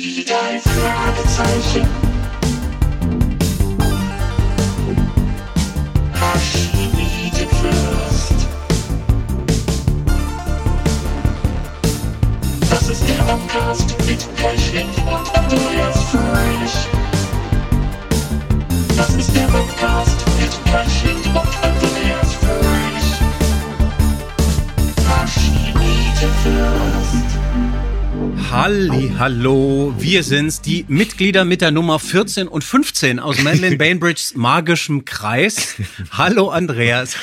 Die 0.00 0.24
drei 0.24 0.60
hallo, 29.18 29.94
wir 29.98 30.22
sind's, 30.22 30.60
die 30.60 30.84
Mitglieder 30.88 31.44
mit 31.44 31.60
der 31.60 31.70
Nummer 31.70 31.98
14 31.98 32.46
und 32.46 32.62
15 32.62 33.18
aus 33.18 33.42
Madeleine 33.42 33.76
Bainbridges 33.78 34.34
magischem 34.36 35.04
Kreis. 35.04 35.74
Hallo 36.12 36.50
Andreas. 36.50 37.16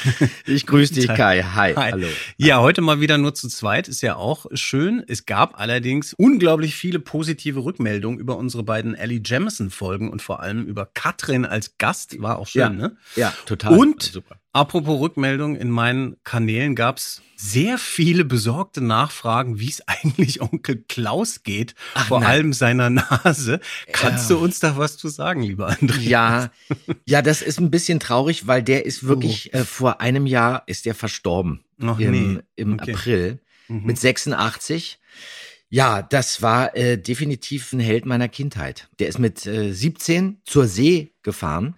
Ich 0.45 0.65
grüße 0.65 0.93
dich, 0.93 1.07
Kai. 1.07 1.43
Hi. 1.43 1.73
Hi. 1.73 1.91
Hallo. 1.91 2.07
Ja, 2.37 2.59
heute 2.59 2.81
mal 2.81 2.99
wieder 2.99 3.17
nur 3.17 3.33
zu 3.33 3.47
zweit, 3.47 3.87
ist 3.87 4.01
ja 4.01 4.15
auch 4.15 4.45
schön. 4.53 5.03
Es 5.07 5.25
gab 5.25 5.59
allerdings 5.59 6.13
unglaublich 6.13 6.75
viele 6.75 6.99
positive 6.99 7.63
Rückmeldungen 7.63 8.19
über 8.19 8.37
unsere 8.37 8.63
beiden 8.63 8.93
Ellie 8.95 9.21
Jamison 9.23 9.69
Folgen 9.69 10.09
und 10.09 10.21
vor 10.21 10.41
allem 10.41 10.65
über 10.65 10.85
Katrin 10.93 11.45
als 11.45 11.77
Gast, 11.77 12.21
war 12.21 12.39
auch 12.39 12.47
schön, 12.47 12.61
Ja. 12.61 12.69
ne? 12.69 12.97
Ja, 13.15 13.33
total. 13.45 13.77
Und 13.77 14.03
super. 14.03 14.35
Apropos 14.55 14.99
Rückmeldung, 14.99 15.55
in 15.55 15.69
meinen 15.69 16.15
Kanälen 16.23 16.75
gab's 16.75 17.21
sehr 17.37 17.77
viele 17.77 18.23
besorgte 18.23 18.81
Nachfragen, 18.81 19.59
wie 19.59 19.69
es 19.69 19.83
eigentlich 19.87 20.41
Onkel 20.41 20.83
Klaus 20.87 21.43
geht, 21.43 21.75
vor 22.07 22.21
nein. 22.21 22.29
allem 22.29 22.53
seiner 22.53 22.89
Nase. 22.89 23.59
Kannst 23.91 24.29
Ja. 24.29 24.37
du 24.37 24.43
uns 24.43 24.59
da 24.59 24.77
was 24.77 24.97
zu 24.97 25.09
sagen, 25.09 25.41
lieber 25.43 25.69
André? 25.69 25.99
Ja, 25.99 26.51
ja, 27.05 27.21
das 27.21 27.41
ist 27.41 27.59
ein 27.59 27.69
bisschen 27.71 27.99
traurig, 27.99 28.47
weil 28.47 28.63
der 28.63 28.85
ist 28.85 29.03
wirklich 29.05 29.51
Oh. 29.53 29.57
äh, 29.57 29.65
vor 29.65 30.01
einem 30.01 30.25
Jahr 30.25 30.63
ist 30.67 30.85
der 30.85 30.95
verstorben 30.95 31.63
Ach 31.81 31.99
im, 31.99 32.11
nee. 32.35 32.39
im 32.55 32.73
Okay. 32.79 32.93
April 32.93 33.39
Mhm. 33.67 33.83
mit 33.85 33.97
86. 33.99 34.99
Ja, 35.69 36.03
das 36.03 36.41
war 36.43 36.75
äh, 36.77 36.97
definitiv 36.97 37.73
ein 37.73 37.79
Held 37.79 38.05
meiner 38.05 38.29
Kindheit. 38.29 38.87
Der 38.99 39.07
ist 39.07 39.17
mit 39.19 39.45
äh, 39.47 39.73
17 39.73 40.37
zur 40.45 40.67
See 40.67 41.11
gefahren 41.23 41.75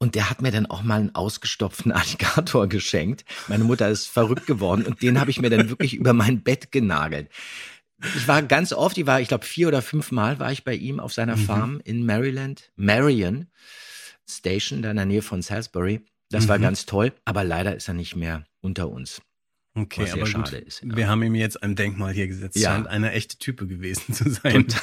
und 0.00 0.14
der 0.16 0.30
hat 0.30 0.42
mir 0.42 0.50
dann 0.50 0.66
auch 0.66 0.82
mal 0.82 0.98
einen 0.98 1.14
ausgestopften 1.14 1.92
Alligator 1.92 2.66
geschenkt. 2.68 3.24
Meine 3.46 3.64
Mutter 3.64 3.88
ist 3.88 4.06
verrückt 4.08 4.46
geworden 4.46 4.84
und 4.86 5.02
den 5.02 5.20
habe 5.20 5.30
ich 5.30 5.40
mir 5.40 5.50
dann 5.50 5.68
wirklich 5.68 5.94
über 5.94 6.12
mein 6.12 6.42
Bett 6.42 6.72
genagelt. 6.72 7.28
Ich 8.16 8.26
war 8.26 8.42
ganz 8.42 8.72
oft, 8.72 8.96
ich 8.96 9.06
war, 9.06 9.20
ich 9.20 9.28
glaube, 9.28 9.44
vier 9.44 9.68
oder 9.68 9.82
fünf 9.82 10.10
Mal 10.10 10.38
war 10.40 10.50
ich 10.50 10.64
bei 10.64 10.74
ihm 10.74 10.98
auf 11.00 11.12
seiner 11.12 11.36
Mhm. 11.36 11.40
Farm 11.44 11.80
in 11.84 12.04
Maryland, 12.06 12.72
Marion 12.76 13.46
Station, 14.28 14.80
da 14.82 14.90
in 14.90 14.96
der 14.96 15.04
Nähe 15.06 15.22
von 15.22 15.42
Salisbury. 15.42 16.00
Das 16.30 16.48
war 16.48 16.56
Mhm. 16.58 16.62
ganz 16.62 16.86
toll, 16.86 17.12
aber 17.24 17.44
leider 17.44 17.76
ist 17.76 17.88
er 17.88 17.94
nicht 17.94 18.16
mehr 18.16 18.46
unter 18.62 18.88
uns. 18.88 19.20
Okay, 19.82 20.02
Was 20.02 20.10
sehr 20.12 20.22
aber 20.22 20.30
gut. 20.32 20.48
schade 20.48 20.56
ist, 20.58 20.82
ja. 20.82 20.96
Wir 20.96 21.08
haben 21.08 21.22
ihm 21.22 21.34
jetzt 21.34 21.62
ein 21.62 21.74
Denkmal 21.76 22.12
hier 22.12 22.26
gesetzt. 22.28 22.56
Ja. 22.56 22.72
Scheint 22.74 22.86
eine 22.88 23.12
echte 23.12 23.38
Type 23.38 23.66
gewesen 23.66 24.12
zu 24.14 24.28
sein. 24.30 24.66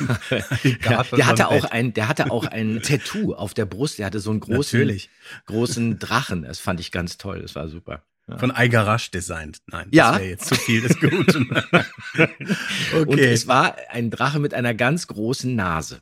Ja, 0.84 1.04
der 1.04 1.28
hatte 1.28 1.48
auch 1.50 1.66
ein, 1.66 1.94
der 1.94 2.08
hatte 2.08 2.32
auch 2.32 2.46
ein 2.46 2.82
Tattoo 2.84 3.34
auf 3.34 3.54
der 3.54 3.66
Brust. 3.66 4.00
Der 4.00 4.06
hatte 4.08 4.20
so 4.20 4.32
einen 4.32 4.40
großen, 4.40 4.80
Natürlich. 4.80 5.10
großen 5.46 6.00
Drachen. 6.00 6.44
Das 6.44 6.60
fand 6.60 6.80
ich 6.80 6.92
ganz 6.92 7.18
toll. 7.18 7.42
Das 7.42 7.56
war 7.56 7.68
super. 7.68 8.04
Ja. 8.30 8.38
Von 8.40 8.52
Igarash 8.56 9.12
designt. 9.12 9.60
Nein, 9.68 9.88
Ja. 9.92 10.12
das 10.12 10.20
wäre 10.22 10.30
jetzt 10.30 10.46
zu 10.48 10.56
viel 10.56 10.82
des 10.82 11.00
Guten. 11.00 11.50
Und 12.94 13.08
okay, 13.08 13.32
es 13.32 13.48
war 13.48 13.76
ein 13.90 14.10
Drache 14.12 14.40
mit 14.40 14.54
einer 14.54 14.74
ganz 14.74 15.08
großen 15.08 15.56
Nase. 15.56 16.02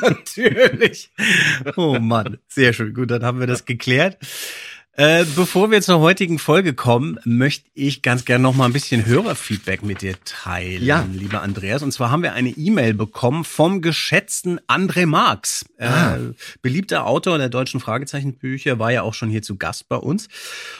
natürlich. 0.00 1.10
Oh 1.76 1.98
Mann, 2.00 2.38
sehr 2.48 2.72
schön. 2.72 2.94
Gut, 2.94 3.10
dann 3.10 3.22
haben 3.24 3.38
wir 3.40 3.46
das 3.46 3.64
geklärt. 3.64 4.18
Äh, 5.00 5.24
bevor 5.34 5.70
wir 5.70 5.80
zur 5.80 6.00
heutigen 6.00 6.38
Folge 6.38 6.74
kommen, 6.74 7.18
möchte 7.24 7.64
ich 7.72 8.02
ganz 8.02 8.26
gerne 8.26 8.42
noch 8.42 8.54
mal 8.54 8.66
ein 8.66 8.74
bisschen 8.74 9.06
Hörerfeedback 9.06 9.82
mit 9.82 10.02
dir 10.02 10.14
teilen, 10.26 10.84
Ja. 10.84 11.06
lieber 11.10 11.40
Andreas. 11.40 11.82
Und 11.82 11.90
zwar 11.90 12.10
haben 12.10 12.22
wir 12.22 12.34
eine 12.34 12.50
E-Mail 12.50 12.92
bekommen 12.92 13.44
vom 13.44 13.80
geschätzten 13.80 14.60
André 14.68 15.06
Marx. 15.06 15.64
Ah. 15.78 16.16
Äh, 16.16 16.18
beliebter 16.60 17.06
Autor 17.06 17.38
der 17.38 17.48
deutschen 17.48 17.80
Fragezeichenbücher, 17.80 18.78
war 18.78 18.92
ja 18.92 19.00
auch 19.00 19.14
schon 19.14 19.30
hier 19.30 19.40
zu 19.40 19.56
Gast 19.56 19.88
bei 19.88 19.96
uns. 19.96 20.28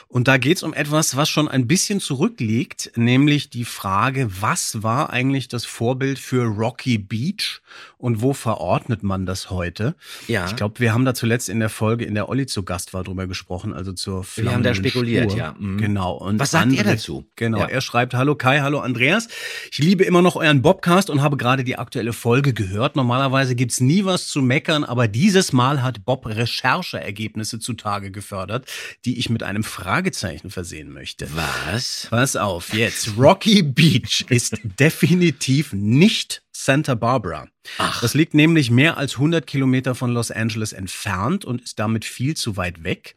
Und 0.07 0.29
da 0.29 0.37
geht 0.37 0.59
es 0.59 0.65
um 0.65 0.75
etwas, 0.75 1.17
was 1.17 1.31
schon 1.31 1.49
ein 1.49 1.67
bisschen 1.67 1.99
zurückliegt, 1.99 2.93
nämlich 2.97 3.49
die 3.49 3.65
Frage, 3.65 4.29
was 4.43 4.83
war 4.83 5.09
eigentlich 5.09 5.49
das 5.49 5.65
Vorbild 5.65 6.19
für 6.19 6.45
Rocky 6.45 6.99
Beach 6.99 7.63
und 8.01 8.23
wo 8.23 8.33
verordnet 8.33 9.03
man 9.03 9.27
das 9.27 9.51
heute? 9.51 9.95
Ja. 10.27 10.47
Ich 10.47 10.57
glaube, 10.57 10.81
wir 10.81 10.93
haben 10.95 11.05
da 11.05 11.15
zuletzt 11.15 11.49
in 11.49 11.61
der 11.61 11.69
Folge, 11.69 12.05
in 12.05 12.15
der 12.15 12.29
Olli 12.29 12.47
zu 12.47 12.63
Gast 12.63 12.95
war, 12.95 13.05
drüber 13.05 13.27
gesprochen, 13.27 13.73
also 13.75 13.93
zur 13.93 14.25
Wir 14.37 14.53
haben 14.53 14.63
da 14.63 14.75
spekuliert, 14.75 15.31
Spur. 15.31 15.39
ja. 15.39 15.55
Mhm. 15.59 15.79
Genau. 15.79 16.15
Und 16.15 16.39
Was 16.39 16.51
sagt 16.53 16.73
er 16.73 16.85
dazu? 16.85 17.27
Genau, 17.37 17.59
Ja. 17.59 17.67
er 17.67 17.81
schreibt, 17.81 18.15
hallo 18.15 18.35
Kai, 18.35 18.61
hallo 18.61 18.81
Andreas. 18.81 19.29
Ich 19.71 19.79
liebe 19.79 20.05
immer 20.05 20.23
noch 20.23 20.37
euren 20.37 20.63
Bobcast 20.63 21.11
und 21.11 21.23
habe 21.23 21.37
gerade 21.37 21.63
die 21.65 21.77
aktuelle 21.79 22.13
Folge 22.13 22.53
gehört. 22.53 22.97
Normalerweise 22.97 23.55
gibt's 23.55 23.81
nie 23.81 24.05
was 24.05 24.29
zu 24.29 24.43
meckern, 24.43 24.85
aber 24.85 25.07
dieses 25.09 25.53
Mal 25.53 25.83
hat 25.83 26.05
Bob 26.05 26.27
Rechercheergebnisse 26.27 27.59
zutage 27.59 28.11
gefördert, 28.11 28.67
die 29.05 29.19
ich 29.19 29.31
mit 29.31 29.43
einem 29.43 29.63
Fragezeichen 29.65 30.51
versehen 30.51 30.93
möchte. 30.93 31.29
Was? 31.35 32.07
Pass 32.11 32.37
auf, 32.37 32.73
jetzt. 32.73 33.11
Rocky 33.19 33.63
Beach 33.63 34.25
ist 34.29 34.59
definitiv 34.79 35.73
nicht 35.73 36.43
Santa 36.65 36.95
Barbara. 36.95 37.49
Ach. 37.79 38.01
Das 38.01 38.15
liegt 38.15 38.33
nämlich 38.33 38.71
mehr 38.71 38.97
als 38.97 39.15
100 39.15 39.47
Kilometer 39.47 39.95
von 39.95 40.13
Los 40.13 40.31
Angeles 40.31 40.73
entfernt 40.73 41.45
und 41.45 41.61
ist 41.61 41.79
damit 41.79 42.07
viel 42.07 42.35
zu 42.35 42.57
weit 42.57 42.85
weg. 42.85 43.17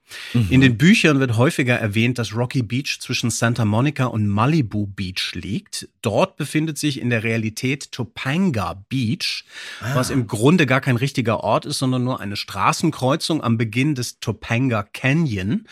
In 0.50 0.60
den 0.60 0.78
Büchern 0.78 1.20
wird 1.20 1.38
häufiger 1.38 1.76
erwähnt, 1.76 2.20
dass 2.20 2.36
Rocky 2.36 2.62
Beach 2.62 3.00
zwischen 3.00 3.30
Santa 3.30 3.64
Monica 3.64 4.06
und 4.06 4.28
Malibu 4.28 4.86
Beach 4.86 5.32
liegt. 5.34 5.88
Dort 6.02 6.36
befindet 6.36 6.78
sich 6.78 7.00
in 7.00 7.10
der 7.10 7.24
Realität 7.24 7.92
Topanga 7.94 8.84
Beach, 8.90 9.46
was 9.94 10.10
im 10.10 10.28
Grunde 10.28 10.66
gar 10.66 10.82
kein 10.82 10.98
richtiger 10.98 11.40
Ort 11.40 11.66
ist, 11.66 11.80
sondern 11.80 12.04
nur 12.04 12.20
eine 12.20 12.36
Straßenkreuzung 12.36 13.42
am 13.42 13.58
Beginn 13.58 13.96
des 13.96 14.20
Topanga 14.20 14.84
Canyon. 14.84 15.68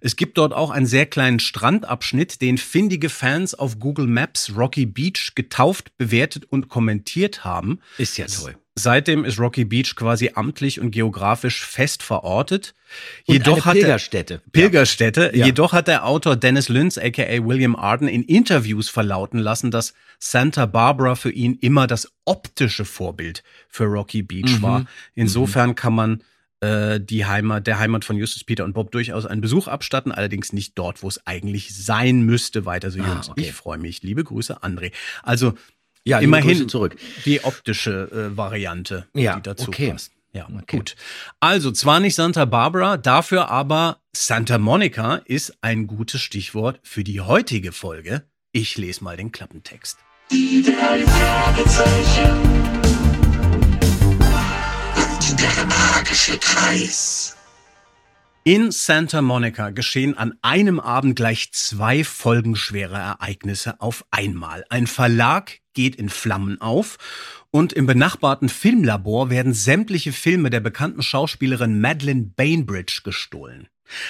Es 0.00 0.16
gibt 0.16 0.36
dort 0.36 0.52
auch 0.52 0.70
einen 0.70 0.86
sehr 0.86 1.06
kleinen 1.06 1.38
Strandabschnitt, 1.38 2.42
den 2.42 2.58
findige 2.58 3.08
Fans 3.08 3.54
auf 3.54 3.78
Google 3.78 4.08
Maps 4.08 4.52
Rocky 4.56 4.84
Beach 4.84 5.32
getauft, 5.36 5.96
bewertet 5.96 6.44
und 6.44 6.68
kommentiert 6.68 7.15
haben. 7.44 7.80
Ist 7.98 8.18
ja 8.18 8.26
toll. 8.26 8.56
Seitdem 8.78 9.24
ist 9.24 9.38
Rocky 9.40 9.64
Beach 9.64 9.94
quasi 9.96 10.32
amtlich 10.34 10.80
und 10.80 10.90
geografisch 10.90 11.64
fest 11.64 12.02
verortet. 12.02 12.74
Und 13.26 13.32
Jedoch 13.34 13.54
eine 13.54 13.64
hat 13.64 13.74
der- 13.76 13.80
Pilgerstätte. 13.82 14.42
Pilgerstätte. 14.52 15.30
Ja. 15.34 15.46
Jedoch 15.46 15.72
hat 15.72 15.88
der 15.88 16.04
Autor 16.04 16.36
Dennis 16.36 16.68
Lynch, 16.68 16.98
aka 17.02 17.22
William 17.46 17.74
Arden, 17.74 18.06
in 18.06 18.22
Interviews 18.22 18.90
verlauten 18.90 19.38
lassen, 19.38 19.70
dass 19.70 19.94
Santa 20.18 20.66
Barbara 20.66 21.14
für 21.14 21.30
ihn 21.30 21.54
immer 21.60 21.86
das 21.86 22.12
optische 22.26 22.84
Vorbild 22.84 23.42
für 23.68 23.84
Rocky 23.84 24.22
Beach 24.22 24.58
Mhm. 24.58 24.62
war. 24.62 24.86
Insofern 25.14 25.74
kann 25.74 25.94
man 25.94 26.22
äh, 26.60 26.98
die 27.00 27.26
Heimat, 27.26 27.66
der 27.66 27.78
Heimat 27.78 28.06
von 28.06 28.16
Justus, 28.16 28.42
Peter 28.42 28.64
und 28.64 28.72
Bob 28.72 28.90
durchaus 28.90 29.26
einen 29.26 29.42
Besuch 29.42 29.68
abstatten, 29.68 30.10
allerdings 30.10 30.54
nicht 30.54 30.72
dort, 30.78 31.02
wo 31.02 31.08
es 31.08 31.26
eigentlich 31.26 31.74
sein 31.76 32.22
müsste. 32.22 32.64
Weiter 32.64 32.90
so, 32.90 32.98
Ah, 33.02 33.06
Jungs. 33.08 33.28
okay. 33.28 33.42
Ich 33.42 33.52
freue 33.52 33.76
mich. 33.76 34.02
Liebe 34.02 34.24
Grüße, 34.24 34.62
André. 34.62 34.90
Also 35.22 35.52
Ja, 36.06 36.20
immerhin 36.20 36.68
zurück. 36.68 36.96
die 37.24 37.42
optische 37.44 38.10
äh, 38.32 38.36
Variante, 38.36 39.06
Ja, 39.14 39.36
die 39.36 39.42
dazu 39.42 39.68
okay. 39.68 39.90
passt. 39.90 40.12
Ja, 40.32 40.46
Okay. 40.62 40.76
gut. 40.76 40.96
Also 41.40 41.72
zwar 41.72 41.98
nicht 42.00 42.14
Santa 42.14 42.44
Barbara, 42.44 42.96
dafür 42.96 43.48
aber 43.50 44.00
Santa 44.14 44.58
Monica 44.58 45.16
ist 45.24 45.56
ein 45.62 45.86
gutes 45.86 46.20
Stichwort 46.20 46.78
für 46.82 47.02
die 47.04 47.20
heutige 47.22 47.72
Folge. 47.72 48.22
Ich 48.52 48.76
lese 48.76 49.02
mal 49.02 49.16
den 49.16 49.32
Klappentext. 49.32 49.98
Die 50.30 50.62
drei 50.62 51.04
Fragezeichen. 51.06 52.42
Und 54.96 55.40
der 55.40 55.64
magische 55.66 56.38
Kreis. 56.38 57.36
In 58.44 58.70
Santa 58.70 59.22
Monica 59.22 59.70
geschehen 59.70 60.16
an 60.16 60.34
einem 60.42 60.78
Abend 60.78 61.16
gleich 61.16 61.50
zwei 61.52 62.04
folgenschwere 62.04 62.94
Ereignisse 62.96 63.80
auf 63.80 64.04
einmal. 64.12 64.64
Ein 64.68 64.86
Verlag 64.86 65.58
geht 65.76 65.94
in 65.94 66.08
Flammen 66.08 66.60
auf 66.60 66.96
und 67.52 67.72
im 67.72 67.86
benachbarten 67.86 68.48
Filmlabor 68.48 69.30
werden 69.30 69.54
sämtliche 69.54 70.12
Filme 70.12 70.50
der 70.50 70.60
bekannten 70.60 71.02
Schauspielerin 71.02 71.80
Madeleine 71.80 72.22
Bainbridge 72.22 73.02
gestohlen. 73.04 73.68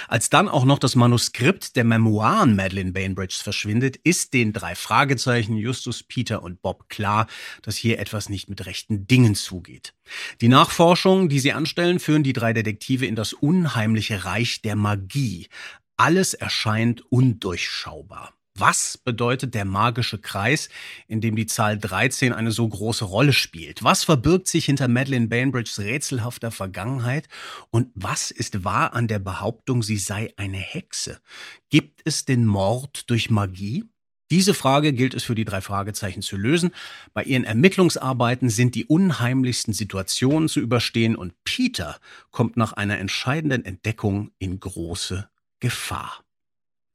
Als 0.08 0.30
dann 0.30 0.48
auch 0.48 0.64
noch 0.64 0.78
das 0.78 0.94
Manuskript 0.94 1.76
der 1.76 1.84
Memoiren 1.84 2.56
Madeleine 2.56 2.92
Bainbridges 2.92 3.42
verschwindet, 3.42 3.96
ist 3.96 4.32
den 4.32 4.52
drei 4.52 4.74
Fragezeichen 4.74 5.56
Justus, 5.56 6.02
Peter 6.02 6.42
und 6.42 6.62
Bob 6.62 6.88
klar, 6.88 7.26
dass 7.62 7.76
hier 7.76 7.98
etwas 7.98 8.28
nicht 8.28 8.48
mit 8.48 8.64
rechten 8.64 9.06
Dingen 9.06 9.34
zugeht. 9.34 9.92
Die 10.40 10.48
Nachforschungen, 10.48 11.28
die 11.28 11.40
sie 11.40 11.52
anstellen, 11.52 11.98
führen 11.98 12.22
die 12.22 12.32
drei 12.32 12.52
Detektive 12.52 13.06
in 13.06 13.16
das 13.16 13.32
unheimliche 13.32 14.24
Reich 14.24 14.62
der 14.62 14.76
Magie. 14.76 15.48
Alles 15.96 16.32
erscheint 16.32 17.02
undurchschaubar. 17.10 18.35
Was 18.58 18.96
bedeutet 18.96 19.54
der 19.54 19.66
magische 19.66 20.18
Kreis, 20.18 20.70
in 21.08 21.20
dem 21.20 21.36
die 21.36 21.46
Zahl 21.46 21.78
13 21.78 22.32
eine 22.32 22.52
so 22.52 22.66
große 22.66 23.04
Rolle 23.04 23.34
spielt? 23.34 23.84
Was 23.84 24.04
verbirgt 24.04 24.48
sich 24.48 24.64
hinter 24.64 24.88
Madeleine 24.88 25.26
Bainbridges 25.26 25.78
rätselhafter 25.78 26.50
Vergangenheit? 26.50 27.28
Und 27.70 27.90
was 27.94 28.30
ist 28.30 28.64
wahr 28.64 28.94
an 28.94 29.08
der 29.08 29.18
Behauptung, 29.18 29.82
sie 29.82 29.98
sei 29.98 30.32
eine 30.36 30.56
Hexe? 30.56 31.20
Gibt 31.68 32.00
es 32.04 32.24
den 32.24 32.46
Mord 32.46 33.10
durch 33.10 33.28
Magie? 33.28 33.84
Diese 34.30 34.54
Frage 34.54 34.92
gilt 34.92 35.14
es 35.14 35.22
für 35.22 35.34
die 35.34 35.44
drei 35.44 35.60
Fragezeichen 35.60 36.22
zu 36.22 36.36
lösen. 36.36 36.70
Bei 37.12 37.22
ihren 37.22 37.44
Ermittlungsarbeiten 37.44 38.48
sind 38.48 38.74
die 38.74 38.86
unheimlichsten 38.86 39.72
Situationen 39.72 40.48
zu 40.48 40.60
überstehen 40.60 41.14
und 41.14 41.34
Peter 41.44 42.00
kommt 42.30 42.56
nach 42.56 42.72
einer 42.72 42.98
entscheidenden 42.98 43.64
Entdeckung 43.64 44.32
in 44.38 44.58
große 44.58 45.28
Gefahr. 45.60 46.24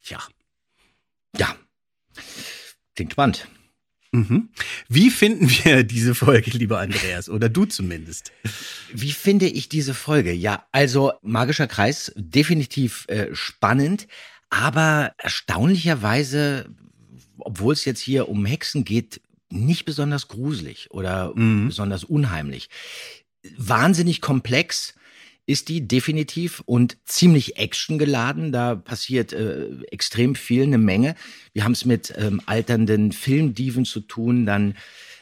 Tja, 0.03 0.19
Ja. 1.37 1.55
Klingt 2.95 3.13
spannend. 3.13 3.47
Mhm. 4.13 4.49
Wie 4.89 5.09
finden 5.09 5.49
wir 5.49 5.83
diese 5.83 6.13
Folge, 6.15 6.51
lieber 6.51 6.79
Andreas? 6.79 7.29
Oder 7.29 7.47
du 7.47 7.63
zumindest? 7.65 8.33
Wie 8.93 9.13
finde 9.13 9.47
ich 9.47 9.69
diese 9.69 9.93
Folge? 9.93 10.33
Ja, 10.33 10.65
also 10.73 11.13
magischer 11.21 11.67
Kreis, 11.67 12.11
definitiv 12.17 13.05
äh, 13.07 13.33
spannend, 13.33 14.07
aber 14.49 15.13
erstaunlicherweise, 15.17 16.69
obwohl 17.37 17.73
es 17.73 17.85
jetzt 17.85 18.01
hier 18.01 18.27
um 18.27 18.45
Hexen 18.45 18.83
geht, 18.83 19.21
nicht 19.49 19.85
besonders 19.85 20.27
gruselig 20.27 20.91
oder 20.91 21.31
Mhm. 21.35 21.67
besonders 21.67 22.03
unheimlich. 22.03 22.69
Wahnsinnig 23.57 24.19
komplex 24.19 24.93
ist 25.51 25.69
die 25.69 25.87
definitiv 25.87 26.61
und 26.65 26.97
ziemlich 27.05 27.59
actiongeladen. 27.59 28.51
Da 28.51 28.75
passiert 28.75 29.33
äh, 29.33 29.67
extrem 29.91 30.35
viel, 30.35 30.63
eine 30.63 30.77
Menge. 30.77 31.15
Wir 31.53 31.63
haben 31.63 31.73
es 31.73 31.85
mit 31.85 32.13
ähm, 32.17 32.41
alternden 32.45 33.11
Filmdiven 33.11 33.85
zu 33.85 33.99
tun, 33.99 34.45
dann 34.45 34.75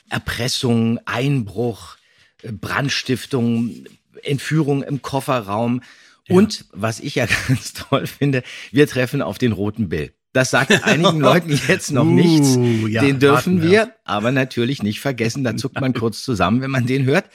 Erpressung, 0.10 1.00
Einbruch, 1.06 1.98
äh, 2.44 2.52
Brandstiftung, 2.52 3.86
Entführung 4.24 4.84
im 4.84 5.02
Kofferraum. 5.02 5.82
Und 6.30 6.66
was 6.72 7.00
ich 7.00 7.16
ja 7.16 7.26
ganz 7.48 7.74
toll 7.74 8.06
finde, 8.06 8.44
wir 8.72 8.88
treffen 8.88 9.22
auf 9.22 9.38
den 9.38 9.52
roten 9.52 9.90
Bill. 9.90 10.14
Das 10.32 10.52
sagt 10.52 10.84
einigen 10.84 11.20
Leuten 11.20 11.60
jetzt 11.68 11.92
noch 11.92 12.06
Uh, 12.10 12.12
nichts. 12.12 12.56
ja, 12.88 13.02
den 13.02 13.20
dürfen 13.20 13.58
warten 13.58 13.62
wir. 13.64 13.72
wir, 13.72 13.96
aber 14.06 14.32
natürlich 14.32 14.84
nicht 14.84 15.00
vergessen. 15.00 15.44
Da 15.44 15.58
zuckt 15.58 15.82
man 15.82 15.94
kurz 15.94 16.24
zusammen, 16.24 16.62
wenn 16.62 16.70
man 16.70 16.86
den 16.86 17.06
hört. 17.06 17.26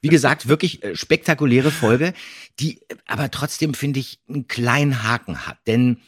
Wie 0.00 0.08
gesagt, 0.08 0.48
wirklich 0.48 0.82
äh, 0.82 0.94
spektakuläre 0.96 1.70
Folge, 1.70 2.12
die 2.58 2.80
äh, 2.88 2.96
aber 3.06 3.30
trotzdem, 3.30 3.74
finde 3.74 4.00
ich, 4.00 4.20
einen 4.28 4.48
kleinen 4.48 5.02
Haken 5.02 5.46
hat. 5.46 5.58
Denn 5.66 5.98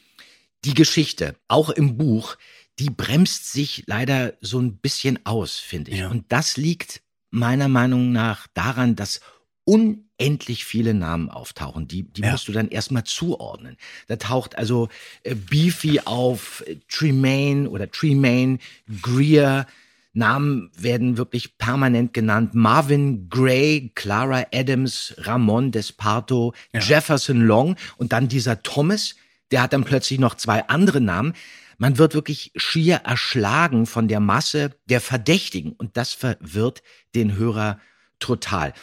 die 0.64 0.74
Geschichte, 0.74 1.36
auch 1.48 1.70
im 1.70 1.96
Buch, 1.96 2.36
die 2.78 2.90
bremst 2.90 3.52
sich 3.52 3.84
leider 3.86 4.34
so 4.40 4.60
ein 4.60 4.78
bisschen 4.78 5.24
aus, 5.24 5.56
finde 5.58 5.90
ich. 5.90 5.98
Ja. 5.98 6.08
Und 6.08 6.26
das 6.30 6.56
liegt 6.56 7.02
meiner 7.30 7.68
Meinung 7.68 8.12
nach 8.12 8.46
daran, 8.54 8.96
dass 8.96 9.20
unendlich 9.64 10.64
viele 10.64 10.94
Namen 10.94 11.28
auftauchen. 11.28 11.88
Die, 11.88 12.04
die 12.04 12.22
Ja. 12.22 12.32
musst 12.32 12.48
du 12.48 12.52
dann 12.52 12.68
erstmal 12.68 13.04
zuordnen. 13.04 13.76
Da 14.06 14.16
taucht 14.16 14.56
also 14.56 14.88
äh, 15.24 15.34
Beefy 15.34 16.00
auf, 16.04 16.64
Tremaine 16.88 17.68
oder 17.68 17.90
Tremaine, 17.90 18.58
Greer, 19.02 19.66
Namen 20.12 20.70
werden 20.76 21.16
wirklich 21.16 21.58
permanent 21.58 22.12
genannt. 22.14 22.54
Marvin 22.54 23.28
Gray, 23.28 23.92
Clara 23.94 24.44
Adams, 24.52 25.14
Ramon 25.18 25.70
Desparto, 25.70 26.54
Ja. 26.72 26.80
Jefferson 26.80 27.40
Long 27.42 27.76
und 27.98 28.12
dann 28.12 28.28
dieser 28.28 28.62
Thomas, 28.62 29.14
der 29.50 29.62
hat 29.62 29.72
dann 29.72 29.84
plötzlich 29.84 30.18
noch 30.18 30.34
zwei 30.34 30.66
andere 30.68 31.00
Namen. 31.00 31.34
Man 31.78 31.96
wird 31.98 32.14
wirklich 32.14 32.50
schier 32.56 32.96
erschlagen 33.04 33.86
von 33.86 34.08
der 34.08 34.18
Masse 34.20 34.74
der 34.86 35.00
Verdächtigen 35.00 35.72
und 35.72 35.96
das 35.96 36.12
verwirrt 36.12 36.82
den 37.14 37.36
Hörer 37.36 37.78
total, 38.18 38.74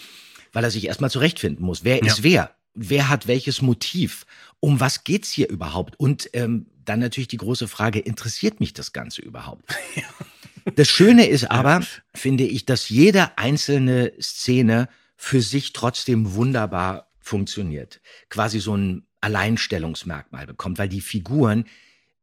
weil 0.53 0.63
er 0.63 0.71
sich 0.71 0.87
erstmal 0.87 1.11
zurechtfinden 1.11 1.65
muss. 1.65 1.83
Wer 1.83 1.97
Ja. 1.99 2.05
ist 2.05 2.23
wer? 2.23 2.51
Wer 2.73 3.09
hat 3.09 3.27
welches 3.27 3.61
Motiv? 3.61 4.25
Um 4.61 4.79
was 4.79 5.03
geht's 5.03 5.29
hier 5.31 5.49
überhaupt? 5.49 5.99
Und 5.99 6.29
ähm, 6.33 6.67
dann 6.85 6.99
natürlich 6.99 7.27
die 7.27 7.37
große 7.37 7.67
Frage, 7.67 7.99
interessiert 7.99 8.59
mich 8.59 8.73
das 8.73 8.93
Ganze 8.93 9.21
überhaupt? 9.21 9.63
Das 10.73 10.87
Schöne 10.87 11.27
ist 11.27 11.51
aber, 11.51 11.85
finde 12.15 12.43
ich, 12.43 12.65
dass 12.65 12.89
jede 12.89 13.37
einzelne 13.37 14.13
Szene 14.19 14.89
für 15.15 15.41
sich 15.41 15.73
trotzdem 15.73 16.33
wunderbar 16.33 17.11
funktioniert. 17.19 18.01
Quasi 18.29 18.59
so 18.59 18.75
ein 18.75 19.05
Alleinstellungsmerkmal 19.21 20.47
bekommt, 20.47 20.77
weil 20.79 20.89
die 20.89 21.01
Figuren 21.01 21.65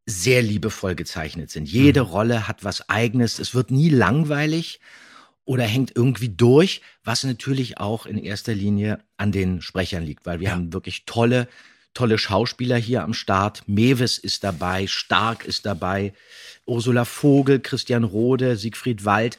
sehr 0.07 0.43
liebevoll 0.43 0.97
gezeichnet 0.97 1.51
sind. 1.51 1.69
Jede 1.69 2.01
Rolle 2.01 2.49
hat 2.49 2.65
was 2.65 2.89
eigenes. 2.89 3.39
Es 3.39 3.55
wird 3.55 3.71
nie 3.71 3.89
langweilig 3.89 4.81
oder 5.45 5.65
hängt 5.65 5.93
irgendwie 5.95 6.29
durch, 6.29 6.83
was 7.05 7.25
natürlich 7.25 7.79
auch 7.79 8.07
in 8.07 8.19
erster 8.19 8.55
Linie 8.55 8.99
an 9.17 9.33
den 9.33 9.61
Sprechern 9.61 10.03
liegt, 10.05 10.27
weil 10.27 10.41
wir 10.41 10.49
Ja. 10.49 10.55
haben 10.55 10.73
wirklich 10.73 11.05
tolle, 11.07 11.49
tolle 11.95 12.19
Schauspieler 12.19 12.77
hier 12.77 13.03
am 13.03 13.15
Start. 13.15 13.63
Mewes 13.67 14.19
ist 14.19 14.45
dabei, 14.45 14.87
Stark 14.87 15.45
ist 15.45 15.67
dabei, 15.67 16.13
Ursula 16.67 17.05
Vogel, 17.05 17.61
Christian 17.61 18.05
Rode, 18.05 18.57
Siegfried 18.57 19.05
Wald. 19.05 19.39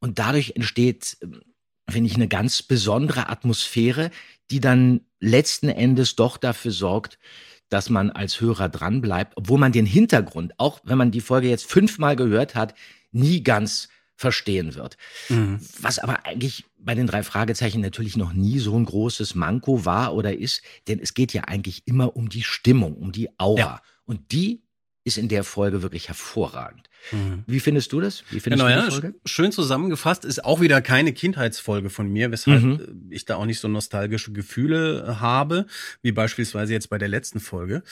Und 0.00 0.18
dadurch 0.18 0.52
entsteht, 0.54 1.16
ähm, 1.22 1.42
finde 1.88 2.08
ich, 2.08 2.16
eine 2.16 2.28
ganz 2.28 2.62
besondere 2.62 3.28
Atmosphäre, 3.28 4.10
die 4.50 4.60
dann 4.60 5.00
letzten 5.20 5.68
Endes 5.68 6.16
doch 6.16 6.36
dafür 6.36 6.72
sorgt, 6.72 7.18
dass 7.68 7.90
man 7.90 8.10
als 8.10 8.40
Hörer 8.40 8.68
dranbleibt, 8.68 9.32
obwohl 9.36 9.58
man 9.58 9.72
den 9.72 9.86
Hintergrund, 9.86 10.52
auch 10.58 10.80
wenn 10.84 10.98
man 10.98 11.10
die 11.10 11.20
Folge 11.20 11.48
jetzt 11.48 11.66
fünfmal 11.66 12.16
gehört 12.16 12.54
hat, 12.54 12.74
nie 13.10 13.42
ganz 13.42 13.88
verstehen 14.16 14.74
wird. 14.74 14.96
Mhm. 15.28 15.58
Was 15.80 15.98
aber 15.98 16.24
eigentlich 16.26 16.64
bei 16.84 16.94
den 16.94 17.06
drei 17.06 17.22
Fragezeichen 17.22 17.80
natürlich 17.80 18.16
noch 18.16 18.32
nie 18.32 18.58
so 18.58 18.76
ein 18.78 18.84
großes 18.84 19.34
Manko 19.34 19.84
war 19.84 20.14
oder 20.14 20.36
ist, 20.36 20.62
denn 20.88 20.98
es 21.00 21.14
geht 21.14 21.32
ja 21.32 21.42
eigentlich 21.44 21.82
immer 21.86 22.16
um 22.16 22.28
die 22.28 22.42
Stimmung, 22.42 22.94
um 22.94 23.12
die 23.12 23.28
Aura. 23.38 23.58
Ja. 23.58 23.82
Und 24.04 24.32
die 24.32 24.62
ist 25.06 25.18
in 25.18 25.28
der 25.28 25.44
Folge 25.44 25.82
wirklich 25.82 26.08
hervorragend. 26.08 26.88
Mhm. 27.12 27.44
Wie 27.46 27.60
findest 27.60 27.92
du 27.92 28.00
das? 28.00 28.22
Wie 28.30 28.40
findest 28.40 28.64
Genau, 28.64 28.74
du 28.80 28.84
die 28.86 28.90
Folge? 28.90 29.08
sch- 29.08 29.28
schön 29.28 29.52
zusammengefasst. 29.52 30.24
Ist 30.24 30.42
auch 30.44 30.62
wieder 30.62 30.80
keine 30.80 31.12
Kindheitsfolge 31.12 31.90
von 31.90 32.08
mir, 32.10 32.30
weshalb 32.30 32.62
Mhm. 32.62 33.08
ich 33.10 33.26
da 33.26 33.36
auch 33.36 33.44
nicht 33.44 33.60
so 33.60 33.68
nostalgische 33.68 34.32
Gefühle 34.32 35.18
habe, 35.20 35.66
wie 36.00 36.12
beispielsweise 36.12 36.72
jetzt 36.72 36.88
bei 36.88 36.96
der 36.96 37.08
letzten 37.08 37.40
Folge. 37.40 37.82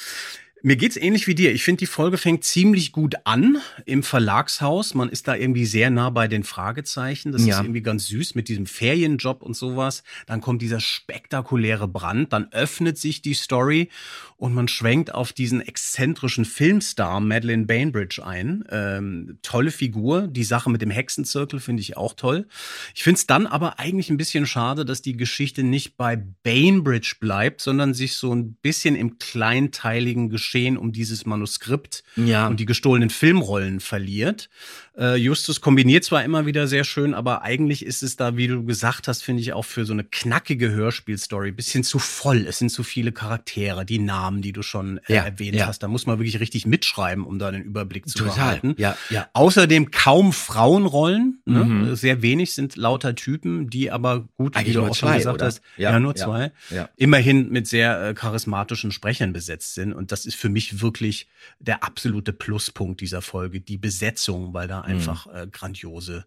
Mir 0.64 0.76
geht's 0.76 0.96
ähnlich 0.96 1.26
wie 1.26 1.34
dir. 1.34 1.52
Ich 1.52 1.64
finde, 1.64 1.80
die 1.80 1.86
Folge 1.86 2.18
fängt 2.18 2.44
ziemlich 2.44 2.92
gut 2.92 3.16
an 3.24 3.58
im 3.84 4.04
Verlagshaus. 4.04 4.94
Man 4.94 5.08
ist 5.08 5.26
da 5.26 5.34
irgendwie 5.34 5.66
sehr 5.66 5.90
nah 5.90 6.08
bei 6.10 6.28
den 6.28 6.44
Fragezeichen. 6.44 7.32
Das 7.32 7.44
Ja. 7.44 7.56
ist 7.56 7.64
irgendwie 7.64 7.82
ganz 7.82 8.06
süß 8.06 8.36
mit 8.36 8.48
diesem 8.48 8.66
Ferienjob 8.66 9.42
und 9.42 9.56
sowas. 9.56 10.04
Dann 10.26 10.40
kommt 10.40 10.62
dieser 10.62 10.78
spektakuläre 10.78 11.88
Brand. 11.88 12.32
Dann 12.32 12.46
öffnet 12.52 12.96
sich 12.96 13.22
die 13.22 13.34
Story 13.34 13.88
und 14.36 14.54
man 14.54 14.68
schwenkt 14.68 15.12
auf 15.12 15.32
diesen 15.32 15.60
exzentrischen 15.60 16.44
Filmstar 16.44 17.18
Madeleine 17.18 17.64
Bainbridge 17.66 18.24
ein. 18.24 18.64
Ähm, 18.70 19.38
tolle 19.42 19.72
Figur. 19.72 20.28
Die 20.28 20.44
Sache 20.44 20.70
mit 20.70 20.80
dem 20.80 20.90
Hexenzirkel 20.90 21.58
finde 21.58 21.80
ich 21.80 21.96
auch 21.96 22.14
toll. 22.14 22.46
Ich 22.94 23.02
finde 23.02 23.18
es 23.18 23.26
dann 23.26 23.48
aber 23.48 23.80
eigentlich 23.80 24.10
ein 24.10 24.16
bisschen 24.16 24.46
schade, 24.46 24.84
dass 24.84 25.02
die 25.02 25.16
Geschichte 25.16 25.64
nicht 25.64 25.96
bei 25.96 26.14
Bainbridge 26.44 27.16
bleibt, 27.18 27.60
sondern 27.60 27.94
sich 27.94 28.14
so 28.14 28.32
ein 28.32 28.54
bisschen 28.62 28.94
im 28.94 29.18
kleinteiligen 29.18 30.28
Geschehen 30.52 30.76
um 30.76 30.92
dieses 30.92 31.24
Manuskript 31.24 32.04
Ja. 32.14 32.46
und 32.46 32.60
die 32.60 32.66
gestohlenen 32.66 33.08
Filmrollen 33.08 33.80
verliert. 33.80 34.50
Äh, 34.98 35.16
Justus 35.16 35.60
kombiniert 35.60 36.04
zwar 36.04 36.22
immer 36.24 36.44
wieder 36.46 36.66
sehr 36.66 36.84
schön, 36.84 37.14
aber 37.14 37.42
eigentlich 37.42 37.84
ist 37.84 38.02
es 38.02 38.16
da, 38.16 38.36
wie 38.36 38.46
du 38.48 38.64
gesagt 38.64 39.08
hast, 39.08 39.22
finde 39.22 39.40
ich 39.42 39.52
auch 39.52 39.64
für 39.64 39.84
so 39.84 39.92
eine 39.92 40.04
knackige 40.04 40.70
Hörspielstory 40.70 41.48
ein 41.48 41.56
bisschen 41.56 41.84
zu 41.84 41.98
voll. 41.98 42.46
Es 42.46 42.58
sind 42.58 42.70
zu 42.70 42.82
viele 42.82 43.12
Charaktere, 43.12 43.84
die 43.86 43.98
Namen, 43.98 44.42
die 44.42 44.52
du 44.52 44.62
schon 44.62 44.98
äh, 45.06 45.14
Ja, 45.14 45.22
erwähnt 45.22 45.54
ja. 45.56 45.66
hast. 45.66 45.82
Da 45.82 45.88
muss 45.88 46.06
man 46.06 46.18
wirklich 46.18 46.40
richtig 46.40 46.66
mitschreiben, 46.66 47.24
um 47.24 47.38
da 47.38 47.50
den 47.50 47.62
Überblick 47.62 48.08
zu 48.08 48.18
Total. 48.18 48.34
behalten. 48.34 48.74
Ja, 48.78 48.96
ja. 49.10 49.28
Außerdem 49.32 49.90
kaum 49.92 50.32
Frauenrollen, 50.32 51.40
ne? 51.44 51.64
Mhm. 51.64 51.94
sehr 51.96 52.22
wenig 52.22 52.54
sind 52.54 52.76
lauter 52.76 53.14
Typen, 53.14 53.70
die 53.70 53.90
aber 53.90 54.28
gut, 54.36 54.56
Eigentlich 54.56 54.68
wie 54.68 54.72
du 54.74 54.82
auch 54.84 54.94
schon 54.94 55.08
zwei, 55.10 55.18
gesagt 55.18 55.34
oder? 55.36 55.46
hast, 55.46 55.62
Ja, 55.76 55.92
ja, 55.92 56.00
nur 56.00 56.14
zwei, 56.14 56.52
immerhin 56.96 57.50
mit 57.50 57.66
sehr 57.66 58.08
äh, 58.08 58.14
charismatischen 58.14 58.90
Sprechern 58.92 59.32
besetzt 59.32 59.74
sind. 59.74 59.92
Und 59.92 60.12
das 60.12 60.26
ist 60.26 60.34
für 60.36 60.48
mich 60.48 60.80
wirklich 60.82 61.28
der 61.60 61.84
absolute 61.84 62.32
Pluspunkt 62.32 63.00
dieser 63.00 63.22
Folge, 63.22 63.60
die 63.60 63.78
Besetzung, 63.78 64.52
weil 64.54 64.68
Mhm. 64.72 64.81
Da 64.82 64.88
einfach 64.88 65.26
äh, 65.26 65.46
grandiose 65.46 66.26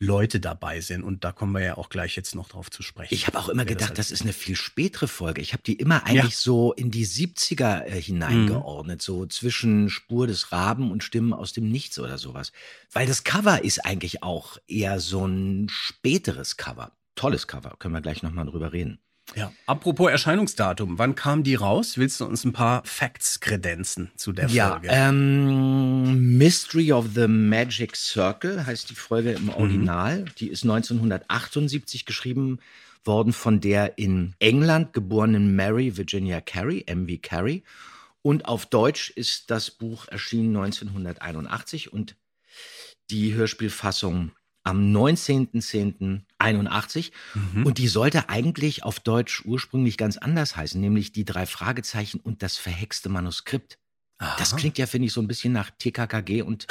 Leute 0.00 0.40
dabei 0.40 0.80
sind. 0.80 1.02
Und 1.02 1.24
da 1.24 1.30
kommen 1.30 1.52
wir 1.52 1.62
ja 1.62 1.76
auch 1.76 1.90
gleich 1.90 2.16
jetzt 2.16 2.34
noch 2.34 2.48
drauf 2.48 2.70
zu 2.70 2.82
sprechen. 2.82 3.12
Ich 3.12 3.26
habe 3.26 3.38
auch 3.38 3.50
immer 3.50 3.66
gedacht, 3.66 3.90
alles 3.90 4.08
das 4.08 4.10
ist 4.10 4.22
eine 4.22 4.32
viel 4.32 4.56
spätere 4.56 5.06
Folge. 5.06 5.42
Ich 5.42 5.52
habe 5.52 5.62
die 5.62 5.74
immer 5.74 6.06
eigentlich 6.06 6.38
so 6.38 6.72
in 6.72 6.90
die 6.90 7.06
70er 7.06 7.84
äh, 7.84 8.00
hineingeordnet, 8.00 9.02
so 9.02 9.26
zwischen 9.26 9.90
Spur 9.90 10.26
des 10.26 10.52
Raben 10.52 10.90
und 10.90 11.04
Stimmen 11.04 11.34
aus 11.34 11.52
dem 11.52 11.70
Nichts 11.70 11.98
oder 11.98 12.16
sowas. 12.16 12.52
Weil 12.90 13.06
das 13.06 13.24
Cover 13.24 13.62
ist 13.62 13.84
eigentlich 13.84 14.22
auch 14.22 14.56
eher 14.66 15.00
so 15.00 15.26
ein 15.26 15.68
späteres 15.70 16.56
Cover. 16.56 16.92
Tolles 17.14 17.46
Cover, 17.46 17.76
können 17.78 17.92
wir 17.92 18.00
gleich 18.00 18.22
nochmal 18.22 18.46
drüber 18.46 18.72
reden. 18.72 19.00
Ja. 19.36 19.52
Apropos 19.66 20.10
Erscheinungsdatum, 20.10 20.98
wann 20.98 21.14
kam 21.14 21.42
die 21.44 21.54
raus? 21.54 21.96
Willst 21.98 22.20
du 22.20 22.24
uns 22.24 22.44
ein 22.44 22.52
paar 22.52 22.82
Facts 22.84 23.40
kredenzen 23.40 24.10
zu 24.16 24.32
der 24.32 24.48
Ja, 24.48 24.70
Folge? 24.72 24.88
ähm, 24.90 26.36
Mystery 26.36 26.92
of 26.92 27.06
the 27.14 27.28
Magic 27.28 27.94
Circle 27.96 28.66
heißt 28.66 28.90
die 28.90 28.94
Folge 28.94 29.32
im 29.32 29.48
Original. 29.50 30.24
Die 30.38 30.48
ist 30.48 30.64
1978 30.64 32.06
geschrieben 32.06 32.58
worden 33.04 33.32
von 33.32 33.60
der 33.60 33.98
in 33.98 34.34
England 34.40 34.92
geborenen 34.92 35.54
Mary 35.54 35.96
Virginia 35.96 36.40
Carey, 36.40 36.84
M.V. 36.86 37.18
Carey. 37.22 37.62
Und 38.22 38.44
auf 38.46 38.66
Deutsch 38.66 39.10
ist 39.10 39.50
das 39.50 39.70
Buch 39.70 40.06
erschienen 40.08 40.56
1981 40.56 41.92
und 41.92 42.16
die 43.10 43.32
Hörspielfassung 43.34 44.32
am 44.70 44.92
19.10.81. 44.92 47.10
Mhm. 47.34 47.66
Und 47.66 47.78
die 47.78 47.88
sollte 47.88 48.28
eigentlich 48.28 48.84
auf 48.84 49.00
Deutsch 49.00 49.42
ursprünglich 49.44 49.96
ganz 49.96 50.16
anders 50.16 50.56
heißen, 50.56 50.80
nämlich 50.80 51.10
die 51.10 51.24
drei 51.24 51.46
Fragezeichen 51.46 52.20
und 52.20 52.44
das 52.44 52.56
verhexte 52.56 53.08
Manuskript. 53.08 53.79
Das 54.38 54.52
Aha. 54.52 54.58
klingt 54.58 54.76
ja, 54.76 54.84
finde 54.86 55.06
ich, 55.06 55.14
so 55.14 55.22
ein 55.22 55.26
bisschen 55.26 55.54
nach 55.54 55.70
TKKG 55.78 56.42
und 56.42 56.66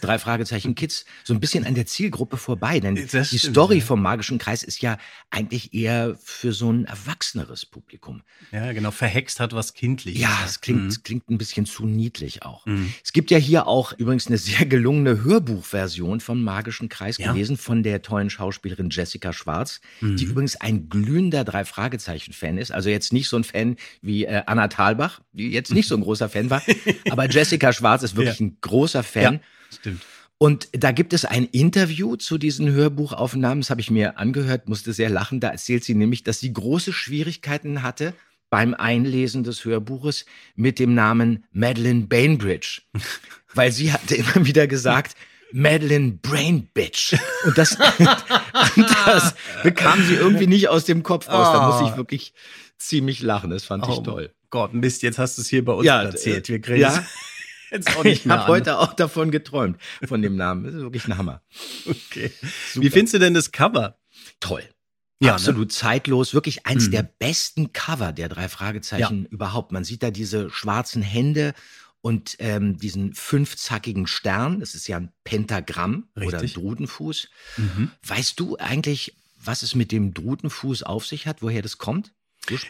drei 0.00 0.20
Fragezeichen 0.20 0.76
Kids, 0.76 1.04
so 1.24 1.34
ein 1.34 1.40
bisschen 1.40 1.66
an 1.66 1.74
der 1.74 1.84
Zielgruppe 1.84 2.36
vorbei. 2.36 2.78
Denn 2.78 2.94
Das 2.94 3.30
die 3.30 3.40
stimmt, 3.40 3.54
Story 3.54 3.78
ja. 3.78 3.84
vom 3.84 4.00
Magischen 4.00 4.38
Kreis 4.38 4.62
ist 4.62 4.80
ja 4.82 4.98
eigentlich 5.30 5.74
eher 5.74 6.16
für 6.22 6.52
so 6.52 6.72
ein 6.72 6.84
erwachseneres 6.84 7.66
Publikum. 7.66 8.22
Ja, 8.52 8.72
genau. 8.72 8.92
Verhext 8.92 9.40
hat 9.40 9.52
was 9.52 9.74
Kindliches. 9.74 10.20
Ja, 10.22 10.38
es 10.46 10.60
klingt, 10.60 10.82
Mhm. 10.82 11.02
klingt 11.02 11.28
ein 11.28 11.38
bisschen 11.38 11.66
zu 11.66 11.86
niedlich 11.86 12.44
auch. 12.44 12.66
Mhm. 12.66 12.94
Es 13.04 13.12
gibt 13.12 13.32
ja 13.32 13.38
hier 13.38 13.66
auch 13.66 13.92
übrigens 13.98 14.28
eine 14.28 14.38
sehr 14.38 14.64
gelungene 14.64 15.24
Hörbuchversion 15.24 16.20
vom 16.20 16.44
Magischen 16.44 16.88
Kreis 16.88 17.18
Ja. 17.18 17.32
gewesen 17.32 17.56
von 17.56 17.82
der 17.82 18.02
tollen 18.02 18.30
Schauspielerin 18.30 18.90
Jessica 18.90 19.32
Schwarz, 19.32 19.80
Mhm. 20.02 20.16
die 20.18 20.24
übrigens 20.26 20.54
ein 20.60 20.88
glühender 20.88 21.42
Drei-Fragezeichen-Fan 21.42 22.58
ist. 22.58 22.70
Also 22.70 22.90
jetzt 22.90 23.12
nicht 23.12 23.28
so 23.28 23.36
ein 23.36 23.42
Fan 23.44 23.76
wie 24.02 24.24
äh, 24.24 24.42
Anna 24.46 24.68
Thalbach, 24.68 25.20
die 25.32 25.50
jetzt 25.50 25.72
nicht 25.72 25.88
so 25.88 25.96
ein 25.96 26.02
großer 26.02 26.28
Fan 26.28 26.48
war, 26.48 26.62
aber 27.10 27.28
Jessica 27.28 27.72
Schwarz 27.72 28.02
ist 28.02 28.16
wirklich 28.16 28.38
Ja. 28.40 28.46
ein 28.46 28.56
großer 28.60 29.02
Fan. 29.02 29.34
Ja, 29.34 29.40
stimmt. 29.78 30.02
Und 30.38 30.68
da 30.72 30.90
gibt 30.90 31.12
es 31.12 31.24
ein 31.24 31.44
Interview 31.46 32.16
zu 32.16 32.36
diesen 32.36 32.68
Hörbuchaufnahmen, 32.72 33.60
das 33.60 33.70
habe 33.70 33.80
ich 33.80 33.90
mir 33.90 34.18
angehört, 34.18 34.68
musste 34.68 34.92
sehr 34.92 35.08
lachen. 35.08 35.38
Da 35.38 35.50
erzählt 35.50 35.84
sie 35.84 35.94
nämlich, 35.94 36.24
dass 36.24 36.40
sie 36.40 36.52
große 36.52 36.92
Schwierigkeiten 36.92 37.82
hatte 37.84 38.12
beim 38.50 38.74
Einlesen 38.74 39.44
des 39.44 39.64
Hörbuches 39.64 40.26
mit 40.56 40.78
dem 40.80 40.94
Namen 40.94 41.44
Madeline 41.52 42.06
Bainbridge. 42.06 42.82
Weil 43.54 43.70
sie 43.70 43.92
hatte 43.92 44.16
immer 44.16 44.44
wieder 44.44 44.66
gesagt, 44.66 45.16
Madeline 45.52 46.18
Brain 46.22 46.68
Bitch. 46.74 47.14
Und 47.44 47.56
das, 47.56 47.76
und 48.76 48.86
das 49.06 49.34
bekam 49.62 50.02
sie 50.04 50.14
irgendwie 50.14 50.46
nicht 50.48 50.68
aus 50.68 50.84
dem 50.86 51.02
Kopf 51.02 51.28
raus. 51.28 51.48
Da 51.52 51.70
muss 51.80 51.88
ich 51.90 51.96
wirklich 51.96 52.32
ziemlich 52.78 53.22
lachen. 53.22 53.50
Das 53.50 53.64
fand 53.64 53.86
ich 53.86 53.92
Oh 53.92 54.00
toll. 54.00 54.32
Gott, 54.52 54.74
Mist, 54.74 55.02
jetzt 55.02 55.18
hast 55.18 55.38
du 55.38 55.42
es 55.42 55.48
hier 55.48 55.64
bei 55.64 55.72
uns 55.72 55.86
platziert. 55.86 56.46
Wir 56.50 56.60
kriegen 56.60 56.82
ja. 56.82 56.98
es 56.98 57.04
jetzt 57.70 57.96
auch 57.96 58.04
nicht 58.04 58.26
Ich 58.26 58.30
habe 58.30 58.46
heute 58.48 58.78
auch 58.78 58.92
davon 58.92 59.30
geträumt, 59.30 59.78
von 60.06 60.20
dem 60.20 60.36
Namen. 60.36 60.64
Das 60.64 60.74
ist 60.74 60.82
wirklich 60.82 61.06
ein 61.06 61.16
Hammer. 61.16 61.42
Okay. 61.86 62.30
Super. 62.70 62.86
Wie 62.86 62.90
findest 62.90 63.14
du 63.14 63.18
denn 63.18 63.32
das 63.32 63.50
Cover? 63.50 63.98
Toll. 64.40 64.62
Ja, 65.20 65.34
Absolut 65.34 65.72
zeitlos, 65.72 66.34
wirklich 66.34 66.66
eins 66.66 66.88
Mhm. 66.88 66.90
der 66.90 67.02
besten 67.04 67.72
Cover 67.72 68.12
der 68.12 68.28
drei 68.28 68.48
Fragezeichen 68.50 69.24
überhaupt. 69.26 69.72
Man 69.72 69.84
sieht 69.84 70.02
da 70.02 70.10
diese 70.10 70.50
schwarzen 70.50 71.00
Hände 71.00 71.54
und 72.02 72.36
ähm, 72.38 72.76
diesen 72.76 73.14
fünfzackigen 73.14 74.06
Stern. 74.06 74.60
Das 74.60 74.74
ist 74.74 74.86
ja 74.86 74.98
ein 74.98 75.12
Pentagramm 75.24 76.08
oder 76.16 76.24
ein 76.26 76.30
Richtig. 76.40 76.54
Drudenfuß. 76.54 77.28
Mhm. 77.56 77.90
Weißt 78.06 78.38
du 78.38 78.58
eigentlich, 78.58 79.16
was 79.42 79.62
es 79.62 79.74
mit 79.74 79.92
dem 79.92 80.12
Drudenfuß 80.12 80.82
auf 80.82 81.06
sich 81.06 81.26
hat, 81.26 81.40
woher 81.40 81.62
das 81.62 81.78
kommt? 81.78 82.12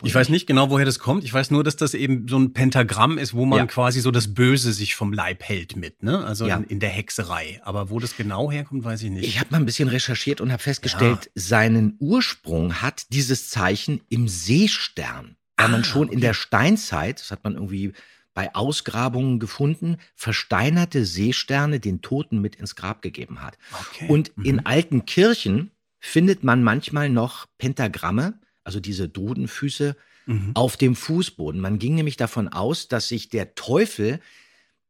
Ich 0.03 0.15
weiß 0.15 0.29
nicht 0.29 0.47
genau, 0.47 0.69
woher 0.71 0.85
das 0.85 0.99
kommt. 0.99 1.25
Ich 1.25 1.33
weiß 1.33 1.51
nur, 1.51 1.65
dass 1.65 1.77
das 1.77 1.95
eben 1.95 2.29
so 2.29 2.39
ein 2.39 2.53
Pentagramm 2.53 3.17
ist, 3.17 3.33
wo 3.35 3.47
man 3.47 3.59
Ja. 3.61 3.67
quasi 3.67 4.01
so 4.01 4.11
das 4.11 4.35
Böse 4.35 4.73
sich 4.73 4.95
vom 4.95 5.13
Leib 5.13 5.43
hält 5.43 5.77
mit, 5.77 6.03
ne? 6.03 6.25
Also 6.25 6.47
Ja. 6.47 6.59
in, 6.59 6.65
in 6.65 6.81
der 6.81 6.91
Hexerei. 6.91 7.61
Aber 7.65 7.89
wo 7.89 7.99
das 7.99 8.15
genau 8.17 8.51
herkommt, 8.51 8.85
weiß 8.85 9.03
ich 9.03 9.11
nicht. 9.11 9.27
Ich 9.27 9.41
habe 9.41 9.51
mal 9.51 9.57
ein 9.59 9.65
bisschen 9.67 9.89
recherchiert 9.89 10.41
und 10.43 10.53
habe 10.53 10.63
festgestellt, 10.63 11.31
seinen 11.35 11.97
Ursprung 12.01 12.83
hat 12.83 13.07
dieses 13.13 13.49
Zeichen 13.49 14.03
im 14.11 14.29
Seestern. 14.29 15.37
Man 15.59 15.75
Ah, 15.81 15.85
schon 15.85 16.09
in 16.09 16.15
okay. 16.15 16.21
der 16.21 16.35
Steinzeit, 16.35 17.21
das 17.21 17.31
hat 17.31 17.45
man 17.45 17.55
irgendwie 17.55 17.93
bei 18.35 18.55
Ausgrabungen 18.55 19.39
gefunden, 19.39 19.97
versteinerte 20.15 21.05
Seesterne 21.05 21.81
den 21.81 22.01
Toten 22.03 22.41
mit 22.41 22.57
ins 22.57 22.75
Grab 22.77 23.01
gegeben 23.03 23.43
hat. 23.43 23.59
okay. 23.79 24.07
Und 24.09 24.37
Mhm. 24.37 24.45
in 24.45 24.67
alten 24.67 25.07
Kirchen 25.07 25.71
findet 26.01 26.43
man 26.43 26.63
manchmal 26.65 27.09
noch 27.11 27.47
Pentagramme, 27.59 28.41
also 28.65 28.81
diese 28.81 29.09
Drudenfüße, 29.09 29.97
Mhm. 30.27 30.53
auf 30.55 30.77
dem 30.77 30.95
Fußboden. 30.95 31.61
Man 31.61 31.81
ging 31.81 31.97
nämlich 31.97 32.17
davon 32.17 32.47
aus, 32.49 32.87
dass 32.87 33.09
sich 33.09 33.29
der 33.29 33.57
Teufel 33.57 34.21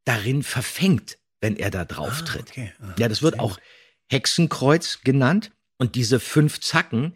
darin 0.05 0.43
verfängt, 0.43 1.17
wenn 1.41 1.57
er 1.57 1.71
da 1.71 1.87
drauf 1.87 2.19
Ah, 2.21 2.25
tritt. 2.25 2.51
okay. 2.51 2.73
Ah, 2.81 2.95
Ja, 2.99 3.09
das 3.09 3.23
wird 3.23 3.39
auch 3.39 3.59
Hexenkreuz 4.11 5.01
genannt. 5.05 5.51
Und 5.79 5.95
diese 5.95 6.21
fünf 6.21 6.61
Zacken, 6.61 7.15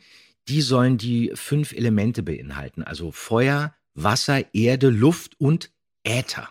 die 0.48 0.62
sollen 0.62 0.96
die 0.98 1.30
fünf 1.34 1.72
Elemente 1.72 2.22
beinhalten. 2.22 2.82
Also 2.82 3.12
Feuer, 3.12 3.74
Wasser, 3.94 4.54
Erde, 4.54 4.88
Luft 4.88 5.38
und 5.38 5.70
Äther. 6.02 6.48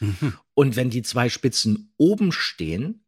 Mhm. 0.00 0.34
Und 0.54 0.76
wenn 0.76 0.88
die 0.90 1.02
zwei 1.02 1.28
Spitzen 1.28 1.92
oben 1.96 2.30
stehen, 2.32 3.04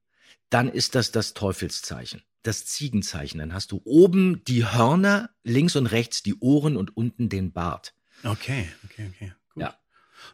dann 0.51 0.69
ist 0.69 0.95
das 0.97 1.13
das 1.13 1.33
Teufelszeichen, 1.35 2.23
das 2.43 2.67
Ziegenzeichen. 2.67 3.39
Dann 3.39 3.53
hast 3.53 3.73
du 3.73 3.81
oben 3.85 4.43
die 4.45 4.65
Hörner, 4.65 5.31
links 5.45 5.77
und 5.77 5.87
rechts 5.87 6.23
die 6.23 6.37
Ohren 6.41 6.77
und 6.77 6.97
unten 6.97 7.29
den 7.29 7.53
Bart. 7.53 7.95
Okay, 8.23 8.69
okay, 8.85 9.11
okay. 9.15 9.33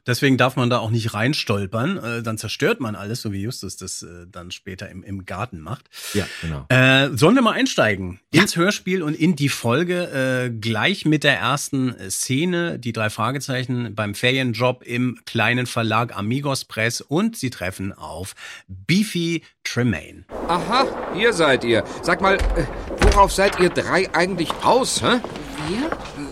Deswegen 0.07 0.37
darf 0.37 0.57
man 0.57 0.71
da 0.71 0.78
auch 0.78 0.90
nicht 0.90 1.14
reinstolpern, 1.14 1.97
äh, 1.99 2.23
dann 2.23 2.38
zerstört 2.38 2.81
man 2.81 2.95
alles, 2.95 3.23
so 3.23 3.33
wie 3.33 3.40
Justus 3.43 3.76
das 3.76 4.02
äh, 4.02 4.26
dann 4.31 4.50
später 4.50 4.88
im, 4.88 5.02
im 5.02 5.25
Garten 5.26 5.61
macht. 5.61 5.88
Ja, 6.14 6.26
genau. 6.43 6.66
Äh, 6.69 7.11
sollen 7.16 7.35
wir 7.35 7.43
mal 7.43 7.52
einsteigen 7.52 8.21
Ja. 8.33 8.43
ins 8.43 8.57
Hörspiel 8.57 9.02
und 9.02 9.14
in 9.14 9.37
die 9.37 9.49
Folge 9.49 10.47
äh, 10.47 10.50
gleich 10.50 11.05
mit 11.05 11.25
der 11.25 11.37
ersten 11.38 11.95
Szene, 12.11 12.78
die 12.78 12.93
drei 12.93 13.11
Fragezeichen 13.11 13.95
beim 13.95 14.14
Ferienjob 14.14 14.83
im 14.85 15.19
kleinen 15.26 15.66
Verlag 15.66 16.16
Amigos 16.16 16.64
Press 16.64 17.00
und 17.00 17.37
sie 17.37 17.50
treffen 17.50 17.93
auf 17.93 18.35
Beefy 18.69 19.43
Tremaine. 19.64 20.25
Aha, 20.49 20.87
hier 21.14 21.33
seid 21.33 21.64
ihr. 21.64 21.85
Sag 22.02 22.21
mal, 22.21 22.37
äh, 22.37 22.64
worauf 23.00 23.33
seid 23.33 23.59
ihr 23.59 23.71
drei 23.71 24.09
eigentlich 24.14 24.50
aus, 24.62 25.02
hä? 25.02 25.21
Wir? 25.69 25.90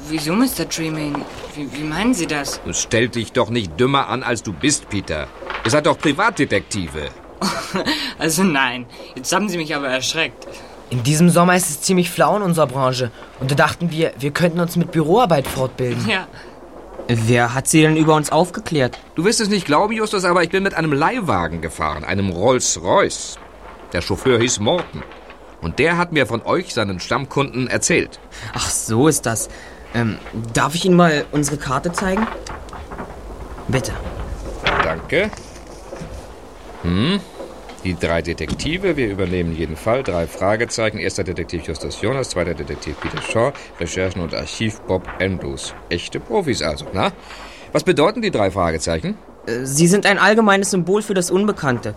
Wieso, 0.08 0.34
Mr. 0.34 0.68
Tremaine? 0.68 1.24
Wie, 1.54 1.72
wie 1.72 1.84
meinen 1.84 2.14
Sie 2.14 2.26
das? 2.26 2.60
Du 2.64 2.72
stell 2.72 3.08
dich 3.08 3.32
doch 3.32 3.50
nicht 3.50 3.78
dümmer 3.78 4.08
an, 4.08 4.22
als 4.22 4.42
du 4.42 4.52
bist, 4.52 4.88
Peter. 4.88 5.28
Ihr 5.64 5.70
seid 5.70 5.86
doch 5.86 5.98
Privatdetektive. 5.98 7.10
Also 8.16 8.44
nein, 8.44 8.86
jetzt 9.16 9.32
haben 9.34 9.48
Sie 9.48 9.56
mich 9.56 9.74
aber 9.74 9.88
erschreckt. 9.88 10.46
In 10.90 11.02
diesem 11.02 11.28
Sommer 11.28 11.56
ist 11.56 11.68
es 11.68 11.80
ziemlich 11.82 12.08
flau 12.08 12.36
in 12.36 12.42
unserer 12.42 12.68
Branche. 12.68 13.10
Und 13.40 13.50
da 13.50 13.56
dachten 13.56 13.90
wir, 13.90 14.12
wir 14.18 14.30
könnten 14.30 14.60
uns 14.60 14.76
mit 14.76 14.92
Büroarbeit 14.92 15.48
fortbilden. 15.48 16.08
Ja, 16.08 16.28
Wer 17.08 17.52
hat 17.52 17.68
sie 17.68 17.82
denn 17.82 17.96
über 17.96 18.14
uns 18.14 18.32
aufgeklärt? 18.32 18.98
Du 19.14 19.24
wirst 19.24 19.40
es 19.40 19.48
nicht 19.48 19.66
glauben, 19.66 19.92
Justus, 19.92 20.24
aber 20.24 20.42
ich 20.42 20.48
bin 20.48 20.62
mit 20.62 20.72
einem 20.72 20.92
Leihwagen 20.92 21.60
gefahren, 21.60 22.02
einem 22.02 22.30
Rolls-Royce. 22.30 23.38
Der 23.92 24.00
Chauffeur 24.00 24.38
hieß 24.38 24.60
Morton. 24.60 25.02
Und 25.60 25.78
der 25.78 25.98
hat 25.98 26.12
mir 26.12 26.26
von 26.26 26.42
euch, 26.42 26.72
seinen 26.72 27.00
Stammkunden, 27.00 27.68
erzählt. 27.68 28.20
Ach, 28.54 28.70
so 28.70 29.08
ist 29.08 29.26
das. 29.26 29.48
Ähm, 29.94 30.18
darf 30.52 30.74
ich 30.74 30.84
Ihnen 30.84 30.96
mal 30.96 31.24
unsere 31.32 31.56
Karte 31.56 31.92
zeigen? 31.92 32.26
Bitte. 33.68 33.92
Danke. 34.82 35.30
Hm? 36.82 37.20
Die 37.84 37.94
drei 37.94 38.22
Detektive, 38.22 38.96
wir 38.96 39.10
übernehmen 39.10 39.54
jeden 39.54 39.76
Fall. 39.76 40.02
Drei 40.02 40.26
Fragezeichen. 40.26 40.98
Erster 40.98 41.22
Detektiv 41.22 41.66
Justus 41.66 42.00
Jonas, 42.00 42.30
zweiter 42.30 42.54
Detektiv 42.54 42.98
Peter 43.00 43.20
Shaw, 43.20 43.52
Recherchen 43.78 44.22
und 44.22 44.34
Archiv 44.34 44.80
Bob 44.80 45.06
Andrews. 45.20 45.74
Echte 45.90 46.18
Profis 46.18 46.62
also, 46.62 46.86
na? 46.92 47.12
Was 47.72 47.84
bedeuten 47.84 48.22
die 48.22 48.30
drei 48.30 48.50
Fragezeichen? 48.50 49.18
Äh, 49.46 49.64
Sie 49.64 49.86
sind 49.86 50.06
ein 50.06 50.18
allgemeines 50.18 50.70
Symbol 50.70 51.02
für 51.02 51.14
das 51.14 51.30
Unbekannte. 51.30 51.94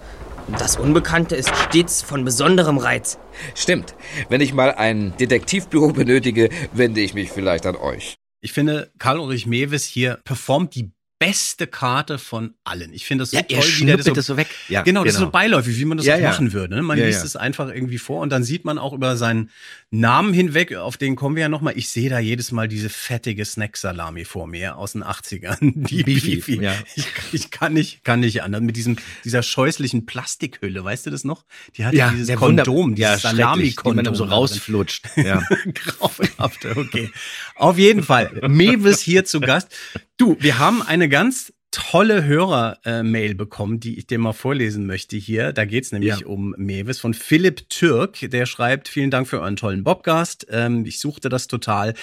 Das 0.52 0.78
Unbekannte 0.78 1.36
ist 1.36 1.54
stets 1.56 2.02
von 2.02 2.24
besonderem 2.24 2.78
Reiz. 2.78 3.20
Stimmt. 3.54 3.96
Wenn 4.30 4.40
ich 4.40 4.54
mal 4.54 4.74
ein 4.74 5.14
Detektivbüro 5.18 5.92
benötige, 5.92 6.50
wende 6.72 7.02
ich 7.02 7.14
mich 7.14 7.32
vielleicht 7.32 7.66
an 7.66 7.76
euch. 7.76 8.16
Ich 8.40 8.54
finde, 8.54 8.92
Karl 8.98 9.20
Ulrich 9.20 9.46
Mewes 9.46 9.84
hier 9.84 10.20
performt 10.24 10.76
die 10.76 10.92
beste 11.20 11.66
Karte 11.68 12.20
von 12.20 12.54
allen. 12.64 12.94
Ich 12.94 13.06
finde 13.06 13.24
das 13.24 13.32
so 13.32 13.38
Ja, 13.38 13.44
toll, 13.44 13.64
wie 13.78 13.86
der 13.86 13.98
das 13.98 14.06
das 14.06 14.26
so 14.28 14.38
weg. 14.38 14.48
Ja, 14.70 14.84
genau, 14.84 15.04
das 15.04 15.14
ist 15.14 15.20
so 15.20 15.26
genau. 15.26 15.32
beiläufig, 15.32 15.78
wie 15.80 15.86
man 15.86 15.98
das 15.98 16.06
Ja, 16.06 16.16
auch 16.16 16.20
ja. 16.20 16.30
machen 16.30 16.54
würde. 16.54 16.76
Ne? 16.76 16.84
Man 16.84 16.98
Ja, 17.00 17.06
liest 17.06 17.20
ja. 17.20 17.26
es 17.26 17.36
einfach 17.36 17.70
irgendwie 17.70 17.98
vor 17.98 18.22
und 18.22 18.30
dann 18.30 18.44
sieht 18.44 18.66
man 18.66 18.78
auch 18.78 18.94
über 18.94 19.18
seinen 19.18 19.50
Namen 19.90 20.34
hinweg, 20.34 20.76
auf 20.76 20.98
den 20.98 21.16
kommen 21.16 21.36
wir 21.36 21.42
ja 21.44 21.50
nochmal. 21.50 21.74
Ich 21.78 21.90
sehe 21.90 22.10
da 22.10 22.20
jedes 22.20 22.52
Mal 22.52 22.68
diese 22.68 22.90
fettige 22.90 23.46
Snack-Salami 23.46 24.26
vor 24.26 24.46
mir 24.48 24.78
aus 24.78 24.92
den 24.94 25.04
80ern. 25.04 25.58
Die 25.88 26.04
Beefy, 26.04 26.36
Beefy. 26.36 26.62
ja. 26.62 26.74
Ich, 26.96 27.06
ich 27.32 27.52
kann 27.52 27.74
nicht, 27.74 28.04
kann 28.04 28.20
nicht 28.20 28.44
anders. 28.44 28.62
Mit 28.62 28.76
diesem, 28.76 28.98
dieser 29.24 29.42
scheußlichen 29.44 30.06
Plastikhülle, 30.06 30.84
weißt 30.84 31.06
du 31.06 31.10
das 31.10 31.24
noch? 31.24 31.46
Die 31.78 31.86
hatte 31.86 31.98
dieses 32.12 32.28
der 32.28 32.40
Wunder- 32.42 32.64
Kondom, 32.64 32.96
ja, 32.96 33.16
dieses 33.16 33.22
schrecklich, 33.22 33.38
die 33.38 33.42
Salami-Kondom. 33.42 34.06
man 34.06 34.16
so 34.16 34.24
rausflutscht. 34.26 35.06
Ja. 35.16 35.42
Grauenhaft, 35.74 36.66
okay. 36.76 37.10
Auf 37.56 37.78
jeden 37.78 38.04
Fall, 38.04 38.32
Mewis 38.48 39.02
hier 39.02 39.26
zu 39.26 39.40
Gast. 39.40 39.70
Du, 40.18 40.36
wir 40.40 40.58
haben 40.58 40.82
eine 40.82 41.10
ganz 41.10 41.54
tolle 41.70 42.24
Hörer-Mail 42.24 43.36
bekommen, 43.36 43.80
die 43.80 44.00
ich 44.00 44.08
dir 44.08 44.18
mal 44.18 44.34
vorlesen 44.34 44.88
möchte 44.88 45.16
hier. 45.16 45.54
Da 45.54 45.66
geht's 45.66 45.92
nämlich 45.92 46.22
Ja. 46.22 46.26
um 46.26 46.56
Mewis 46.58 47.00
von 47.00 47.14
Philipp 47.14 47.70
Türk. 47.70 48.18
Der 48.22 48.48
schreibt, 48.48 48.88
vielen 48.88 49.12
Dank 49.12 49.28
für 49.28 49.42
euren 49.42 49.58
tollen 49.58 49.84
Bobcast. 49.84 50.48
Ähm, 50.50 50.86
ich 50.86 51.00
suchte 51.00 51.30
das 51.30 51.46
total. 51.48 51.94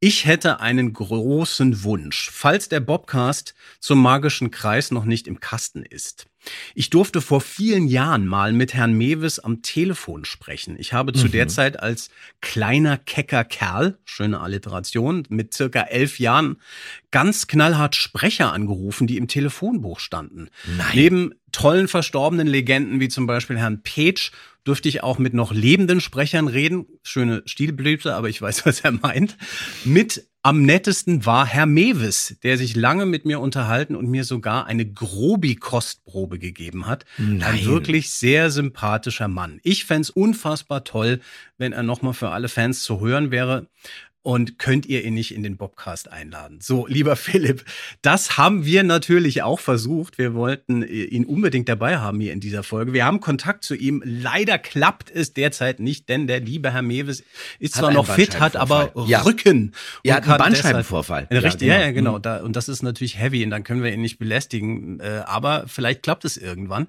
Ich 0.00 0.26
hätte 0.26 0.60
einen 0.60 0.92
großen 0.92 1.82
Wunsch, 1.82 2.28
falls 2.30 2.68
der 2.68 2.80
Bobcast 2.80 3.54
zum 3.80 4.02
magischen 4.02 4.50
Kreis 4.50 4.90
noch 4.90 5.06
nicht 5.06 5.26
im 5.26 5.40
Kasten 5.40 5.82
ist. 5.82 6.26
Ich 6.74 6.90
durfte 6.90 7.20
vor 7.20 7.40
vielen 7.40 7.86
Jahren 7.86 8.26
mal 8.26 8.52
mit 8.52 8.74
Herrn 8.74 8.94
Mewis 8.94 9.38
am 9.38 9.62
Telefon 9.62 10.24
sprechen. 10.24 10.76
Ich 10.78 10.92
habe 10.92 11.12
zu 11.12 11.28
der 11.28 11.48
Zeit 11.48 11.80
als 11.80 12.10
kleiner 12.40 12.98
kecker 12.98 13.44
Kerl, 13.44 13.98
schöne 14.04 14.40
Alliteration, 14.40 15.24
mit 15.28 15.54
circa 15.54 15.82
elf 15.82 16.18
Jahren 16.18 16.56
ganz 17.10 17.46
knallhart 17.46 17.94
Sprecher 17.94 18.52
angerufen, 18.52 19.06
die 19.06 19.18
im 19.18 19.28
Telefonbuch 19.28 20.00
standen. 20.00 20.48
Nein. 20.76 20.90
Neben 20.94 21.34
tollen 21.52 21.88
verstorbenen 21.88 22.46
Legenden 22.46 23.00
wie 23.00 23.08
zum 23.08 23.26
Beispiel 23.26 23.58
Herrn 23.58 23.82
Page 23.82 24.32
dürfte 24.66 24.88
ich 24.88 25.02
auch 25.02 25.18
mit 25.18 25.34
noch 25.34 25.52
lebenden 25.52 26.00
Sprechern 26.00 26.48
reden. 26.48 26.86
Schöne 27.02 27.42
Stilblüte, 27.46 28.14
aber 28.14 28.28
ich 28.28 28.40
weiß, 28.40 28.66
was 28.66 28.80
er 28.80 28.92
meint. 28.92 29.36
Mit 29.84 30.26
am 30.44 30.62
nettesten 30.62 31.24
war 31.24 31.46
Herr 31.46 31.66
Mewis, 31.66 32.36
der 32.42 32.58
sich 32.58 32.74
lange 32.74 33.06
mit 33.06 33.24
mir 33.24 33.38
unterhalten 33.38 33.94
und 33.94 34.08
mir 34.08 34.24
sogar 34.24 34.66
eine 34.66 34.84
Grobi-Kostprobe 34.84 36.40
gegeben 36.40 36.88
hat. 36.88 37.04
Ein 37.16 37.36
Nein. 37.38 37.64
wirklich 37.64 38.10
sehr 38.10 38.50
sympathischer 38.50 39.28
Mann. 39.28 39.60
Ich 39.62 39.84
fänd's 39.84 40.10
unfassbar 40.10 40.82
toll, 40.82 41.20
wenn 41.58 41.72
er 41.72 41.84
nochmal 41.84 42.12
für 42.12 42.30
alle 42.30 42.48
Fans 42.48 42.82
zu 42.82 42.98
hören 42.98 43.30
wäre. 43.30 43.68
Und 44.24 44.60
könnt 44.60 44.86
ihr 44.86 45.04
ihn 45.04 45.14
nicht 45.14 45.34
in 45.34 45.42
den 45.42 45.56
Bobcast 45.56 46.10
einladen? 46.10 46.58
So, 46.60 46.86
lieber 46.86 47.16
Philipp, 47.22 47.64
das 48.02 48.36
haben 48.36 48.64
wir 48.64 48.84
natürlich 48.84 49.42
auch 49.42 49.58
versucht. 49.58 50.16
Wir 50.16 50.34
wollten 50.34 50.84
äh, 50.84 50.86
ihn 50.86 51.24
unbedingt 51.24 51.68
dabei 51.68 51.98
haben 51.98 52.20
hier 52.20 52.32
in 52.32 52.38
dieser 52.38 52.62
Folge. 52.62 52.92
Wir 52.92 53.04
haben 53.04 53.18
Kontakt 53.18 53.64
zu 53.64 53.74
ihm. 53.74 54.00
Leider 54.04 54.58
klappt 54.58 55.10
es 55.10 55.34
derzeit 55.34 55.80
nicht, 55.80 56.08
denn 56.08 56.28
der 56.28 56.38
liebe 56.38 56.72
Herr 56.72 56.82
Mewes 56.82 57.24
ist 57.58 57.74
Hat 57.74 57.80
zwar 57.80 57.92
noch 57.92 58.06
fit, 58.06 58.38
hat 58.38 58.54
aber. 58.54 58.92
Ja. 59.06 59.22
Rücken. 59.22 59.72
Ja, 60.04 60.18
und 60.18 60.26
hat 60.26 60.40
einen 60.40 60.52
Bandscheibenvorfall. 60.52 61.26
Deshalb, 61.28 61.42
Ja, 61.42 61.48
richtig, 61.48 61.68
ja, 61.68 61.74
genau. 61.74 61.84
ja, 61.84 61.90
genau. 61.90 62.18
Da, 62.20 62.36
und 62.42 62.54
das 62.54 62.68
ist 62.68 62.82
natürlich 62.82 63.18
heavy 63.18 63.42
und 63.44 63.50
dann 63.50 63.64
können 63.64 63.82
wir 63.82 63.92
ihn 63.92 64.02
nicht 64.02 64.18
belästigen. 64.18 65.00
Äh, 65.00 65.22
aber 65.26 65.64
vielleicht 65.66 66.04
klappt 66.04 66.24
es 66.24 66.36
irgendwann. 66.36 66.86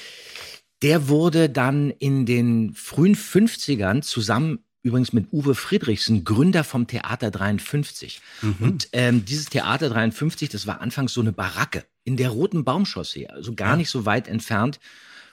Der 0.83 1.07
wurde 1.07 1.49
dann 1.49 1.89
in 1.89 2.27
den 2.27 2.75
frühen 2.75 3.15
50ern 3.15 4.03
zusammen 4.03 4.59
übrigens 4.83 5.13
mit 5.13 5.31
Uwe 5.31 5.55
Friedrichsen 5.55 6.23
Gründer 6.23 6.63
vom 6.63 6.85
Theater 6.87 7.31
53. 7.31 8.21
Und 8.59 8.89
ähm, 8.93 9.25
dieses 9.25 9.45
Theater 9.45 9.89
53, 9.89 10.49
das 10.49 10.67
war 10.67 10.81
anfangs 10.81 11.13
so 11.13 11.21
eine 11.21 11.31
Baracke 11.31 11.85
in 12.03 12.17
der 12.17 12.29
Roten 12.29 12.63
Baumchaussee, 12.63 13.27
also 13.27 13.53
gar 13.53 13.75
nicht 13.77 13.89
so 13.89 14.05
weit 14.05 14.27
entfernt 14.27 14.79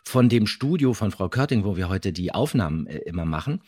von 0.05 0.29
dem 0.29 0.47
Studio 0.47 0.95
von 0.95 1.11
Frau 1.11 1.29
Körting, 1.29 1.65
wo 1.65 1.77
wir 1.77 1.89
heute 1.89 2.13
die 2.13 2.33
Aufnahmen 2.33 2.87
äh, 2.87 2.99
immer 2.99 3.25
machen. 3.25 3.61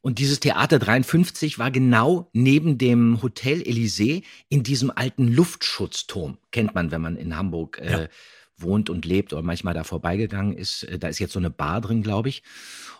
Und 0.00 0.18
dieses 0.18 0.40
Theater 0.40 0.78
53 0.78 1.58
war 1.58 1.70
genau 1.70 2.30
neben 2.32 2.78
dem 2.78 3.22
Hotel 3.22 3.60
Elysée 3.60 4.22
in 4.48 4.62
diesem 4.62 4.90
alten 4.90 5.28
Luftschutzturm. 5.28 6.38
Kennt 6.50 6.74
man, 6.74 6.90
wenn 6.90 7.02
man 7.02 7.16
in 7.16 7.36
Hamburg 7.36 7.78
äh, 7.78 8.08
wohnt 8.62 8.90
und 8.90 9.04
lebt 9.04 9.32
oder 9.32 9.42
manchmal 9.42 9.74
da 9.74 9.84
vorbeigegangen 9.84 10.56
ist. 10.56 10.84
Äh, 10.84 10.98
Da 10.98 11.08
ist 11.08 11.18
jetzt 11.18 11.32
so 11.32 11.38
eine 11.38 11.50
Bar 11.50 11.80
drin, 11.80 12.02
glaube 12.02 12.28
ich. 12.28 12.42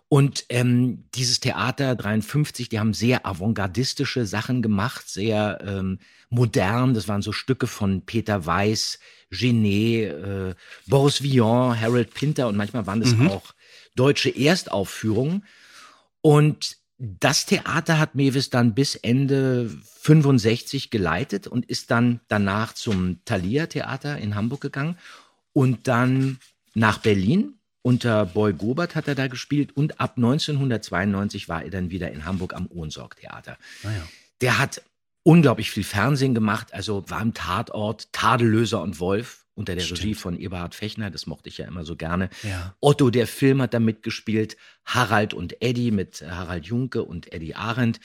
Und 0.09 0.45
ähm, 0.51 1.05
dieses 1.15 1.41
Theater 1.41 1.97
53, 1.97 2.69
die 2.69 2.79
haben 2.79 2.93
sehr 2.93 3.27
avantgardistische 3.27 4.27
Sachen 4.27 4.61
gemacht, 4.61 5.09
sehr 5.09 5.59
ähm, 5.67 6.01
modern. 6.29 6.93
Das 6.93 7.09
waren 7.09 7.23
so 7.23 7.33
Stücke 7.33 7.67
von 7.67 8.03
Peter 8.05 8.45
Weiß, 8.45 8.99
Genet, 9.31 10.13
äh, 10.13 10.55
Boris 10.87 11.23
Vian, 11.23 11.81
Harold 11.81 12.13
Pinter 12.13 12.49
und 12.49 12.57
manchmal 12.57 12.87
waren 12.87 13.01
das 13.01 13.15
auch 13.31 13.55
deutsche 13.97 14.29
Erstaufführungen. 14.29 15.47
Und 16.21 16.77
das 16.99 17.47
Theater 17.47 17.99
hat 17.99 18.15
Mewis 18.15 18.51
dann 18.51 18.75
bis 18.75 18.95
Ende 18.97 19.71
65 20.03 20.91
geleitet 20.91 21.47
und 21.47 21.65
ist 21.65 21.91
dann 21.91 22.21
danach 22.29 22.75
zum 22.75 23.25
Thalia 23.25 23.67
Theater 23.67 24.19
in 24.19 24.35
Hamburg 24.35 24.61
gegangen 24.61 24.99
und 25.53 25.89
dann 25.89 26.39
nach 26.75 26.99
Berlin. 26.99 27.55
Unter 27.85 28.27
Boy 28.27 28.53
Gobert 28.53 28.95
hat 28.95 29.09
er 29.09 29.17
da 29.17 29.27
gespielt 29.27 29.77
und 29.77 30.01
ab 30.01 30.13
1992 30.17 31.49
war 31.49 31.65
er 31.65 31.71
dann 31.71 31.91
wieder 31.91 32.13
in 32.13 32.25
Hamburg 32.25 32.55
am 32.55 32.69
Ohnsorg 32.69 33.17
Theater. 33.17 33.59
Naja. 33.83 34.07
Der 34.41 34.59
hat 34.59 34.83
unglaublich 35.25 35.71
viel 35.71 35.83
Fernsehen 35.83 36.35
gemacht, 36.35 36.73
also 36.73 37.05
war 37.09 37.21
im 37.21 37.35
Tatort 37.35 38.13
Tadellöser 38.13 38.81
und 38.83 39.01
Wolf 39.01 39.43
unter 39.55 39.75
der 39.75 39.83
Stimmt. 39.83 40.01
Regie 40.01 40.15
von 40.15 40.39
Eberhard 40.39 40.75
Fechner, 40.75 41.11
das 41.11 41.27
mochte 41.27 41.49
ich 41.49 41.59
ja 41.59 41.67
immer 41.67 41.85
so 41.85 41.97
gerne. 41.97 42.31
Ja. 42.43 42.75
Otto, 42.81 43.11
der 43.11 43.27
Film, 43.27 43.61
hat 43.61 43.75
da 43.75 43.81
mitgespielt. 43.81 44.57
Harald 44.85 45.35
und 45.35 45.61
Eddie 45.61 45.91
mit 45.91 46.23
Harald 46.23 46.67
Junke 46.67 47.03
und 47.03 47.33
Eddie 47.33 47.55
Arendt. 47.55 48.01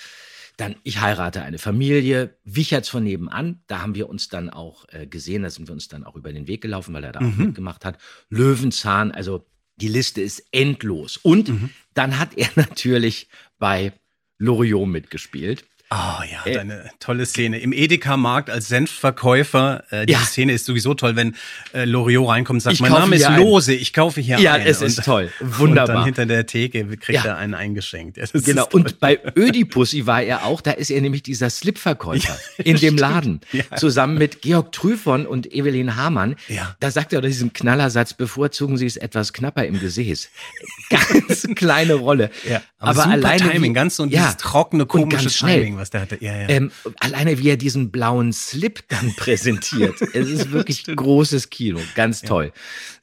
Dann 0.58 0.76
Ich 0.84 1.02
heirate 1.02 1.44
eine 1.44 1.60
Familie. 1.60 2.36
Wicherts 2.44 2.90
von 2.90 3.04
nebenan. 3.04 3.62
Da 3.68 3.82
haben 3.82 3.94
wir 3.96 4.10
uns 4.10 4.28
dann 4.28 4.50
auch 4.50 4.86
äh, 4.90 5.06
gesehen. 5.08 5.44
Da 5.44 5.50
sind 5.52 5.68
wir 5.68 5.74
uns 5.74 5.88
dann 5.88 6.04
auch 6.04 6.16
über 6.16 6.34
den 6.34 6.48
Weg 6.48 6.62
gelaufen, 6.62 6.94
weil 6.94 7.04
er 7.04 7.12
da 7.12 7.20
auch 7.20 7.24
Mhm. 7.24 7.46
mitgemacht 7.48 7.86
hat. 7.86 7.98
Löwenzahn. 8.30 9.12
Also 9.12 9.46
die 9.76 9.88
Liste 9.88 10.22
ist 10.22 10.44
endlos. 10.52 11.18
Und 11.18 11.50
Mhm. 11.50 11.70
dann 11.94 12.18
hat 12.20 12.36
er 12.38 12.50
natürlich 12.56 13.30
bei 13.60 13.94
Loriot 14.40 14.88
mitgespielt. 14.88 15.64
Ah 15.90 16.22
ja, 16.30 16.46
Äh, 16.52 16.56
deine 16.56 16.90
tolle 17.00 17.26
Szene. 17.26 17.60
Im 17.60 17.72
Edeka-Markt 17.72 18.50
als 18.50 18.68
Senfverkäufer. 18.68 19.84
Äh, 19.90 20.06
diese 20.06 20.20
Ja. 20.20 20.26
Szene 20.26 20.52
ist 20.52 20.66
sowieso 20.66 20.94
toll, 20.96 21.16
wenn 21.16 21.36
äh, 21.74 21.86
Loriot 21.86 22.28
reinkommt 22.28 22.58
und 22.58 22.60
sagt, 22.62 22.74
Ich 22.74 22.82
mein 22.82 22.92
Name 22.92 23.16
ist 23.16 23.26
ein. 23.26 23.40
Lose, 23.40 23.74
ich 23.74 23.94
kaufe 23.94 24.20
hier 24.20 24.38
Ja, 24.40 24.54
ein. 24.56 24.62
es 24.68 24.82
ist 24.82 24.98
Und- 25.00 25.06
toll. 25.06 25.32
Und 25.40 25.60
Wunderbar. 25.60 25.96
dann 25.96 26.06
hinter 26.06 26.26
der 26.26 26.46
Theke 26.46 26.86
kriegt 26.98 27.24
Ja. 27.24 27.26
er 27.32 27.38
einen 27.38 27.54
eingeschenkt. 27.54 28.18
Ja, 28.18 28.26
Genau, 28.34 28.64
ist 28.64 28.72
toll. 28.72 28.82
und 28.82 29.00
bei 29.00 29.18
Ödipussy 29.38 30.06
war 30.06 30.22
er 30.22 30.46
auch, 30.46 30.60
da 30.60 30.72
ist 30.72 30.90
er 30.90 31.00
nämlich 31.00 31.24
dieser 31.24 31.50
Slipverkäufer 31.50 32.38
in 32.58 32.76
dem 32.78 32.98
Laden, 32.98 33.40
Ja. 33.54 33.64
zusammen 33.78 34.18
mit 34.18 34.42
Georg 34.42 34.74
Trüfon 34.74 35.26
und 35.26 35.54
Evelyn 35.54 35.96
Hamann. 35.96 36.36
Ja. 36.50 36.76
Da 36.82 36.92
sagt 36.92 37.14
er 37.14 37.22
diesen 37.22 37.54
Knallersatz, 37.54 38.14
bevorzugen 38.14 38.78
Sie 38.78 38.86
es 38.88 38.98
etwas 38.98 39.32
knapper 39.32 39.66
im 39.66 39.80
Gesäß. 39.80 40.30
Ganz 40.90 41.48
kleine 41.56 41.94
Rolle. 41.94 42.30
Ja, 42.50 42.62
aber, 42.80 43.04
aber, 43.04 43.12
alleine 43.14 43.52
Timing, 43.52 43.72
wie, 43.72 43.74
ganz 43.74 43.96
so 43.96 44.04
ja, 44.06 44.10
dieses 44.22 44.38
trockene, 44.38 44.84
und 44.84 44.90
komische. 44.90 45.30
Timing, 45.30 45.77
was 45.78 45.90
der 45.90 46.02
hatte. 46.02 46.18
Ja, 46.22 46.36
ja. 46.36 46.50
Ähm, 46.50 46.72
alleine 47.00 47.38
wie 47.40 47.50
er 47.50 47.58
diesen 47.58 47.92
blauen 47.92 48.34
Slip 48.34 48.84
dann 48.90 49.14
präsentiert. 49.18 50.02
es 50.14 50.30
ist 50.30 50.52
wirklich 50.52 50.84
großes 50.86 51.50
Kino, 51.50 51.80
ganz 51.96 52.22
toll. 52.22 52.52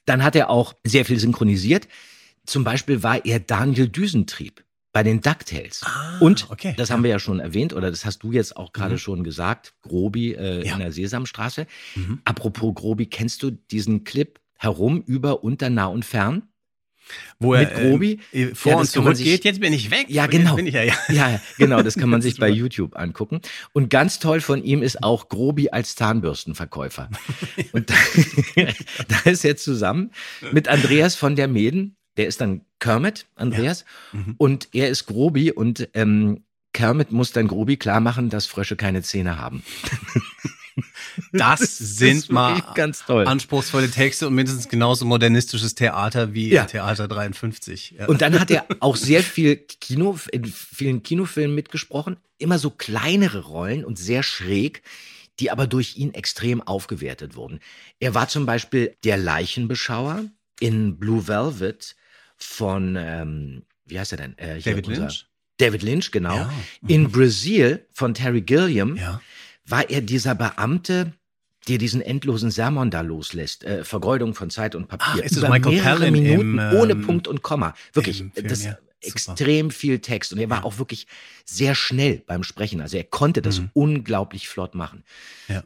Dann 0.04 0.22
hat 0.22 0.36
er 0.36 0.50
auch 0.50 0.74
sehr 0.84 1.04
viel 1.04 1.18
synchronisiert. 1.18 1.88
Zum 2.46 2.64
Beispiel 2.64 3.02
war 3.02 3.24
er 3.24 3.40
Daniel 3.40 3.88
Düsentrieb 3.88 4.62
bei 4.92 5.02
den 5.02 5.20
DuckTales. 5.20 5.80
Ah, 5.84 6.18
Und, 6.20 6.50
okay, 6.50 6.74
das 6.76 6.88
ja. 6.90 6.94
haben 6.94 7.02
wir 7.02 7.10
ja 7.10 7.18
schon 7.18 7.40
erwähnt, 7.40 7.72
oder 7.72 7.90
das 7.90 8.04
hast 8.04 8.18
du 8.22 8.30
jetzt 8.32 8.56
auch 8.56 8.72
gerade 8.72 8.94
Mhm. 8.94 8.98
schon 8.98 9.24
gesagt, 9.24 9.74
Grobi 9.82 10.34
äh, 10.34 10.64
Ja. 10.66 10.74
in 10.74 10.78
der 10.80 10.92
Sesamstraße. 10.92 11.66
Mhm. 11.96 12.20
Apropos 12.24 12.74
Grobi, 12.74 13.06
kennst 13.06 13.42
du 13.42 13.50
diesen 13.50 14.04
Clip 14.04 14.38
herum, 14.56 15.02
über, 15.04 15.42
unter, 15.42 15.68
nah 15.68 15.86
und 15.86 16.04
fern? 16.04 16.42
Wo 17.38 17.54
er 17.54 17.60
mit 17.60 17.74
Grobi? 17.74 18.20
ähm, 18.32 18.50
äh, 18.50 18.54
vor 18.54 18.72
Ja, 18.72 18.78
und 18.78 18.86
zurück 18.86 19.16
sich- 19.16 19.26
geht, 19.26 19.44
jetzt 19.44 19.60
bin 19.60 19.72
ich 19.72 19.90
weg. 19.90 20.06
Ja, 20.08 20.26
genau. 20.26 20.58
Ja, 20.58 20.82
ja. 20.82 20.94
Ja, 21.08 21.30
ja, 21.30 21.40
genau, 21.58 21.82
das 21.82 21.96
kann 21.96 22.08
man 22.08 22.22
sich 22.22 22.38
bei. 22.38 22.48
YouTube 22.48 22.96
angucken. 22.96 23.40
Und 23.72 23.90
ganz 23.90 24.18
toll 24.20 24.40
von 24.40 24.62
ihm 24.62 24.82
ist 24.82 25.02
auch 25.02 25.28
Grobi 25.28 25.70
als 25.70 25.96
Zahnbürstenverkäufer. 25.96 27.08
Und 27.72 27.90
da, 27.90 27.94
da 29.08 29.30
ist 29.30 29.44
er 29.44 29.56
zusammen 29.56 30.10
mit 30.52 30.68
Andreas 30.68 31.14
von 31.16 31.36
der 31.36 31.48
Meden 31.48 31.96
Der 32.16 32.26
ist 32.28 32.40
dann 32.40 32.60
Kermit, 32.78 33.26
Andreas. 33.34 33.84
Mhm. 34.12 34.34
Und 34.38 34.68
er 34.72 34.88
ist 34.88 35.06
Grobi 35.06 35.50
und 35.50 35.88
ähm, 35.94 36.44
Kermit 36.74 37.10
muss 37.12 37.32
dann 37.32 37.48
Grobi 37.48 37.78
klar 37.78 38.00
machen, 38.00 38.28
dass 38.28 38.44
Frösche 38.46 38.76
keine 38.76 39.02
Zähne 39.02 39.38
haben. 39.38 39.62
Das, 41.32 41.78
sind 41.78 42.16
ist 42.16 42.32
mal 42.32 42.56
wirklich 42.56 42.74
ganz 42.74 43.04
toll. 43.04 43.26
anspruchsvolle 43.28 43.88
Texte 43.88 44.26
und 44.26 44.34
mindestens 44.34 44.68
genauso 44.68 45.04
modernistisches 45.04 45.76
Theater 45.76 46.34
wie 46.34 46.50
Ja. 46.50 46.64
Theater 46.64 47.06
53. 47.06 47.94
Ja. 47.98 48.06
Und 48.06 48.20
dann 48.22 48.38
hat 48.40 48.50
er 48.50 48.66
auch 48.80 48.96
sehr 48.96 49.22
viel 49.22 49.56
Kino, 49.56 50.18
in 50.32 50.44
vielen 50.44 51.04
Kinofilmen 51.04 51.54
mitgesprochen. 51.54 52.16
Immer 52.38 52.58
so 52.58 52.70
kleinere 52.70 53.44
Rollen 53.44 53.84
und 53.84 53.98
sehr 53.98 54.24
schräg, 54.24 54.82
die 55.38 55.52
aber 55.52 55.68
durch 55.68 55.96
ihn 55.96 56.12
extrem 56.14 56.60
aufgewertet 56.60 57.36
wurden. 57.36 57.60
Er 58.00 58.14
war 58.14 58.28
zum 58.28 58.44
Beispiel 58.46 58.96
der 59.04 59.16
Leichenbeschauer 59.16 60.24
in 60.58 60.98
Blue 60.98 61.28
Velvet 61.28 61.94
von, 62.36 62.96
ähm, 62.98 63.62
wie 63.86 63.98
heißt 64.00 64.12
er 64.12 64.18
denn? 64.18 64.38
Äh, 64.38 64.60
David 64.60 64.88
Lynch? 64.88 65.26
David 65.58 65.82
Lynch, 65.82 66.10
genau. 66.10 66.36
Ja. 66.36 66.52
Mhm. 66.82 66.88
In 66.88 67.10
Brazil 67.10 67.86
von 67.92 68.14
Terry 68.14 68.40
Gilliam 68.42 68.96
Ja. 68.96 69.20
war 69.66 69.88
er 69.88 70.00
dieser 70.00 70.34
Beamte, 70.34 71.12
der 71.68 71.78
diesen 71.78 72.00
endlosen 72.02 72.50
Sermon 72.50 72.90
da 72.90 73.00
loslässt. 73.00 73.64
Äh, 73.64 73.84
Vergeudung 73.84 74.34
von 74.34 74.50
Zeit 74.50 74.74
und 74.74 74.88
Papier. 74.88 75.06
Ach, 75.14 75.16
ist 75.16 75.36
Über 75.36 75.48
Michael 75.48 75.72
mehrere 75.76 75.98
Palin 75.98 76.12
Minuten 76.12 76.58
im, 76.58 76.72
ohne 76.78 76.92
ähm, 76.92 77.02
Punkt 77.06 77.28
und 77.28 77.42
Komma. 77.42 77.74
Wirklich, 77.92 78.18
Film, 78.18 78.32
das 78.48 78.64
ja. 78.64 78.76
Extrem 79.00 79.70
viel 79.70 79.98
Text. 79.98 80.32
Und 80.32 80.38
er 80.38 80.48
war 80.48 80.64
auch 80.64 80.78
wirklich 80.78 81.06
sehr 81.44 81.74
schnell 81.74 82.22
beim 82.26 82.42
Sprechen. 82.42 82.80
Also 82.80 82.96
er 82.96 83.04
konnte 83.04 83.42
das 83.42 83.60
Mhm. 83.60 83.70
unglaublich 83.74 84.48
flott 84.48 84.74
machen. 84.74 85.04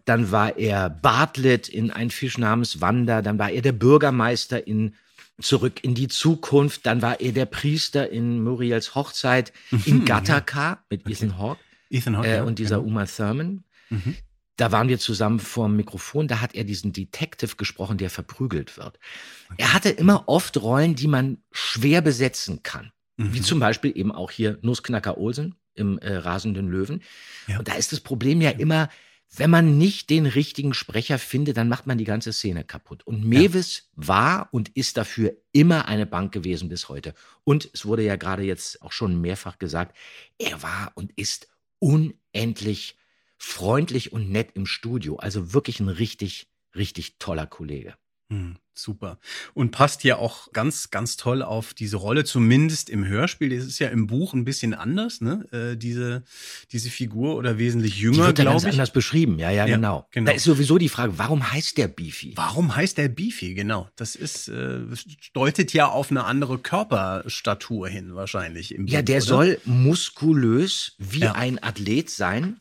Dann 0.07 0.33
war 0.33 0.59
er 0.59 0.91
Bartlett 0.91 1.69
in 1.69 1.93
Ein 1.93 2.11
Fisch 2.11 2.37
namens 2.37 2.81
Wanda. 2.81 3.23
Dann 3.23 3.39
war 3.39 3.51
er 3.53 3.63
der 3.63 3.71
Bürgermeister 3.73 4.67
in 4.67 4.97
Zurück 5.41 5.85
in 5.85 5.95
die 5.95 6.09
Zukunft. 6.09 6.85
Dann 6.87 7.01
war 7.03 7.21
er 7.21 7.33
der 7.33 7.47
Priester 7.47 8.11
in 8.11 8.43
Muriels 8.43 8.95
Hochzeit. 8.95 9.53
In 9.85 10.05
Gattaca 10.05 10.85
mit 10.91 11.09
Ethan 11.09 11.39
Hawke 11.39 11.61
Ethan 11.91 12.17
Hawke. 12.17 12.29
äh, 12.29 12.37
ja, 12.39 12.43
und 12.45 12.59
dieser 12.59 12.77
genau. 12.79 12.89
Uma 12.89 13.07
Thurman. 13.07 13.65
Mhm. 13.91 14.17
Da 14.57 14.73
waren 14.73 14.89
wir 14.89 14.99
zusammen 14.99 15.39
vorm 15.39 15.77
Mikrofon, 15.77 16.27
da 16.27 16.41
hat 16.41 16.57
er 16.57 16.65
diesen 16.65 16.93
Detective 16.93 17.55
gesprochen, 17.55 17.97
der 17.97 18.11
verprügelt 18.11 18.77
wird. 18.77 18.99
Er 19.57 19.73
hatte 19.73 19.89
immer 19.91 20.25
oft 20.27 20.57
Rollen, 20.61 20.97
die 20.97 21.07
man 21.07 21.39
schwer 21.53 22.01
besetzen 22.03 22.65
kann. 22.65 22.91
Wie 23.17 23.39
Mhm. 23.39 23.45
zum 23.45 23.61
Beispiel 23.61 23.97
eben 23.97 24.11
auch 24.11 24.33
hier 24.33 24.59
Nussknacker 24.63 25.17
Olsen 25.19 25.55
im 25.75 25.99
äh, 25.99 26.13
Rasenden 26.17 26.69
Löwen. 26.69 27.03
Ja. 27.47 27.59
Und 27.61 27.69
da 27.69 27.75
ist 27.75 27.93
das 27.93 28.01
Problem 28.01 28.41
ja 28.41 28.51
immer, 28.51 28.89
wenn 29.37 29.51
man 29.51 29.79
nicht 29.79 30.11
den 30.11 30.27
richtigen 30.27 30.75
Sprecher 30.75 31.19
findet, 31.19 31.57
dann 31.57 31.69
macht 31.69 31.87
man 31.87 31.99
die 31.99 32.05
ganze 32.05 32.33
Szene 32.33 32.65
kaputt. 32.65 33.07
Und 33.07 33.25
Mewis 33.25 33.91
war 33.95 34.49
und 34.53 34.71
ist 34.71 34.97
dafür 34.97 35.37
immer 35.53 35.87
eine 35.87 36.07
Bank 36.07 36.33
gewesen 36.33 36.69
bis 36.69 36.89
heute. 36.89 37.15
Und 37.45 37.71
es 37.73 37.85
wurde 37.85 38.03
ja 38.03 38.17
gerade 38.17 38.43
jetzt 38.43 38.83
auch 38.83 38.93
schon 38.93 39.21
mehrfach 39.21 39.59
gesagt, 39.59 39.97
er 40.39 40.63
war 40.63 40.93
und 40.95 41.13
ist 41.17 41.49
unendlich 41.79 42.99
freundlich 43.39 44.13
und 44.13 44.31
nett 44.31 44.51
im 44.55 44.67
Studio. 44.67 45.17
Also 45.17 45.53
wirklich 45.55 45.81
ein 45.81 45.89
richtig, 45.89 46.51
richtig 46.75 47.19
toller 47.19 47.47
Kollege. 47.47 47.95
Hm, 48.31 48.57
super. 48.75 49.19
Und 49.55 49.71
passt 49.71 50.05
ja 50.05 50.17
auch 50.17 50.53
ganz, 50.53 50.91
ganz 50.91 51.17
toll 51.17 51.43
auf 51.43 51.73
diese 51.73 51.97
Rolle, 51.97 52.25
zumindest 52.25 52.91
im 52.91 53.07
Hörspiel. 53.07 53.57
Das 53.57 53.65
ist 53.67 53.79
ja 53.79 53.89
im 53.89 54.07
Buch 54.07 54.35
ein 54.35 54.45
bisschen 54.45 54.75
anders, 54.75 55.23
ne? 55.23 55.47
Äh, 55.51 55.77
diese, 55.79 56.25
diese 56.71 56.91
Figur 56.91 57.37
oder 57.37 57.57
wesentlich 57.57 57.95
Die 57.95 58.03
jünger, 58.03 58.27
wird 58.27 58.39
da 58.39 58.45
ganz 58.45 58.65
ich. 58.65 58.69
anders 58.73 58.93
beschrieben. 58.93 59.39
Ja, 59.39 59.51
ja, 59.51 59.67
Ja, 59.67 59.77
genau. 59.77 60.07
genau. 60.11 60.27
Da 60.31 60.37
ist 60.37 60.45
sowieso 60.45 60.77
die 60.77 60.91
Frage, 60.91 61.17
warum 61.17 61.51
heißt 61.51 61.79
der 61.79 61.89
Beefy? 61.89 62.35
Warum 62.37 62.77
heißt 62.77 62.99
der 62.99 63.09
Beefy? 63.09 63.55
Genau. 63.55 63.89
Das 63.97 64.15
ist, 64.15 64.49
äh, 64.49 64.81
deutet 65.33 65.73
ja 65.73 65.87
auf 65.89 66.11
eine 66.11 66.25
andere 66.25 66.59
Körperstatur 66.59 67.89
hin, 67.89 68.15
wahrscheinlich. 68.15 68.75
Im 68.75 68.87
Ja, 68.89 68.99
Buch, 69.01 69.07
der 69.07 69.17
oder? 69.17 69.25
soll 69.27 69.61
muskulös 69.65 70.95
wie 70.99 71.21
Ja. 71.21 71.33
ein 71.33 71.63
Athlet 71.63 72.11
sein. 72.11 72.61